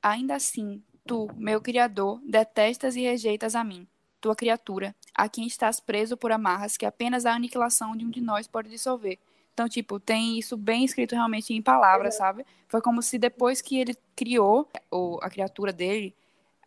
Ainda 0.02 0.36
assim, 0.36 0.82
tu, 1.06 1.28
meu 1.36 1.60
criador, 1.60 2.20
detestas 2.24 2.96
e 2.96 3.02
rejeitas 3.02 3.54
a 3.54 3.64
mim 3.64 3.86
tua 4.20 4.36
criatura, 4.36 4.94
a 5.14 5.28
quem 5.28 5.46
estás 5.46 5.80
preso 5.80 6.16
por 6.16 6.30
amarras 6.30 6.76
que 6.76 6.84
apenas 6.84 7.24
a 7.24 7.32
aniquilação 7.32 7.96
de 7.96 8.04
um 8.04 8.10
de 8.10 8.20
nós 8.20 8.46
pode 8.46 8.68
dissolver. 8.68 9.18
Então, 9.52 9.68
tipo, 9.68 9.98
tem 9.98 10.38
isso 10.38 10.56
bem 10.56 10.84
escrito 10.84 11.14
realmente 11.14 11.52
em 11.52 11.62
palavras, 11.62 12.16
sabe? 12.16 12.46
Foi 12.68 12.80
como 12.80 13.02
se 13.02 13.18
depois 13.18 13.60
que 13.60 13.78
ele 13.78 13.96
criou 14.14 14.68
ou 14.90 15.18
a 15.22 15.28
criatura 15.28 15.72
dele, 15.72 16.14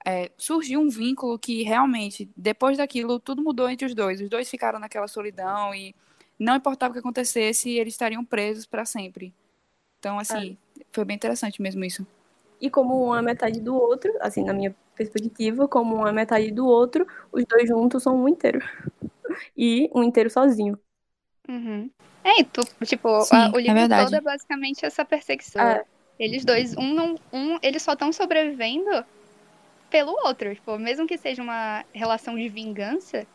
é, 0.05 0.31
surgiu 0.37 0.81
um 0.81 0.89
vínculo 0.89 1.39
que 1.39 1.63
realmente, 1.63 2.29
depois 2.35 2.77
daquilo, 2.77 3.19
tudo 3.19 3.41
mudou 3.41 3.69
entre 3.69 3.85
os 3.85 3.95
dois. 3.95 4.19
Os 4.19 4.29
dois 4.29 4.49
ficaram 4.49 4.79
naquela 4.79 5.07
solidão 5.07 5.73
e 5.73 5.95
não 6.37 6.55
importava 6.55 6.91
o 6.91 6.93
que 6.93 6.99
acontecesse, 6.99 7.69
eles 7.69 7.93
estariam 7.93 8.25
presos 8.25 8.65
para 8.65 8.83
sempre. 8.85 9.33
Então, 9.99 10.19
assim, 10.19 10.57
é. 10.79 10.83
foi 10.91 11.05
bem 11.05 11.15
interessante 11.15 11.61
mesmo 11.61 11.85
isso. 11.85 12.05
E 12.63 12.69
como 12.69 13.03
uma 13.03 13.21
metade 13.21 13.59
do 13.59 13.75
outro, 13.75 14.09
assim, 14.21 14.41
na 14.41 14.53
minha 14.53 14.73
perspectiva, 14.95 15.67
como 15.67 15.95
uma 15.95 16.13
metade 16.13 16.49
do 16.49 16.65
outro, 16.65 17.05
os 17.29 17.43
dois 17.43 17.67
juntos 17.67 18.01
são 18.01 18.15
um 18.23 18.29
inteiro. 18.29 18.59
E 19.57 19.89
um 19.95 20.03
inteiro 20.03 20.29
sozinho. 20.29 20.79
Uhum. 21.49 21.89
É, 22.23 22.43
tu, 22.43 22.61
tipo, 22.85 23.21
Sim, 23.21 23.35
a, 23.35 23.51
o 23.51 23.59
livro 23.59 23.79
é 23.79 24.03
todo 24.03 24.15
é 24.15 24.21
basicamente 24.21 24.85
essa 24.85 25.03
perseguição. 25.03 25.61
É. 25.61 25.83
Eles 26.19 26.45
dois, 26.45 26.77
um, 26.77 26.93
não, 26.93 27.15
um 27.33 27.57
eles 27.63 27.81
só 27.81 27.93
estão 27.93 28.13
sobrevivendo 28.13 29.03
pelo 29.89 30.11
outro. 30.23 30.53
Tipo, 30.53 30.77
mesmo 30.77 31.07
que 31.07 31.17
seja 31.17 31.41
uma 31.41 31.83
relação 31.91 32.35
de 32.35 32.47
vingança, 32.47 33.25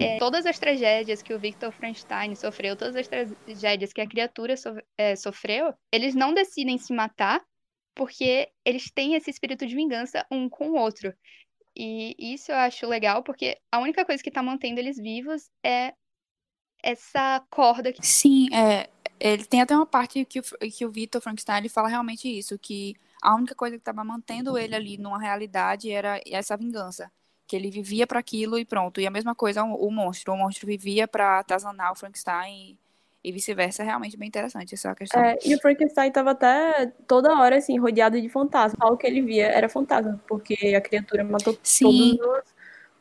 é, 0.00 0.18
todas 0.18 0.44
as 0.44 0.58
tragédias 0.58 1.22
que 1.22 1.32
o 1.32 1.38
Victor 1.38 1.72
Frankenstein 1.72 2.34
sofreu, 2.34 2.76
todas 2.76 2.94
as 2.94 3.08
tragédias 3.08 3.92
que 3.92 4.02
a 4.02 4.06
criatura 4.06 4.54
so, 4.56 4.76
é, 4.98 5.16
sofreu, 5.16 5.72
eles 5.90 6.14
não 6.14 6.34
decidem 6.34 6.76
se 6.76 6.92
matar 6.92 7.42
porque 7.98 8.48
eles 8.64 8.88
têm 8.92 9.16
esse 9.16 9.28
espírito 9.28 9.66
de 9.66 9.74
vingança 9.74 10.24
um 10.30 10.48
com 10.48 10.70
o 10.70 10.76
outro. 10.76 11.12
E 11.76 12.14
isso 12.16 12.52
eu 12.52 12.56
acho 12.56 12.86
legal, 12.86 13.24
porque 13.24 13.58
a 13.72 13.80
única 13.80 14.04
coisa 14.04 14.22
que 14.22 14.30
tá 14.30 14.40
mantendo 14.40 14.78
eles 14.78 14.96
vivos 14.96 15.50
é 15.64 15.92
essa 16.80 17.44
corda. 17.50 17.92
Que... 17.92 18.06
Sim, 18.06 18.54
é, 18.54 18.88
ele 19.18 19.44
tem 19.44 19.60
até 19.60 19.74
uma 19.74 19.84
parte 19.84 20.24
que 20.24 20.38
o, 20.38 20.42
que 20.42 20.86
o 20.86 20.92
Victor 20.92 21.20
Frankenstein 21.20 21.68
fala 21.68 21.88
realmente 21.88 22.28
isso, 22.28 22.56
que 22.56 22.94
a 23.20 23.34
única 23.34 23.54
coisa 23.54 23.76
que 23.76 23.80
estava 23.80 24.04
mantendo 24.04 24.56
ele 24.56 24.76
ali 24.76 24.96
numa 24.96 25.18
realidade 25.18 25.90
era 25.90 26.20
essa 26.24 26.56
vingança. 26.56 27.10
Que 27.48 27.56
ele 27.56 27.70
vivia 27.70 28.06
para 28.06 28.20
aquilo 28.20 28.58
e 28.58 28.64
pronto. 28.64 29.00
E 29.00 29.06
a 29.06 29.10
mesma 29.10 29.34
coisa 29.34 29.64
o, 29.64 29.88
o 29.88 29.90
monstro. 29.90 30.32
O 30.32 30.36
monstro 30.36 30.66
vivia 30.68 31.08
para 31.08 31.40
atazanar 31.40 31.90
o 31.90 31.96
Frankenstein 31.96 32.78
e 33.28 33.32
vice-versa. 33.32 33.82
É 33.82 33.86
realmente 33.86 34.16
bem 34.16 34.28
interessante 34.28 34.74
essa 34.74 34.94
questão. 34.94 35.22
É, 35.22 35.36
e 35.44 35.54
o 35.54 35.60
Frankenstein 35.60 36.08
estava 36.08 36.30
até 36.30 36.86
toda 37.06 37.38
hora, 37.38 37.56
assim, 37.56 37.78
rodeado 37.78 38.20
de 38.20 38.28
fantasmas. 38.28 38.90
O 38.90 38.96
que 38.96 39.06
ele 39.06 39.20
via 39.20 39.46
era 39.46 39.68
fantasma, 39.68 40.20
porque 40.26 40.74
a 40.74 40.80
criatura 40.80 41.22
matou 41.22 41.56
Sim. 41.62 42.16
todos 42.16 42.42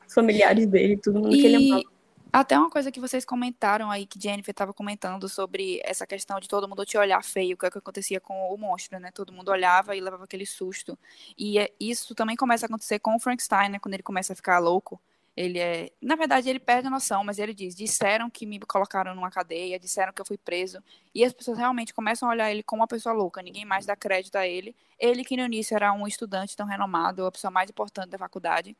os 0.05 0.13
familiares 0.13 0.67
dele, 0.67 0.97
todo 0.97 1.19
mundo 1.19 1.35
e... 1.35 1.41
que 1.41 1.47
ele 1.47 1.71
amava. 1.71 1.97
Até 2.31 2.59
uma 2.59 2.69
coisa 2.69 2.91
que 2.91 2.99
vocês 2.99 3.23
comentaram 3.23 3.89
aí, 3.89 4.05
que 4.05 4.19
Jennifer 4.21 4.51
estava 4.51 4.73
comentando 4.73 5.29
sobre 5.29 5.79
essa 5.83 6.05
questão 6.05 6.39
de 6.41 6.47
todo 6.47 6.67
mundo 6.67 6.85
te 6.85 6.97
olhar 6.97 7.23
feio, 7.23 7.55
o 7.55 7.57
que, 7.57 7.65
é 7.65 7.71
que 7.71 7.77
acontecia 7.77 8.19
com 8.19 8.53
o 8.53 8.57
monstro, 8.57 8.99
né? 8.99 9.11
Todo 9.13 9.31
mundo 9.31 9.49
olhava 9.49 9.95
e 9.95 10.01
levava 10.01 10.25
aquele 10.25 10.45
susto. 10.45 10.99
E 11.37 11.57
é, 11.57 11.71
isso 11.79 12.13
também 12.13 12.35
começa 12.35 12.65
a 12.65 12.67
acontecer 12.67 12.99
com 12.99 13.15
o 13.15 13.19
Frankenstein, 13.19 13.69
né? 13.69 13.79
Quando 13.79 13.93
ele 13.93 14.03
começa 14.03 14.33
a 14.33 14.35
ficar 14.35 14.59
louco. 14.59 15.01
Ele 15.37 15.59
é, 15.59 15.91
na 16.01 16.15
verdade, 16.15 16.49
ele 16.49 16.59
perde 16.59 16.87
a 16.87 16.89
noção, 16.89 17.23
mas 17.23 17.37
ele 17.37 17.53
diz: 17.53 17.75
disseram 17.75 18.27
que 18.27 18.43
me 18.43 18.59
colocaram 18.59 19.13
numa 19.13 19.29
cadeia, 19.29 19.79
disseram 19.79 20.11
que 20.11 20.19
eu 20.19 20.25
fui 20.25 20.37
preso, 20.37 20.83
e 21.13 21.23
as 21.23 21.31
pessoas 21.31 21.59
realmente 21.59 21.93
começam 21.93 22.27
a 22.27 22.31
olhar 22.31 22.51
ele 22.51 22.63
como 22.63 22.81
uma 22.81 22.87
pessoa 22.87 23.13
louca. 23.13 23.39
Ninguém 23.43 23.63
mais 23.63 23.85
dá 23.85 23.95
crédito 23.95 24.35
a 24.35 24.47
ele. 24.47 24.75
Ele 24.99 25.23
que 25.23 25.37
no 25.37 25.45
início 25.45 25.75
era 25.75 25.93
um 25.93 26.07
estudante 26.07 26.57
tão 26.57 26.65
renomado, 26.65 27.23
a 27.23 27.31
pessoa 27.31 27.51
mais 27.51 27.69
importante 27.69 28.09
da 28.09 28.17
faculdade, 28.17 28.75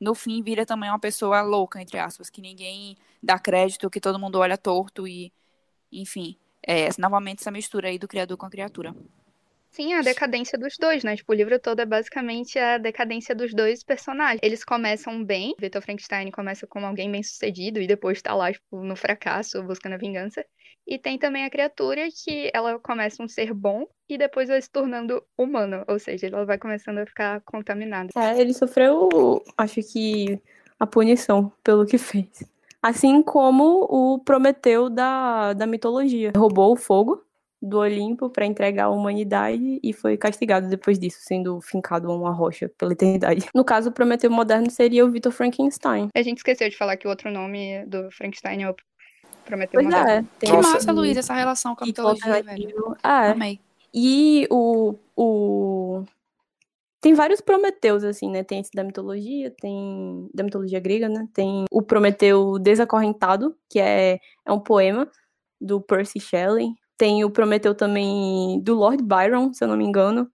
no 0.00 0.12
fim 0.14 0.42
vira 0.42 0.66
também 0.66 0.90
uma 0.90 0.98
pessoa 0.98 1.42
louca 1.42 1.80
entre 1.80 1.98
aspas, 1.98 2.28
que 2.28 2.40
ninguém 2.40 2.96
dá 3.22 3.38
crédito, 3.38 3.88
que 3.88 4.00
todo 4.00 4.18
mundo 4.18 4.40
olha 4.40 4.58
torto 4.58 5.06
e, 5.06 5.32
enfim, 5.92 6.36
é 6.66 6.88
novamente 6.98 7.40
essa 7.40 7.52
mistura 7.52 7.88
aí 7.88 7.98
do 8.00 8.08
criador 8.08 8.36
com 8.36 8.46
a 8.46 8.50
criatura. 8.50 8.94
Sim, 9.70 9.94
a 9.94 10.02
decadência 10.02 10.58
dos 10.58 10.76
dois, 10.78 11.04
né? 11.04 11.14
Tipo, 11.14 11.32
o 11.32 11.34
livro 11.34 11.58
todo 11.58 11.80
é 11.80 11.86
basicamente 11.86 12.58
a 12.58 12.76
decadência 12.76 13.34
dos 13.34 13.54
dois 13.54 13.84
personagens. 13.84 14.40
Eles 14.42 14.64
começam 14.64 15.24
bem, 15.24 15.54
Victor 15.58 15.80
Frankenstein 15.80 16.30
começa 16.32 16.66
como 16.66 16.86
alguém 16.86 17.10
bem 17.10 17.22
sucedido 17.22 17.80
e 17.80 17.86
depois 17.86 18.20
tá 18.20 18.34
lá, 18.34 18.52
tipo, 18.52 18.82
no 18.82 18.96
fracasso, 18.96 19.62
buscando 19.62 19.94
a 19.94 19.98
vingança. 19.98 20.44
E 20.86 20.98
tem 20.98 21.16
também 21.18 21.44
a 21.44 21.50
criatura 21.50 22.08
que 22.10 22.50
ela 22.52 22.80
começa 22.80 23.22
um 23.22 23.28
ser 23.28 23.54
bom 23.54 23.86
e 24.08 24.18
depois 24.18 24.48
vai 24.48 24.60
se 24.60 24.68
tornando 24.68 25.22
humano, 25.38 25.84
ou 25.86 26.00
seja, 26.00 26.26
ela 26.26 26.44
vai 26.44 26.58
começando 26.58 26.98
a 26.98 27.06
ficar 27.06 27.40
contaminada. 27.42 28.08
É, 28.16 28.40
ele 28.40 28.52
sofreu, 28.52 29.08
acho 29.56 29.80
que, 29.82 30.40
a 30.80 30.86
punição 30.86 31.52
pelo 31.62 31.86
que 31.86 31.96
fez. 31.98 32.42
Assim 32.82 33.22
como 33.22 33.86
o 33.88 34.18
Prometeu 34.18 34.90
da, 34.90 35.52
da 35.52 35.66
mitologia. 35.66 36.32
Roubou 36.34 36.72
o 36.72 36.76
fogo 36.76 37.22
do 37.62 37.78
Olimpo 37.78 38.30
para 38.30 38.46
entregar 38.46 38.84
a 38.84 38.90
humanidade 38.90 39.78
e 39.82 39.92
foi 39.92 40.16
castigado 40.16 40.68
depois 40.68 40.98
disso, 40.98 41.18
sendo 41.20 41.60
fincado 41.60 42.10
a 42.10 42.16
uma 42.16 42.32
rocha 42.32 42.70
pela 42.78 42.92
eternidade. 42.92 43.46
No 43.54 43.64
caso, 43.64 43.90
o 43.90 43.92
Prometeu 43.92 44.30
moderno 44.30 44.70
seria 44.70 45.04
o 45.04 45.10
Victor 45.10 45.32
Frankenstein. 45.32 46.08
A 46.14 46.22
gente 46.22 46.38
esqueceu 46.38 46.68
de 46.70 46.76
falar 46.76 46.96
que 46.96 47.06
o 47.06 47.10
outro 47.10 47.30
nome 47.30 47.84
do 47.86 48.10
Frankenstein 48.12 48.62
é 48.62 48.70
o 48.70 48.74
Prometeu 49.44 49.80
pois 49.80 49.84
moderno. 49.84 50.28
É, 50.42 50.46
que 50.46 50.52
massa, 50.52 50.92
Luiz, 50.92 51.16
essa 51.16 51.34
relação 51.34 51.74
com 51.74 51.84
a 51.84 51.86
mitologia, 51.86 52.42
velho. 52.42 52.96
É. 53.02 53.30
Amei. 53.30 53.60
E 53.92 54.46
o, 54.50 54.94
o... 55.16 56.04
Tem 57.00 57.12
vários 57.14 57.40
Prometeus, 57.40 58.04
assim, 58.04 58.30
né? 58.30 58.44
Tem 58.44 58.60
esse 58.60 58.70
da 58.72 58.84
mitologia, 58.84 59.52
tem... 59.60 60.30
Da 60.32 60.44
mitologia 60.44 60.80
grega, 60.80 61.08
né? 61.08 61.28
Tem 61.34 61.64
o 61.70 61.82
Prometeu 61.82 62.58
Desacorrentado, 62.58 63.56
que 63.68 63.80
é, 63.80 64.20
é 64.46 64.52
um 64.52 64.60
poema 64.60 65.08
do 65.60 65.80
Percy 65.80 66.20
Shelley. 66.20 66.68
Tem 67.00 67.24
o 67.24 67.30
Prometeu 67.30 67.74
também 67.74 68.60
do 68.60 68.74
Lord 68.74 69.02
Byron, 69.02 69.54
se 69.54 69.64
eu 69.64 69.68
não 69.68 69.74
me 69.74 69.86
engano. 69.86 70.30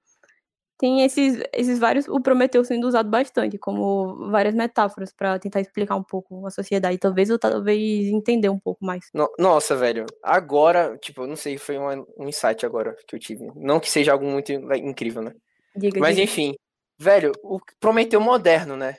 Tem 0.76 1.02
esses, 1.02 1.40
esses 1.52 1.78
vários, 1.78 2.08
o 2.08 2.20
Prometeu 2.20 2.64
sendo 2.64 2.88
usado 2.88 3.08
bastante, 3.08 3.56
como 3.56 4.28
várias 4.32 4.52
metáforas 4.52 5.12
para 5.12 5.38
tentar 5.38 5.60
explicar 5.60 5.94
um 5.94 6.02
pouco 6.02 6.44
a 6.44 6.50
sociedade. 6.50 6.98
Talvez 6.98 7.30
eu 7.30 7.38
talvez 7.38 8.08
entender 8.08 8.48
um 8.48 8.58
pouco 8.58 8.84
mais. 8.84 9.08
No, 9.14 9.32
nossa, 9.38 9.76
velho. 9.76 10.06
Agora, 10.20 10.98
tipo, 10.98 11.24
não 11.24 11.36
sei, 11.36 11.56
foi 11.56 11.78
um, 11.78 12.04
um 12.18 12.28
insight 12.28 12.66
agora 12.66 12.96
que 13.06 13.14
eu 13.14 13.20
tive. 13.20 13.48
Não 13.54 13.78
que 13.78 13.88
seja 13.88 14.10
algo 14.10 14.26
muito 14.26 14.50
incrível, 14.50 15.22
né? 15.22 15.32
Diga, 15.76 16.00
Mas 16.00 16.16
diga. 16.16 16.24
enfim, 16.24 16.56
velho, 16.98 17.30
o 17.44 17.60
Prometeu 17.78 18.20
moderno, 18.20 18.76
né? 18.76 18.96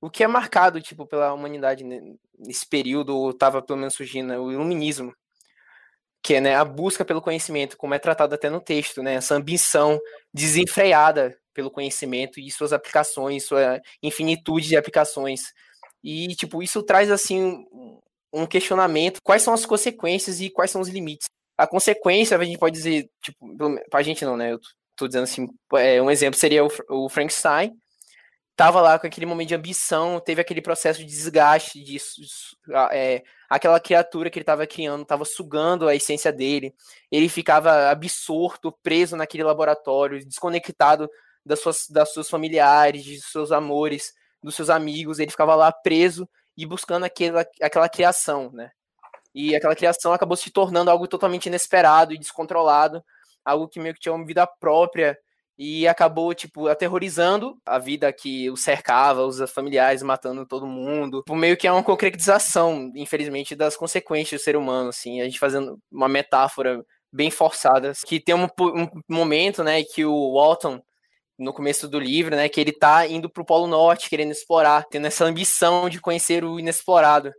O 0.00 0.08
que 0.08 0.24
é 0.24 0.26
marcado, 0.26 0.80
tipo, 0.80 1.06
pela 1.06 1.34
humanidade 1.34 1.84
nesse 1.84 2.66
período, 2.66 3.28
estava 3.28 3.60
pelo 3.60 3.78
menos 3.78 3.92
surgindo, 3.92 4.28
né? 4.28 4.38
o 4.38 4.50
iluminismo 4.50 5.12
que 6.22 6.34
é 6.34 6.40
né, 6.40 6.54
a 6.56 6.64
busca 6.64 7.04
pelo 7.04 7.22
conhecimento, 7.22 7.76
como 7.76 7.94
é 7.94 7.98
tratado 7.98 8.34
até 8.34 8.50
no 8.50 8.60
texto, 8.60 9.02
né, 9.02 9.14
essa 9.14 9.34
ambição 9.34 9.98
desenfreada 10.32 11.36
pelo 11.54 11.70
conhecimento 11.70 12.38
e 12.38 12.50
suas 12.50 12.72
aplicações, 12.72 13.46
sua 13.46 13.80
infinitude 14.02 14.68
de 14.68 14.76
aplicações. 14.76 15.52
E, 16.02 16.28
tipo, 16.36 16.62
isso 16.62 16.82
traz, 16.82 17.10
assim, 17.10 17.64
um 18.32 18.46
questionamento, 18.46 19.20
quais 19.22 19.42
são 19.42 19.54
as 19.54 19.66
consequências 19.66 20.40
e 20.40 20.50
quais 20.50 20.70
são 20.70 20.80
os 20.80 20.88
limites 20.88 21.26
a 21.58 21.66
consequência, 21.66 22.38
a 22.38 22.44
gente 22.44 22.56
pode 22.56 22.76
dizer, 22.76 23.10
tipo, 23.20 23.38
pra 23.90 24.00
gente 24.00 24.24
não, 24.24 24.36
né? 24.36 24.52
Eu 24.52 24.60
tô 24.94 25.08
dizendo 25.08 25.24
assim, 25.24 25.48
é, 25.74 26.00
um 26.00 26.08
exemplo 26.08 26.38
seria 26.38 26.64
o, 26.64 26.68
o 26.88 27.08
Frankenstein, 27.08 27.72
tava 28.58 28.80
lá 28.80 28.98
com 28.98 29.06
aquele 29.06 29.24
momento 29.24 29.50
de 29.50 29.54
ambição, 29.54 30.18
teve 30.18 30.40
aquele 30.40 30.60
processo 30.60 30.98
de 30.98 31.04
desgaste, 31.04 31.80
de, 31.80 31.96
é, 32.90 33.22
aquela 33.48 33.78
criatura 33.78 34.28
que 34.28 34.36
ele 34.36 34.42
estava 34.42 34.66
criando, 34.66 35.02
estava 35.02 35.24
sugando 35.24 35.86
a 35.86 35.94
essência 35.94 36.32
dele, 36.32 36.74
ele 37.08 37.28
ficava 37.28 37.88
absorto, 37.88 38.76
preso 38.82 39.14
naquele 39.14 39.44
laboratório, 39.44 40.26
desconectado 40.26 41.08
das 41.46 41.60
suas, 41.60 41.86
das 41.88 42.12
suas 42.12 42.28
familiares, 42.28 43.04
de 43.04 43.20
seus 43.20 43.52
amores, 43.52 44.12
dos 44.42 44.56
seus 44.56 44.70
amigos, 44.70 45.20
ele 45.20 45.30
ficava 45.30 45.54
lá 45.54 45.70
preso 45.70 46.28
e 46.56 46.66
buscando 46.66 47.04
aquela, 47.04 47.46
aquela 47.62 47.88
criação, 47.88 48.50
né? 48.50 48.72
E 49.32 49.54
aquela 49.54 49.76
criação 49.76 50.12
acabou 50.12 50.36
se 50.36 50.50
tornando 50.50 50.90
algo 50.90 51.06
totalmente 51.06 51.46
inesperado 51.46 52.12
e 52.12 52.18
descontrolado, 52.18 53.04
algo 53.44 53.68
que 53.68 53.78
meio 53.78 53.94
que 53.94 54.00
tinha 54.00 54.12
uma 54.12 54.26
vida 54.26 54.44
própria 54.58 55.16
e 55.58 55.88
acabou, 55.88 56.32
tipo, 56.32 56.68
aterrorizando 56.68 57.58
a 57.66 57.78
vida 57.78 58.12
que 58.12 58.48
o 58.48 58.56
cercava, 58.56 59.26
os 59.26 59.38
familiares 59.50 60.02
matando 60.02 60.46
todo 60.46 60.66
mundo. 60.66 61.18
Tipo, 61.18 61.34
meio 61.34 61.56
que 61.56 61.66
é 61.66 61.72
uma 61.72 61.82
concretização, 61.82 62.92
infelizmente, 62.94 63.56
das 63.56 63.76
consequências 63.76 64.40
do 64.40 64.44
ser 64.44 64.56
humano, 64.56 64.90
assim, 64.90 65.20
a 65.20 65.24
gente 65.24 65.38
fazendo 65.38 65.76
uma 65.90 66.08
metáfora 66.08 66.84
bem 67.12 67.30
forçada, 67.30 67.92
que 68.06 68.20
tem 68.20 68.34
um, 68.36 68.44
um 68.44 68.88
momento, 69.08 69.64
né, 69.64 69.82
que 69.82 70.04
o 70.04 70.34
Walton 70.34 70.80
no 71.38 71.52
começo 71.52 71.88
do 71.88 71.98
livro, 71.98 72.34
né, 72.34 72.48
que 72.48 72.60
ele 72.60 72.72
tá 72.72 73.06
indo 73.06 73.30
pro 73.30 73.44
Polo 73.44 73.66
Norte, 73.66 74.10
querendo 74.10 74.32
explorar, 74.32 74.84
tendo 74.90 75.06
essa 75.06 75.24
ambição 75.24 75.88
de 75.88 76.00
conhecer 76.00 76.44
o 76.44 76.58
inexplorado 76.58 77.32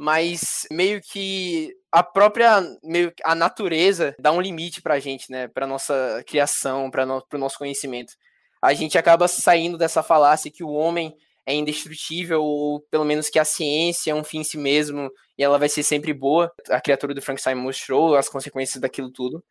mas 0.00 0.66
meio 0.72 0.98
que 1.02 1.74
a 1.92 2.02
própria 2.02 2.66
meio 2.82 3.12
a 3.22 3.34
natureza 3.34 4.16
dá 4.18 4.32
um 4.32 4.40
limite 4.40 4.80
para 4.80 4.94
a 4.94 4.98
gente, 4.98 5.30
né, 5.30 5.46
para 5.46 5.66
nossa 5.66 6.24
criação, 6.26 6.90
para 6.90 7.04
no, 7.04 7.22
o 7.30 7.36
nosso 7.36 7.58
conhecimento. 7.58 8.14
A 8.62 8.72
gente 8.72 8.96
acaba 8.96 9.28
saindo 9.28 9.76
dessa 9.76 10.02
falácia 10.02 10.50
que 10.50 10.64
o 10.64 10.70
homem 10.70 11.14
é 11.44 11.52
indestrutível 11.52 12.42
ou 12.42 12.80
pelo 12.90 13.04
menos 13.04 13.28
que 13.28 13.38
a 13.38 13.44
ciência 13.44 14.12
é 14.12 14.14
um 14.14 14.24
fim 14.24 14.38
em 14.38 14.44
si 14.44 14.56
mesmo 14.56 15.10
e 15.36 15.44
ela 15.44 15.58
vai 15.58 15.68
ser 15.68 15.82
sempre 15.82 16.14
boa. 16.14 16.50
A 16.70 16.80
criatura 16.80 17.12
do 17.12 17.20
Frankenstein 17.20 17.56
mostrou 17.56 18.16
as 18.16 18.26
consequências 18.26 18.80
daquilo 18.80 19.12
tudo. 19.12 19.44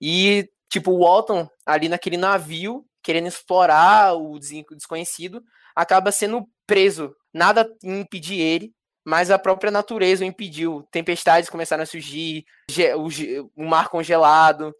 E 0.00 0.48
tipo 0.68 0.90
o 0.90 1.04
Walton 1.04 1.48
ali 1.64 1.88
naquele 1.88 2.16
navio 2.16 2.84
querendo 3.04 3.28
explorar 3.28 4.14
o 4.16 4.36
desconhecido 4.40 5.44
acaba 5.76 6.10
sendo 6.10 6.44
preso. 6.66 7.14
Nada 7.32 7.72
impedir 7.84 8.40
ele 8.40 8.72
mas 9.04 9.30
a 9.30 9.38
própria 9.38 9.70
natureza 9.70 10.24
o 10.24 10.26
impediu. 10.26 10.86
Tempestades 10.90 11.50
começaram 11.50 11.82
a 11.82 11.86
surgir, 11.86 12.44
o, 13.56 13.64
mar 13.64 13.88
congelado, 13.88 14.74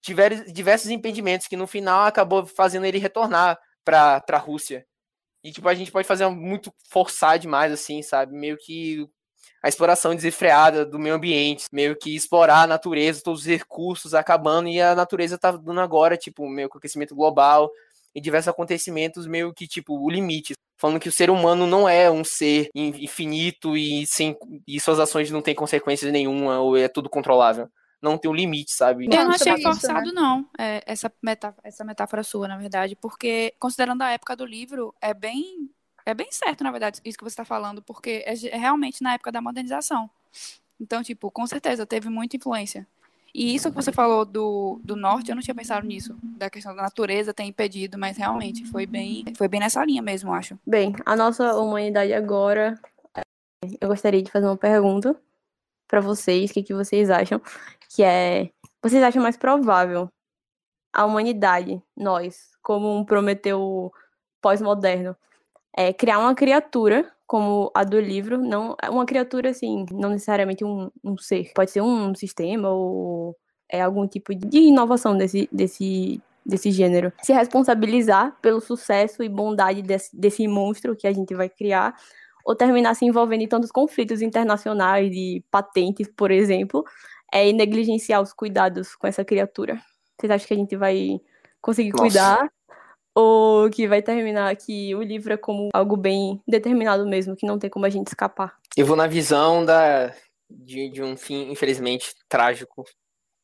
tiveram 0.00 0.44
diversos 0.46 0.90
impedimentos 0.90 1.46
que 1.46 1.56
no 1.56 1.66
final 1.66 2.04
acabou 2.04 2.46
fazendo 2.46 2.86
ele 2.86 2.98
retornar 2.98 3.58
para 3.84 4.22
a 4.28 4.38
Rússia. 4.38 4.86
E 5.42 5.52
tipo, 5.52 5.68
a 5.68 5.74
gente 5.74 5.92
pode 5.92 6.08
fazer 6.08 6.26
muito 6.28 6.72
forçar 6.88 7.38
demais 7.38 7.70
assim, 7.72 8.02
sabe? 8.02 8.34
Meio 8.34 8.56
que 8.56 9.06
a 9.62 9.68
exploração 9.68 10.14
desenfreada 10.14 10.84
do 10.84 10.98
meio 10.98 11.14
ambiente, 11.14 11.66
meio 11.72 11.96
que 11.96 12.14
explorar 12.14 12.62
a 12.62 12.66
natureza, 12.66 13.22
todos 13.22 13.40
os 13.40 13.46
recursos 13.46 14.14
acabando 14.14 14.68
e 14.68 14.80
a 14.80 14.94
natureza 14.94 15.38
tá 15.38 15.52
dando 15.52 15.80
agora, 15.80 16.16
tipo, 16.16 16.48
meio 16.48 16.68
com 16.68 16.78
aquecimento 16.78 17.14
global 17.14 17.70
e 18.14 18.20
diversos 18.20 18.48
acontecimentos 18.48 19.26
meio 19.26 19.52
que 19.52 19.66
tipo 19.66 19.98
o 19.98 20.10
limite 20.10 20.54
falando 20.76 21.00
que 21.00 21.08
o 21.08 21.12
ser 21.12 21.30
humano 21.30 21.66
não 21.66 21.88
é 21.88 22.10
um 22.10 22.24
ser 22.24 22.68
infinito 22.74 23.76
e, 23.76 24.06
sem, 24.06 24.36
e 24.66 24.78
suas 24.80 24.98
ações 25.00 25.30
não 25.30 25.40
têm 25.40 25.54
consequências 25.54 26.12
nenhuma, 26.12 26.60
ou 26.60 26.76
é 26.76 26.88
tudo 26.88 27.08
controlável. 27.08 27.68
Não 28.02 28.18
tem 28.18 28.30
um 28.30 28.34
limite, 28.34 28.72
sabe? 28.72 29.06
Eu 29.06 29.24
não 29.24 29.30
achei 29.30 29.62
forçado, 29.62 30.06
isso, 30.06 30.14
né? 30.14 30.20
não, 30.20 30.46
é, 30.58 30.82
essa, 30.84 31.10
metáfora, 31.22 31.62
essa 31.66 31.84
metáfora 31.84 32.22
sua, 32.22 32.46
na 32.46 32.58
verdade, 32.58 32.94
porque, 32.96 33.54
considerando 33.58 34.02
a 34.02 34.10
época 34.10 34.36
do 34.36 34.44
livro, 34.44 34.94
é 35.00 35.14
bem, 35.14 35.70
é 36.04 36.12
bem 36.12 36.28
certo, 36.30 36.62
na 36.62 36.70
verdade, 36.70 37.00
isso 37.02 37.16
que 37.16 37.24
você 37.24 37.32
está 37.32 37.46
falando, 37.46 37.80
porque 37.80 38.22
é, 38.26 38.34
é 38.48 38.58
realmente 38.58 39.02
na 39.02 39.14
época 39.14 39.32
da 39.32 39.40
modernização. 39.40 40.10
Então, 40.78 41.02
tipo, 41.02 41.30
com 41.30 41.46
certeza, 41.46 41.86
teve 41.86 42.10
muita 42.10 42.36
influência. 42.36 42.86
E 43.34 43.52
isso 43.52 43.68
que 43.68 43.74
você 43.74 43.90
falou 43.90 44.24
do, 44.24 44.80
do 44.84 44.94
norte, 44.94 45.28
eu 45.28 45.34
não 45.34 45.42
tinha 45.42 45.54
pensado 45.54 45.84
nisso, 45.84 46.16
da 46.22 46.48
questão 46.48 46.74
da 46.74 46.82
natureza 46.82 47.34
ter 47.34 47.42
impedido, 47.42 47.98
mas 47.98 48.16
realmente 48.16 48.64
foi 48.66 48.86
bem, 48.86 49.24
foi 49.36 49.48
bem 49.48 49.58
nessa 49.58 49.84
linha 49.84 50.00
mesmo, 50.00 50.32
acho. 50.32 50.56
Bem, 50.64 50.94
a 51.04 51.16
nossa 51.16 51.54
humanidade 51.56 52.12
agora, 52.12 52.78
eu 53.80 53.88
gostaria 53.88 54.22
de 54.22 54.30
fazer 54.30 54.46
uma 54.46 54.56
pergunta 54.56 55.16
para 55.88 56.00
vocês, 56.00 56.50
o 56.50 56.54
que, 56.54 56.62
que 56.62 56.74
vocês 56.74 57.10
acham, 57.10 57.42
que 57.90 58.04
é, 58.04 58.50
vocês 58.80 59.02
acham 59.02 59.20
mais 59.20 59.36
provável 59.36 60.08
a 60.92 61.04
humanidade, 61.04 61.82
nós, 61.96 62.52
como 62.62 62.96
um 62.96 63.04
Prometeu 63.04 63.92
pós-moderno, 64.40 65.16
é, 65.76 65.92
criar 65.92 66.20
uma 66.20 66.36
criatura 66.36 67.12
como 67.26 67.70
a 67.74 67.84
do 67.84 67.98
livro, 67.98 68.38
não 68.38 68.76
é 68.82 68.90
uma 68.90 69.06
criatura 69.06 69.50
assim, 69.50 69.86
não 69.90 70.10
necessariamente 70.10 70.64
um, 70.64 70.90
um 71.02 71.16
ser, 71.16 71.50
pode 71.54 71.70
ser 71.70 71.80
um 71.80 72.14
sistema 72.14 72.68
ou 72.68 73.36
é 73.70 73.80
algum 73.80 74.06
tipo 74.06 74.34
de 74.34 74.58
inovação 74.58 75.16
desse, 75.16 75.48
desse, 75.50 76.20
desse 76.44 76.70
gênero. 76.70 77.12
Se 77.22 77.32
responsabilizar 77.32 78.36
pelo 78.40 78.60
sucesso 78.60 79.22
e 79.22 79.28
bondade 79.28 79.82
desse, 79.82 80.14
desse 80.16 80.46
monstro 80.46 80.94
que 80.94 81.06
a 81.06 81.12
gente 81.12 81.34
vai 81.34 81.48
criar, 81.48 81.94
ou 82.44 82.54
terminar 82.54 82.94
se 82.94 83.06
envolvendo 83.06 83.42
em 83.42 83.48
tantos 83.48 83.72
conflitos 83.72 84.20
internacionais 84.20 85.10
de 85.10 85.42
patentes, 85.50 86.08
por 86.14 86.30
exemplo, 86.30 86.84
é, 87.32 87.50
negligenciar 87.52 88.20
os 88.20 88.32
cuidados 88.32 88.94
com 88.94 89.06
essa 89.06 89.24
criatura. 89.24 89.80
Vocês 90.20 90.30
acham 90.30 90.46
que 90.46 90.54
a 90.54 90.58
gente 90.58 90.76
vai 90.76 91.20
conseguir 91.60 91.90
Nossa. 91.90 92.02
cuidar 92.02 92.52
ou 93.14 93.70
que 93.70 93.86
vai 93.86 94.02
terminar 94.02 94.54
que 94.56 94.94
o 94.94 95.02
livro 95.02 95.32
é 95.32 95.36
como 95.36 95.68
algo 95.72 95.96
bem 95.96 96.40
determinado 96.46 97.06
mesmo, 97.06 97.36
que 97.36 97.46
não 97.46 97.58
tem 97.58 97.70
como 97.70 97.86
a 97.86 97.90
gente 97.90 98.08
escapar. 98.08 98.56
Eu 98.76 98.86
vou 98.86 98.96
na 98.96 99.06
visão 99.06 99.64
da 99.64 100.12
de, 100.50 100.90
de 100.90 101.02
um 101.02 101.16
fim, 101.16 101.50
infelizmente, 101.50 102.14
trágico, 102.28 102.84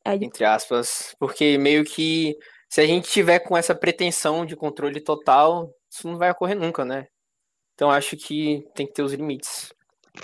é 0.05 0.16
de... 0.16 0.25
entre 0.25 0.45
aspas, 0.45 1.14
porque 1.18 1.57
meio 1.59 1.85
que 1.85 2.37
se 2.68 2.81
a 2.81 2.87
gente 2.87 3.11
tiver 3.11 3.41
com 3.41 3.57
essa 3.57 3.75
pretensão 3.75 4.47
de 4.47 4.57
controle 4.57 5.01
total, 5.01 5.73
isso 5.91 6.07
não 6.09 6.16
vai 6.16 6.31
ocorrer 6.31 6.57
nunca, 6.57 6.85
né? 6.85 7.07
Então 7.75 7.91
acho 7.91 8.16
que 8.16 8.64
tem 8.75 8.87
que 8.87 8.93
ter 8.93 9.03
os 9.03 9.12
limites. 9.12 9.73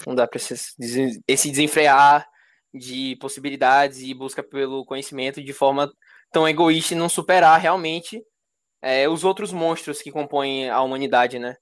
Não 0.06 0.14
dá 0.14 0.26
para 0.26 0.38
esse 0.38 1.50
desenfrear 1.50 2.26
de 2.74 3.16
possibilidades 3.16 4.00
e 4.00 4.12
busca 4.12 4.42
pelo 4.42 4.84
conhecimento 4.84 5.42
de 5.42 5.52
forma 5.52 5.90
tão 6.30 6.46
egoísta 6.48 6.94
e 6.94 6.96
não 6.96 7.08
superar 7.08 7.58
realmente 7.58 8.22
é, 8.82 9.08
os 9.08 9.24
outros 9.24 9.52
monstros 9.52 10.00
que 10.00 10.10
compõem 10.10 10.68
a 10.70 10.80
humanidade, 10.82 11.38
né? 11.38 11.56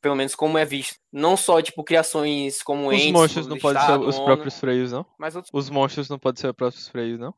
Pelo 0.00 0.16
menos 0.16 0.34
como 0.34 0.56
é 0.56 0.64
visto. 0.64 0.96
Não 1.12 1.36
só, 1.36 1.60
tipo, 1.60 1.84
criações 1.84 2.62
como 2.62 2.88
Os 2.88 2.94
entes, 2.94 3.12
monstros 3.12 3.46
não 3.46 3.58
podem 3.58 3.82
ser 3.82 4.00
os 4.00 4.18
próprios 4.18 4.58
freios, 4.58 4.92
não? 4.92 5.04
Mas 5.18 5.36
outros... 5.36 5.52
Os 5.52 5.68
monstros 5.68 6.08
não 6.08 6.18
podem 6.18 6.40
ser 6.40 6.48
os 6.48 6.56
próprios 6.56 6.88
freios, 6.88 7.18
não? 7.18 7.34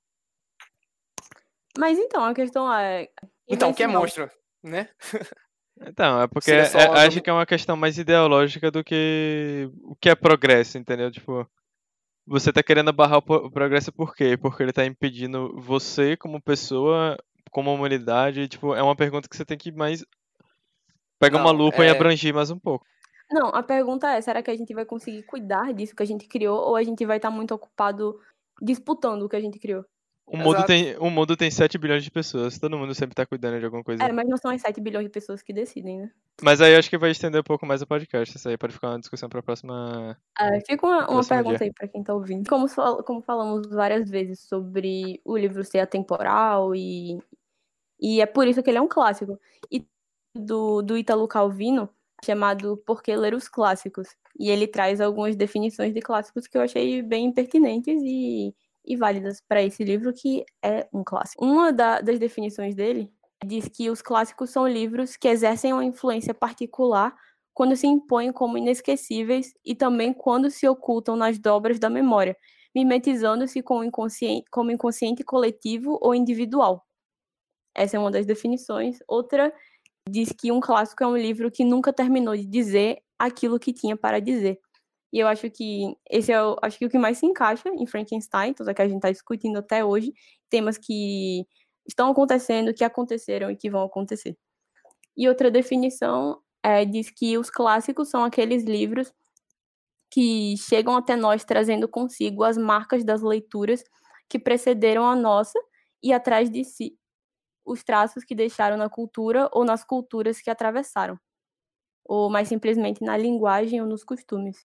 Mas 1.77 1.99
então, 1.99 2.25
a 2.25 2.35
questão 2.35 2.73
é... 2.73 3.09
Então, 3.49 3.71
o 3.71 3.75
que 3.75 3.83
é 3.83 3.87
monstro, 3.87 4.31
né? 4.63 4.89
Então, 5.81 6.21
é 6.21 6.27
porque 6.27 6.51
é, 6.51 6.63
acho 7.07 7.21
que 7.21 7.31
é 7.31 7.33
uma 7.33 7.47
questão 7.47 7.77
mais 7.77 7.99
ideológica 7.99 8.71
do 8.71 8.85
que 8.85 9.71
o 9.83 9.97
que 9.97 10.11
é 10.11 10.15
progresso, 10.15 10.79
entendeu? 10.79 11.11
Tipo, 11.11 11.49
você 12.27 12.53
tá 12.53 12.63
querendo 12.63 12.93
barrar 12.93 13.19
o 13.19 13.51
progresso 13.51 13.91
por 13.93 14.15
quê? 14.15 14.37
Porque 14.37 14.63
ele 14.63 14.73
tá 14.73 14.85
impedindo 14.85 15.59
você, 15.61 16.17
como 16.17 16.41
pessoa, 16.43 17.17
como 17.53 17.73
humanidade? 17.73 18.49
Tipo, 18.49 18.75
é 18.75 18.83
uma 18.83 18.97
pergunta 18.97 19.29
que 19.29 19.37
você 19.37 19.45
tem 19.45 19.57
que 19.57 19.71
mais 19.71 20.05
pegar 21.21 21.39
uma 21.39 21.53
lupa 21.53 21.85
é... 21.85 21.87
e 21.87 21.91
abranger 21.91 22.35
mais 22.35 22.51
um 22.51 22.59
pouco. 22.59 22.85
Não, 23.31 23.49
a 23.49 23.63
pergunta 23.63 24.11
é, 24.11 24.21
será 24.21 24.43
que 24.43 24.51
a 24.51 24.57
gente 24.57 24.75
vai 24.75 24.85
conseguir 24.85 25.23
cuidar 25.23 25.73
disso 25.73 25.95
que 25.95 26.03
a 26.03 26.07
gente 26.07 26.27
criou 26.27 26.59
ou 26.59 26.77
a 26.77 26.83
gente 26.83 27.07
vai 27.07 27.19
estar 27.19 27.31
muito 27.31 27.55
ocupado 27.55 28.19
disputando 28.61 29.23
o 29.23 29.29
que 29.29 29.37
a 29.37 29.41
gente 29.41 29.59
criou? 29.59 29.85
O 30.27 30.37
mundo, 30.37 30.65
tem, 30.65 30.97
o 30.99 31.11
mundo 31.11 31.37
tem 31.37 31.51
7 31.51 31.77
bilhões 31.77 32.05
de 32.05 32.11
pessoas, 32.11 32.59
todo 32.59 32.79
mundo 32.79 32.95
sempre 32.95 33.15
tá 33.15 33.27
cuidando 33.27 33.59
de 33.59 33.65
alguma 33.65 33.83
coisa. 33.83 34.03
É, 34.03 34.13
mas 34.13 34.27
não 34.27 34.37
são 34.37 34.51
as 34.51 34.63
7 34.63 34.81
bilhões 34.81 35.05
de 35.05 35.11
pessoas 35.11 35.43
que 35.43 35.53
decidem, 35.53 35.99
né? 35.99 36.11
Mas 36.41 36.61
aí 36.61 36.75
acho 36.75 36.89
que 36.89 36.97
vai 36.97 37.11
estender 37.11 37.41
um 37.41 37.45
pouco 37.45 37.67
mais 37.67 37.83
o 37.83 37.87
podcast. 37.87 38.37
Isso 38.37 38.49
aí 38.49 38.57
pode 38.57 38.73
ficar 38.73 38.91
uma 38.91 39.01
discussão 39.01 39.29
pra 39.29 39.43
próxima. 39.43 40.17
É, 40.39 40.61
fica 40.61 40.87
uma, 40.87 41.11
uma 41.11 41.25
pergunta 41.25 41.59
dia. 41.59 41.67
aí 41.67 41.73
pra 41.73 41.89
quem 41.89 42.03
tá 42.03 42.15
ouvindo. 42.15 42.49
Como, 42.49 42.67
como 43.05 43.21
falamos 43.21 43.69
várias 43.69 44.09
vezes 44.09 44.41
sobre 44.41 45.21
o 45.25 45.37
livro 45.37 45.65
ser 45.65 45.81
atemporal 45.81 46.75
e, 46.75 47.19
e 48.03 48.21
é 48.21 48.27
por 48.27 48.49
isso 48.49 48.61
que 48.63 48.69
ele 48.69 48.79
é 48.79 48.83
um 48.83 48.89
clássico. 48.89 49.39
E 49.71 49.87
do, 50.35 50.83
do 50.83 50.99
Ítalo 50.99 51.29
Calvino, 51.29 51.89
chamado 52.25 52.77
Por 52.85 53.01
que 53.01 53.15
Ler 53.15 53.33
os 53.33 53.49
Clássicos? 53.49 54.09
E 54.39 54.51
ele 54.51 54.67
traz 54.67 55.01
algumas 55.01 55.37
definições 55.37 55.95
de 55.95 56.01
clássicos 56.01 56.49
que 56.49 56.59
eu 56.59 56.63
achei 56.63 57.01
bem 57.01 57.33
pertinentes 57.33 58.03
e, 58.03 58.53
e 58.85 58.97
válidas 58.97 59.41
para 59.49 59.63
esse 59.63 59.85
livro, 59.85 60.13
que 60.13 60.45
é 60.61 60.89
um 60.93 61.05
clássico. 61.05 61.45
Uma 61.45 61.73
da, 61.73 62.01
das 62.01 62.19
definições 62.19 62.75
dele 62.75 63.09
diz 63.47 63.69
que 63.69 63.89
os 63.89 64.03
clássicos 64.03 64.51
são 64.51 64.67
livros 64.67 65.17
que 65.17 65.29
exercem 65.29 65.73
uma 65.73 65.85
influência 65.85 66.35
particular 66.35 67.15
quando 67.55 67.77
se 67.77 67.87
impõem 67.87 68.33
como 68.33 68.59
inesquecíveis 68.59 69.53
e 69.65 69.77
também 69.77 70.13
quando 70.13 70.51
se 70.51 70.67
ocultam 70.67 71.15
nas 71.15 71.39
dobras 71.39 71.79
da 71.79 71.91
memória, 71.91 72.37
mimetizando-se 72.75 73.63
com 73.63 73.79
o 73.79 73.85
inconsciente, 73.85 74.47
como 74.51 74.73
inconsciente 74.73 75.23
coletivo 75.23 75.99
ou 76.01 76.15
individual. 76.15 76.85
Essa 77.75 77.97
é 77.97 78.01
uma 78.01 78.11
das 78.11 78.27
definições. 78.27 78.99
Outra 79.09 79.53
diz 80.09 80.33
que 80.33 80.51
um 80.53 80.61
clássico 80.61 81.03
é 81.05 81.07
um 81.07 81.17
livro 81.17 81.51
que 81.51 81.65
nunca 81.65 81.93
terminou 81.93 82.37
de 82.37 82.47
dizer 82.47 83.03
aquilo 83.19 83.59
que 83.59 83.73
tinha 83.73 83.97
para 83.97 84.21
dizer. 84.21 84.59
E 85.13 85.19
eu 85.19 85.29
acho 85.29 85.51
que 85.51 85.95
esse 86.11 86.33
é 86.33 86.43
o, 86.43 86.57
acho 86.63 86.79
que 86.79 86.87
o 86.87 86.91
que 86.91 86.99
mais 86.99 87.19
se 87.19 87.27
encaixa 87.27 87.69
em 87.69 87.87
Frankenstein, 87.87 88.55
tudo 88.55 88.75
que 88.75 88.83
a 88.83 88.87
gente 88.87 88.97
está 88.97 89.11
discutindo 89.11 89.59
até 89.59 89.85
hoje, 89.85 90.13
temas 90.49 90.79
que 90.79 91.47
estão 91.87 92.11
acontecendo, 92.11 92.73
que 92.75 92.85
aconteceram 92.85 93.51
e 93.51 93.57
que 93.57 93.71
vão 93.71 93.83
acontecer. 93.85 94.37
E 95.17 95.29
outra 95.29 95.51
definição 95.51 96.41
é, 96.63 96.85
diz 96.85 97.11
que 97.11 97.37
os 97.37 97.51
clássicos 97.51 98.09
são 98.09 98.25
aqueles 98.25 98.65
livros 98.65 99.13
que 100.11 100.57
chegam 100.59 100.97
até 100.97 101.17
nós 101.17 101.45
trazendo 101.45 101.89
consigo 101.89 102.45
as 102.45 102.57
marcas 102.57 103.05
das 103.05 103.23
leituras 103.23 103.85
que 104.29 104.39
precederam 104.39 105.07
a 105.07 105.17
nossa 105.17 105.59
e 106.03 106.13
atrás 106.13 106.51
de 106.51 106.65
si 106.65 106.99
os 107.65 107.83
traços 107.83 108.25
que 108.25 108.35
deixaram 108.35 108.77
na 108.77 108.89
cultura 108.89 109.49
ou 109.53 109.65
nas 109.65 109.85
culturas 109.85 110.41
que 110.41 110.51
atravessaram, 110.51 111.19
ou 112.05 112.31
mais 112.31 112.49
simplesmente 112.49 113.03
na 113.05 113.17
linguagem 113.17 113.81
ou 113.81 113.87
nos 113.87 114.05
costumes. 114.05 114.67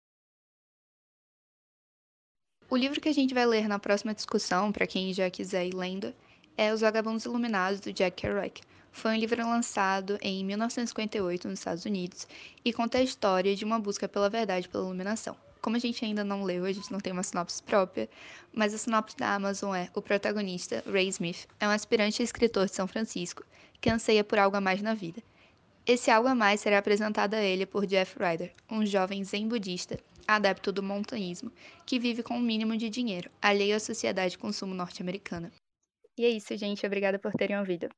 O 2.70 2.76
livro 2.76 3.00
que 3.00 3.08
a 3.08 3.14
gente 3.14 3.32
vai 3.32 3.46
ler 3.46 3.66
na 3.66 3.78
próxima 3.78 4.14
discussão, 4.14 4.70
para 4.70 4.86
quem 4.86 5.12
já 5.14 5.30
quiser 5.30 5.66
ir 5.66 5.74
lendo, 5.74 6.14
é 6.56 6.72
Os 6.72 6.82
Vagabundos 6.82 7.24
Iluminados, 7.24 7.80
do 7.80 7.92
Jack 7.92 8.20
Kerouac. 8.20 8.60
Foi 8.92 9.12
um 9.12 9.16
livro 9.16 9.40
lançado 9.42 10.18
em 10.20 10.44
1958 10.44 11.48
nos 11.48 11.60
Estados 11.60 11.84
Unidos 11.84 12.26
e 12.64 12.72
conta 12.72 12.98
a 12.98 13.02
história 13.02 13.54
de 13.54 13.64
uma 13.64 13.78
busca 13.78 14.08
pela 14.08 14.28
verdade 14.28 14.68
pela 14.68 14.84
iluminação. 14.84 15.47
Como 15.60 15.76
a 15.76 15.78
gente 15.78 16.04
ainda 16.04 16.24
não 16.24 16.44
leu, 16.44 16.64
a 16.64 16.72
gente 16.72 16.90
não 16.92 17.00
tem 17.00 17.12
uma 17.12 17.22
sinopse 17.22 17.62
própria, 17.62 18.08
mas 18.52 18.74
a 18.74 18.78
sinopse 18.78 19.16
da 19.16 19.34
Amazon 19.34 19.74
é: 19.74 19.90
o 19.94 20.02
protagonista, 20.02 20.82
Ray 20.86 21.08
Smith, 21.08 21.46
é 21.58 21.66
um 21.66 21.70
aspirante 21.70 22.22
a 22.22 22.24
escritor 22.24 22.66
de 22.66 22.74
São 22.74 22.86
Francisco 22.86 23.44
que 23.80 23.90
anseia 23.90 24.24
por 24.24 24.38
algo 24.38 24.56
a 24.56 24.60
mais 24.60 24.82
na 24.82 24.94
vida. 24.94 25.22
Esse 25.86 26.10
algo 26.10 26.28
a 26.28 26.34
mais 26.34 26.60
será 26.60 26.78
apresentado 26.78 27.34
a 27.34 27.42
ele 27.42 27.64
por 27.64 27.86
Jeff 27.86 28.16
Ryder, 28.18 28.52
um 28.70 28.84
jovem 28.84 29.24
zen 29.24 29.48
budista, 29.48 29.98
adepto 30.26 30.70
do 30.70 30.82
montanhismo, 30.82 31.50
que 31.86 31.98
vive 31.98 32.22
com 32.22 32.34
o 32.34 32.36
um 32.36 32.42
mínimo 32.42 32.76
de 32.76 32.90
dinheiro, 32.90 33.30
alheio 33.40 33.76
à 33.76 33.80
sociedade 33.80 34.32
de 34.32 34.38
consumo 34.38 34.74
norte-americana. 34.74 35.50
E 36.18 36.24
é 36.24 36.28
isso, 36.28 36.54
gente. 36.56 36.84
Obrigada 36.84 37.18
por 37.18 37.32
terem 37.32 37.58
ouvido. 37.58 37.88